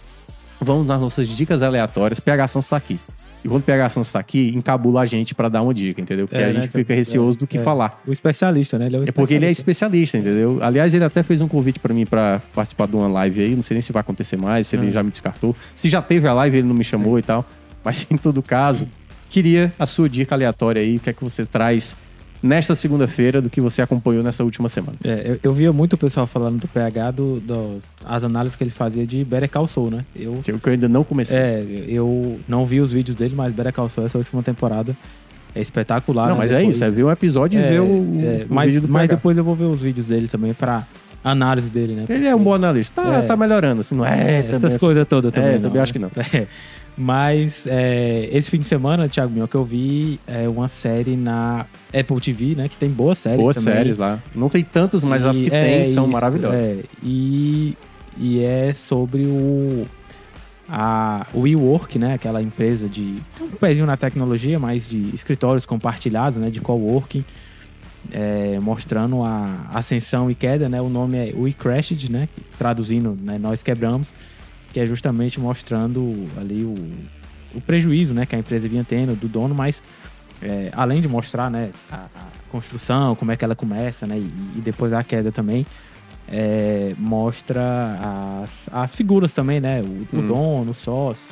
[0.59, 2.19] vamos nas nossas dicas aleatórias.
[2.19, 2.99] PH Santos tá aqui.
[3.45, 6.27] E quando o PH Santos tá aqui, encabula a gente pra dar uma dica, entendeu?
[6.27, 6.83] Porque É, a né, gente cara?
[6.83, 7.63] fica receoso do que É.
[7.63, 8.01] falar.
[8.05, 8.87] O especialista, né?
[8.87, 9.61] Ele é, É porque ele é especialista.
[9.95, 10.59] especialista, entendeu?
[10.61, 13.55] Aliás, ele até fez um convite pra mim pra participar de uma live aí.
[13.55, 14.91] Não sei nem se vai acontecer mais, se ele Ah.
[14.91, 15.55] já me descartou.
[15.75, 17.45] Se já teve a live, ele não me chamou e tal.
[17.83, 18.87] Mas em todo caso,
[19.29, 20.97] queria a sua dica aleatória aí.
[20.97, 21.95] O que é que você traz
[22.41, 24.93] nesta segunda-feira do que você acompanhou nessa última semana?
[25.03, 28.63] É, eu, eu via muito o pessoal falando do PH, do, do- as análises que
[28.63, 30.05] ele fazia de Better Call Saul, né?
[30.15, 31.37] Eu, Que eu ainda não comecei.
[31.37, 34.95] é, eu não vi os vídeos dele, mas Better Call Saul, essa última temporada,
[35.55, 36.27] é espetacular.
[36.27, 36.39] não, né?
[36.41, 36.83] mas é Depois- isso.
[36.85, 39.15] É ver um episódio e É, ver o, é, o mas, vídeo do mas PH.
[39.15, 40.85] depois eu vou ver os vídeos dele também pra
[41.23, 42.03] análise dele, né?
[42.07, 43.01] Ele é um bom analista.
[43.01, 43.21] Tá, É.
[43.23, 43.95] tá melhorando, assim.
[43.95, 44.77] Não é, É, essas assim.
[44.79, 45.55] coisas todas também.
[45.55, 46.09] É, também acho que não.
[46.33, 46.47] É.
[46.97, 52.19] Mas é, esse fim de semana, Thiago Minhoca, eu vi é, uma série na Apple
[52.19, 52.67] TV, né?
[52.67, 53.73] Que tem boas séries Boas também.
[53.75, 54.19] séries lá.
[54.33, 56.59] Não tem tantas, mas as E- que é, tem são isso, maravilhosas.
[56.59, 56.79] é.
[57.03, 57.77] e,
[58.17, 59.85] e é sobre o
[60.69, 62.15] a WeWork, né?
[62.15, 66.49] Aquela empresa de um pezinho na tecnologia, mas de escritórios compartilhados, né?
[66.49, 67.23] De coworking,
[68.11, 70.81] é, mostrando a ascensão e queda, né?
[70.81, 72.27] O nome é We Crashed, né?
[72.57, 73.37] Traduzindo, né?
[73.37, 74.13] Nós quebramos,
[74.77, 76.75] que é justamente mostrando ali o,
[77.57, 78.27] o prejuízo, né?
[78.27, 79.81] Que a empresa vinha tendo do dono, mas
[80.39, 84.31] é, além de mostrar né, a, a construção, como é que ela começa, né, e,
[84.55, 85.65] e depois a queda também,
[86.29, 90.27] é, mostra as, as figuras também, né, o, o Hum.
[90.27, 91.27] dono, os sócios,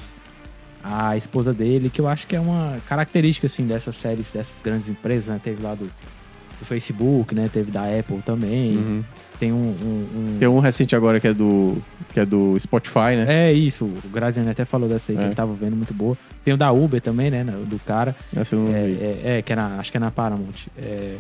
[0.84, 4.90] a esposa dele, que eu acho que é uma característica assim dessas séries, dessas grandes
[4.90, 9.04] empresas, né, teve lá do, do Facebook, né, teve da Apple também, Uhum.
[9.40, 11.78] Tem um, um- um- Tem um recente agora que é do,
[12.14, 13.26] que é do Spotify, né?
[13.50, 15.28] é isso, o Graziani até falou dessa aí que É.
[15.28, 16.18] ele tava vendo muito boa.
[16.44, 18.16] Tem o da Uber também, né, do cara.
[18.36, 18.74] Essa eu não vi.
[18.74, 20.68] É, é, é, que é na, acho que é na Paramount.
[20.78, 21.18] É,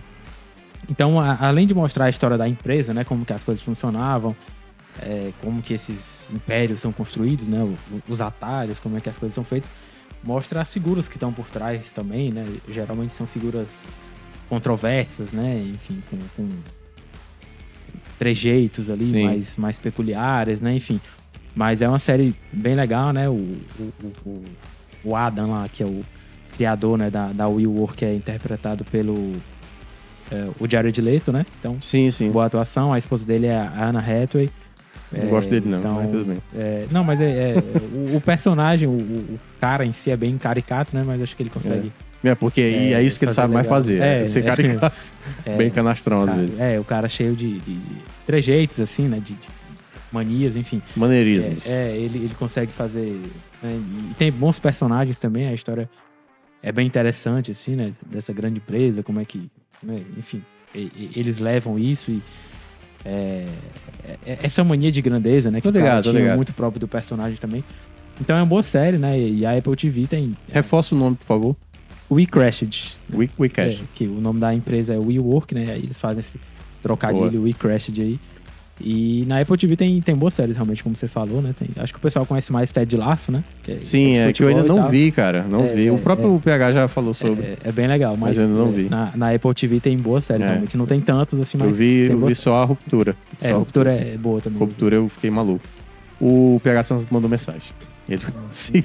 [0.89, 4.35] então, a- além de mostrar a história da empresa, né, como que as coisas funcionavam,
[5.01, 7.67] é, como que esses impérios são construídos, né,
[8.07, 9.69] os atalhos, como é que as coisas são feitas,
[10.23, 13.69] mostra as figuras que estão por trás também, né, geralmente são figuras
[14.47, 16.49] controversas, né, enfim, com, com
[18.19, 19.23] trejeitos ali Sim.
[19.23, 20.99] mais, mais peculiares, né, enfim.
[21.55, 23.93] Mas é uma série bem legal, né, o, o,
[24.25, 24.43] o-
[25.03, 26.03] o, Adam lá, que é o
[26.55, 29.31] criador, né, da, da WeWork, é interpretado pelo
[30.31, 32.31] é, o Jared Leto, né, então Sim, sim.
[32.31, 34.49] boa atuação, a esposa dele é a Anna Hathaway.
[35.11, 36.37] Não É, gosto dele, não, então, mas tudo bem.
[36.55, 37.63] é, não, mas é, é,
[37.93, 41.03] o, o personagem, o, o cara em si é bem caricato, né?
[41.05, 41.93] Mas acho que ele consegue.
[42.25, 43.77] É, porque aí é, É, isso que ele sabe mais legal.
[43.79, 44.01] fazer.
[44.01, 44.43] É, É, ser é.
[44.43, 44.95] caricato.
[45.57, 46.59] Bem canastrão, às cara, vezes.
[46.59, 47.95] é, o cara cheio de, de- de
[48.25, 49.17] trejeitos, assim, né?
[49.19, 49.47] De, de
[50.11, 50.81] manias, enfim.
[50.95, 51.65] Maneirismos.
[51.67, 53.21] É, é, ele, ele consegue fazer.
[53.61, 53.79] né,
[54.11, 55.89] E tem bons personagens também, a história
[56.63, 57.93] é bem interessante, assim, né?
[58.05, 59.49] Dessa grande empresa, como é que.
[59.83, 60.41] né, enfim,
[60.73, 62.21] eles levam isso e.
[63.05, 63.45] é,
[64.25, 65.59] é- essa mania de grandeza, né?
[65.61, 67.63] Que Tô cara ligado, tô tinha muito próprio do personagem também.
[68.19, 69.19] Então é uma boa série, né?
[69.19, 71.55] E a Apple TV tem Reforça o nome, por favor.
[72.11, 72.93] We Crashed.
[73.13, 73.75] We, we Cash.
[73.75, 75.71] É, que o nome da empresa é WeWork, né?
[75.71, 76.39] Aí eles fazem esse
[76.83, 78.19] trocadilho We Crashed aí.
[78.79, 81.55] E na Apple TV tem, tem boas séries, realmente, como você falou, né?
[81.57, 83.41] Tem- acho que o pessoal conhece mais Ted Laço, né?
[83.65, 85.43] É- Sim, é que eu ainda não vi, cara.
[85.49, 85.87] Não É, vi.
[85.87, 87.41] é, o próprio PH já falou sobre.
[87.45, 88.89] É, é bem legal, mas, Mas eu ainda não é, vi.
[88.89, 90.49] Na, na Apple TV tem boas séries, É.
[90.49, 90.75] realmente.
[90.75, 93.15] Não tem tantas assim, mas eu vi, eu vi só a ruptura.
[93.41, 94.59] É, Só a Ruptura é boa também.
[94.59, 95.63] Ruptura eu fiquei maluco.
[96.19, 97.61] O PH Santos mandou mensagem.
[98.09, 98.83] Ele falou assim.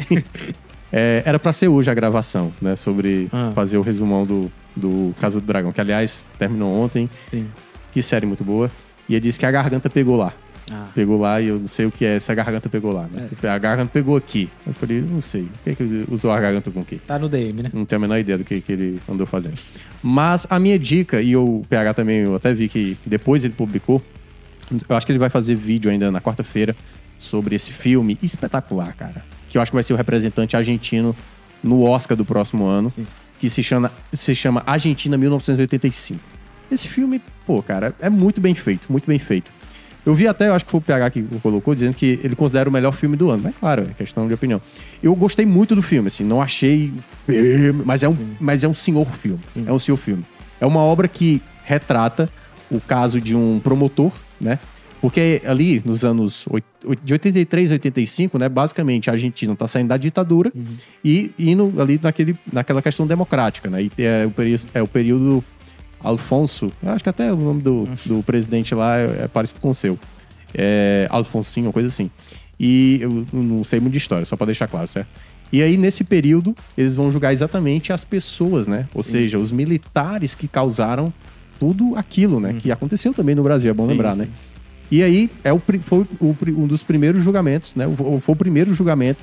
[0.92, 2.76] É, era pra ser hoje a gravação, né?
[2.76, 3.50] Sobre Ah.
[3.54, 7.08] fazer o resumão do, do Casa do Dragão, que aliás terminou ontem.
[7.30, 7.46] Sim.
[7.92, 8.70] Que série muito boa.
[9.08, 10.32] E ele disse que a garganta pegou lá.
[10.72, 13.08] Ah, Pegou lá e eu não sei o que é se a garganta pegou lá.
[13.12, 13.28] Né?
[13.42, 14.48] A garganta pegou aqui.
[14.64, 15.42] Eu falei, não sei.
[15.42, 17.00] O que é que ele usou a garganta com o quê?
[17.04, 17.70] tá no DM, né?
[17.74, 19.58] Não tenho a menor ideia do que, que ele andou fazendo.
[20.00, 24.00] Mas a minha dica, e o PH também, eu até vi que depois ele publicou,
[24.88, 26.76] eu acho que ele vai fazer vídeo ainda na quarta-feira
[27.18, 29.24] sobre esse filme espetacular, cara.
[29.50, 31.14] Que eu acho que vai ser o representante argentino
[31.62, 33.06] no Oscar do próximo ano, Sim.
[33.38, 36.18] que se chama, se chama Argentina 1985.
[36.70, 39.50] Esse filme, pô, cara, é muito bem feito, muito bem feito.
[40.06, 42.68] Eu vi até, eu acho que foi o PH que colocou, dizendo que ele considera
[42.68, 43.42] o melhor filme do ano.
[43.44, 44.60] Mas claro, é questão de opinião.
[45.02, 46.92] Eu gostei muito do filme, assim, não achei.
[47.84, 49.40] Mas é um, mas é um senhor filme.
[49.66, 50.24] É um senhor filme.
[50.58, 52.30] É uma obra que retrata
[52.70, 54.58] o caso de um promotor, né?
[55.00, 56.46] Porque ali, nos anos
[57.02, 58.48] de 83 a 85, né?
[58.48, 60.52] Basicamente, a Argentina está saindo da ditadura
[61.02, 63.82] e indo ali naquele, naquela questão democrática, né?
[63.82, 65.42] E é o, peri- é o período
[66.02, 69.74] Alfonso, acho que até o nome do, do presidente lá é, é parecido com o
[69.74, 69.98] seu.
[70.54, 72.10] É Alfonsinho, uma coisa assim.
[72.58, 75.08] E eu não sei muito de história, só para deixar claro, certo?
[75.52, 78.86] E aí, nesse período, eles vão julgar exatamente as pessoas, né?
[78.94, 81.12] Ou seja, os militares que causaram
[81.58, 82.54] tudo aquilo, né?
[82.58, 84.20] Que aconteceu também no Brasil, é bom Sim, lembrar, sim.
[84.20, 84.28] né?
[84.90, 87.86] E aí, é o, foi o um dos primeiros julgamentos, né?
[88.20, 89.20] Foi o primeiro julgamento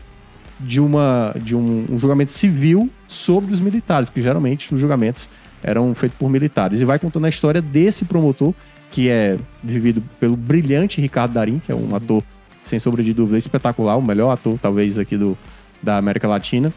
[0.60, 5.28] de, uma, de um, um julgamento civil sobre os militares, que geralmente os julgamentos
[5.62, 6.82] eram feitos por militares.
[6.82, 8.54] E vai contando a história desse promotor,
[8.92, 12.24] que é vivido pelo brilhante Ricardo Darim, que é um ator,
[12.64, 15.38] sem sombra de dúvida, espetacular, o melhor ator, talvez, aqui do,
[15.82, 16.74] da América Latina.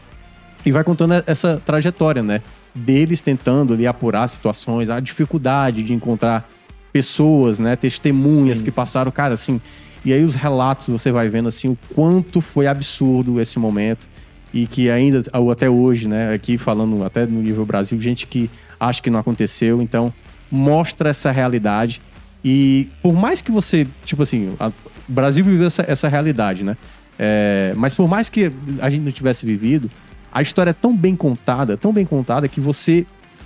[0.65, 2.41] E vai contando essa trajetória, né?
[2.75, 6.47] Deles tentando ali apurar situações, a dificuldade de encontrar
[6.91, 7.75] pessoas, né?
[7.75, 9.59] Testemunhas que passaram, cara, assim.
[10.03, 14.07] E aí os relatos você vai vendo assim o quanto foi absurdo esse momento
[14.53, 16.33] e que ainda ou até hoje, né?
[16.33, 18.49] Aqui falando até no nível Brasil, gente que
[18.79, 20.11] acha que não aconteceu, então
[20.51, 22.01] mostra essa realidade
[22.43, 24.69] e por mais que você, tipo assim, a-
[25.07, 26.75] o Brasil viveu essa, essa realidade, né?
[27.19, 28.51] É, mas por mais que
[28.81, 29.89] a gente não tivesse vivido,
[30.31, 33.05] a história é tão bem contada, tão bem contada que você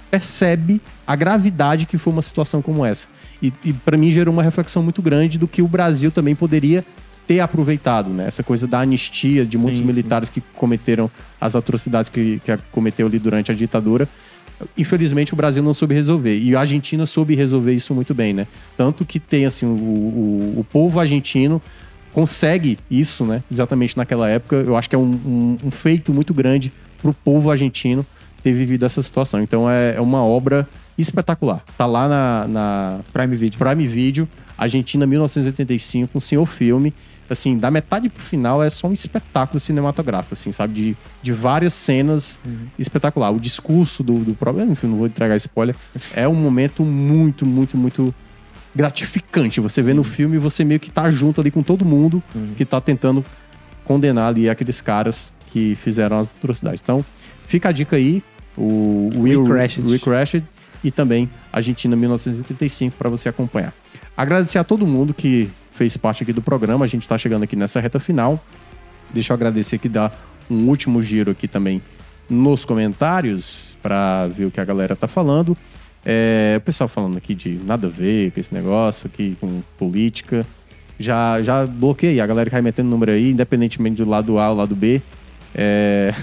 [0.10, 3.08] percebe a gravidade que foi uma situação como essa.
[3.48, 6.84] E, e para mim gerou uma reflexão muito grande do que o Brasil também poderia
[7.28, 8.28] ter aproveitado, né?
[8.28, 11.10] Essa coisa da anistia de muitos Sim, militares que cometeram
[11.40, 14.08] as atrocidades que, que cometeu ali durante a ditadura.
[14.78, 16.38] Infelizmente o Brasil não soube resolver.
[16.38, 18.48] E a Argentina soube resolver isso muito bem, né?
[18.78, 21.62] Tanto que tem, assim, o, o, o povo argentino
[22.14, 23.44] consegue isso, né?
[23.52, 24.58] Exatamente naquela época.
[24.58, 28.06] Eu acho que é um, um, um feito muito grande pro povo argentino
[28.42, 29.42] ter vivido essa situação.
[29.42, 30.68] Então é, é uma obra
[30.98, 31.64] espetacular.
[31.78, 33.60] Tá lá na, na Prime Video.
[33.60, 34.28] Prime Video,
[34.58, 36.94] Argentina 1985, um senhor filme.
[37.28, 40.74] Assim, da metade pro final é só um espetáculo cinematográfico, assim, sabe?
[40.74, 42.40] De, de várias cenas
[42.78, 43.32] espetacular.
[43.32, 44.64] O discurso do, do próprio.
[44.66, 45.76] Enfim, não vou entregar spoiler.
[46.14, 48.14] É um momento muito, muito, muito
[48.76, 49.60] gratificante.
[49.60, 52.22] Você vê no filme e você meio que tá junto ali com todo mundo
[52.56, 53.26] que tá tentando
[53.84, 56.82] condenar ali aqueles caras que fizeram as atrocidades.
[56.84, 57.04] Então,
[57.48, 58.22] fica a dica aí.
[58.58, 59.86] O Will Crashed.
[59.86, 60.46] We Crashed
[60.86, 63.74] e também Argentina 1985 para você acompanhar.
[64.16, 66.86] Agradecer a todo mundo que fez parte aqui do programa.
[66.86, 68.40] A gente está chegando aqui nessa reta final.
[69.12, 70.12] Deixa eu agradecer que dá
[70.50, 71.82] um último giro aqui também
[72.30, 75.58] nos comentários para ver o que a galera tá falando.
[76.06, 80.46] É, o pessoal falando aqui de nada a ver com esse negócio aqui com política.
[81.00, 84.56] Já, já bloqueei a galera que vai metendo número aí, independentemente do lado A ou
[84.56, 85.02] lado B.
[85.56, 86.14] É...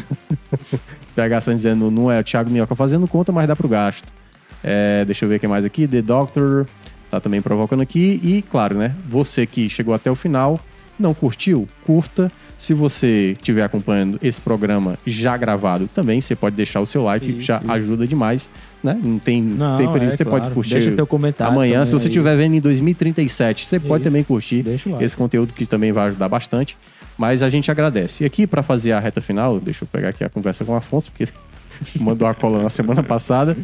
[1.16, 4.21] PH Santos dizendo, não é o Thiago Minhoca fazendo conta, mas dá pro gasto.
[4.62, 5.86] É, deixa eu ver o que mais aqui.
[5.86, 6.66] The Doctor
[7.10, 8.20] tá também provocando aqui.
[8.22, 8.94] E, claro, né?
[9.08, 10.60] Você que chegou até o final,
[10.98, 11.68] não curtiu?
[11.84, 12.30] Curta.
[12.56, 17.28] Se você estiver acompanhando esse programa já gravado, também você pode deixar o seu like,
[17.28, 17.72] Isso, já isso.
[17.72, 18.48] ajuda demais,
[18.84, 18.96] né?
[19.02, 20.42] Não tem, Não, tem período, é, você claro.
[20.42, 21.84] pode curtir Deixa teu comentário amanhã.
[21.84, 24.10] Se você estiver vendo em 2037, você pode Isso.
[24.10, 24.64] também curtir
[25.00, 26.76] esse conteúdo que também vai ajudar bastante.
[27.18, 28.22] Mas a gente agradece.
[28.22, 30.76] E aqui, para fazer a reta final, deixa eu pegar aqui a conversa com o
[30.76, 31.28] Afonso, porque
[32.00, 33.56] mandou a cola na semana passada.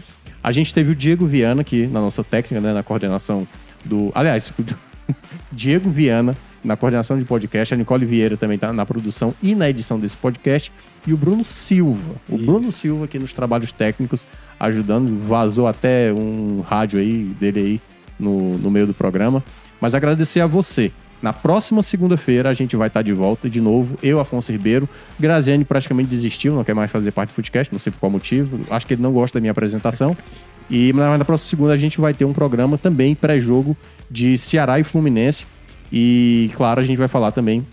[0.42, 3.46] A gente teve o Diego Viana aqui na nossa técnica, né, na coordenação
[3.84, 4.52] do aliás,
[5.52, 9.70] Diego Viana na coordenação de podcast, a Nicole Vieira também está na produção e na
[9.70, 10.72] edição desse podcast,
[11.06, 12.16] e o Bruno Silva.
[12.28, 12.44] O Isso.
[12.44, 14.26] Bruno Silva aqui nos trabalhos técnicos,
[14.58, 17.80] ajudando, vazou até um rádio aí dele aí
[18.18, 19.42] no, no meio do programa.
[19.80, 20.90] Mas agradecer a você.
[21.20, 23.98] Na próxima segunda-feira a gente vai estar de volta de novo.
[24.02, 24.88] Eu, Afonso Ribeiro.
[25.18, 28.60] Graziane praticamente desistiu, não quer mais fazer parte do podcast, não sei por qual motivo.
[28.70, 30.16] Acho que ele não gosta da minha apresentação.
[30.70, 33.74] E na próxima segunda a gente vai ter um programa também pré-jogo
[34.10, 35.46] de Ceará e Fluminense.
[35.90, 37.66] E claro, a gente vai falar também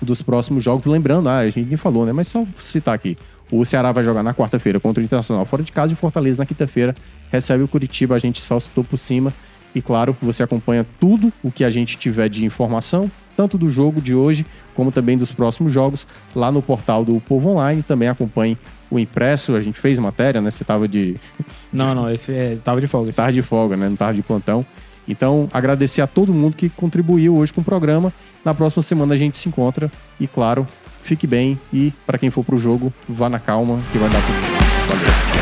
[0.00, 0.86] dos próximos jogos.
[0.86, 2.12] Lembrando, ah, a gente nem falou, né?
[2.12, 3.18] Mas só citar aqui.
[3.50, 6.38] O Ceará vai jogar na quarta-feira contra o Internacional fora de casa e o Fortaleza
[6.38, 6.94] na quinta-feira
[7.30, 8.14] recebe o Curitiba.
[8.14, 9.32] A gente só citou por cima.
[9.74, 14.00] E claro, você acompanha tudo o que a gente tiver de informação, tanto do jogo
[14.00, 17.82] de hoje, como também dos próximos jogos, lá no portal do Povo Online.
[17.82, 18.56] Também acompanhe
[18.90, 19.54] o impresso.
[19.54, 20.50] A gente fez matéria, né?
[20.50, 21.16] Você tava de,
[21.72, 23.12] Não, não, esse é, tava de folga.
[23.12, 23.88] tarde de folga, né?
[23.88, 24.64] Não tarde de plantão.
[25.06, 28.12] Então, agradecer a todo mundo que contribuiu hoje com o programa.
[28.44, 29.90] Na próxima semana a gente se encontra.
[30.20, 30.66] E claro,
[31.02, 34.40] fique bem e para quem for pro jogo, vá na calma que vai dar tudo
[34.40, 34.88] certo.
[34.88, 35.37] Valeu.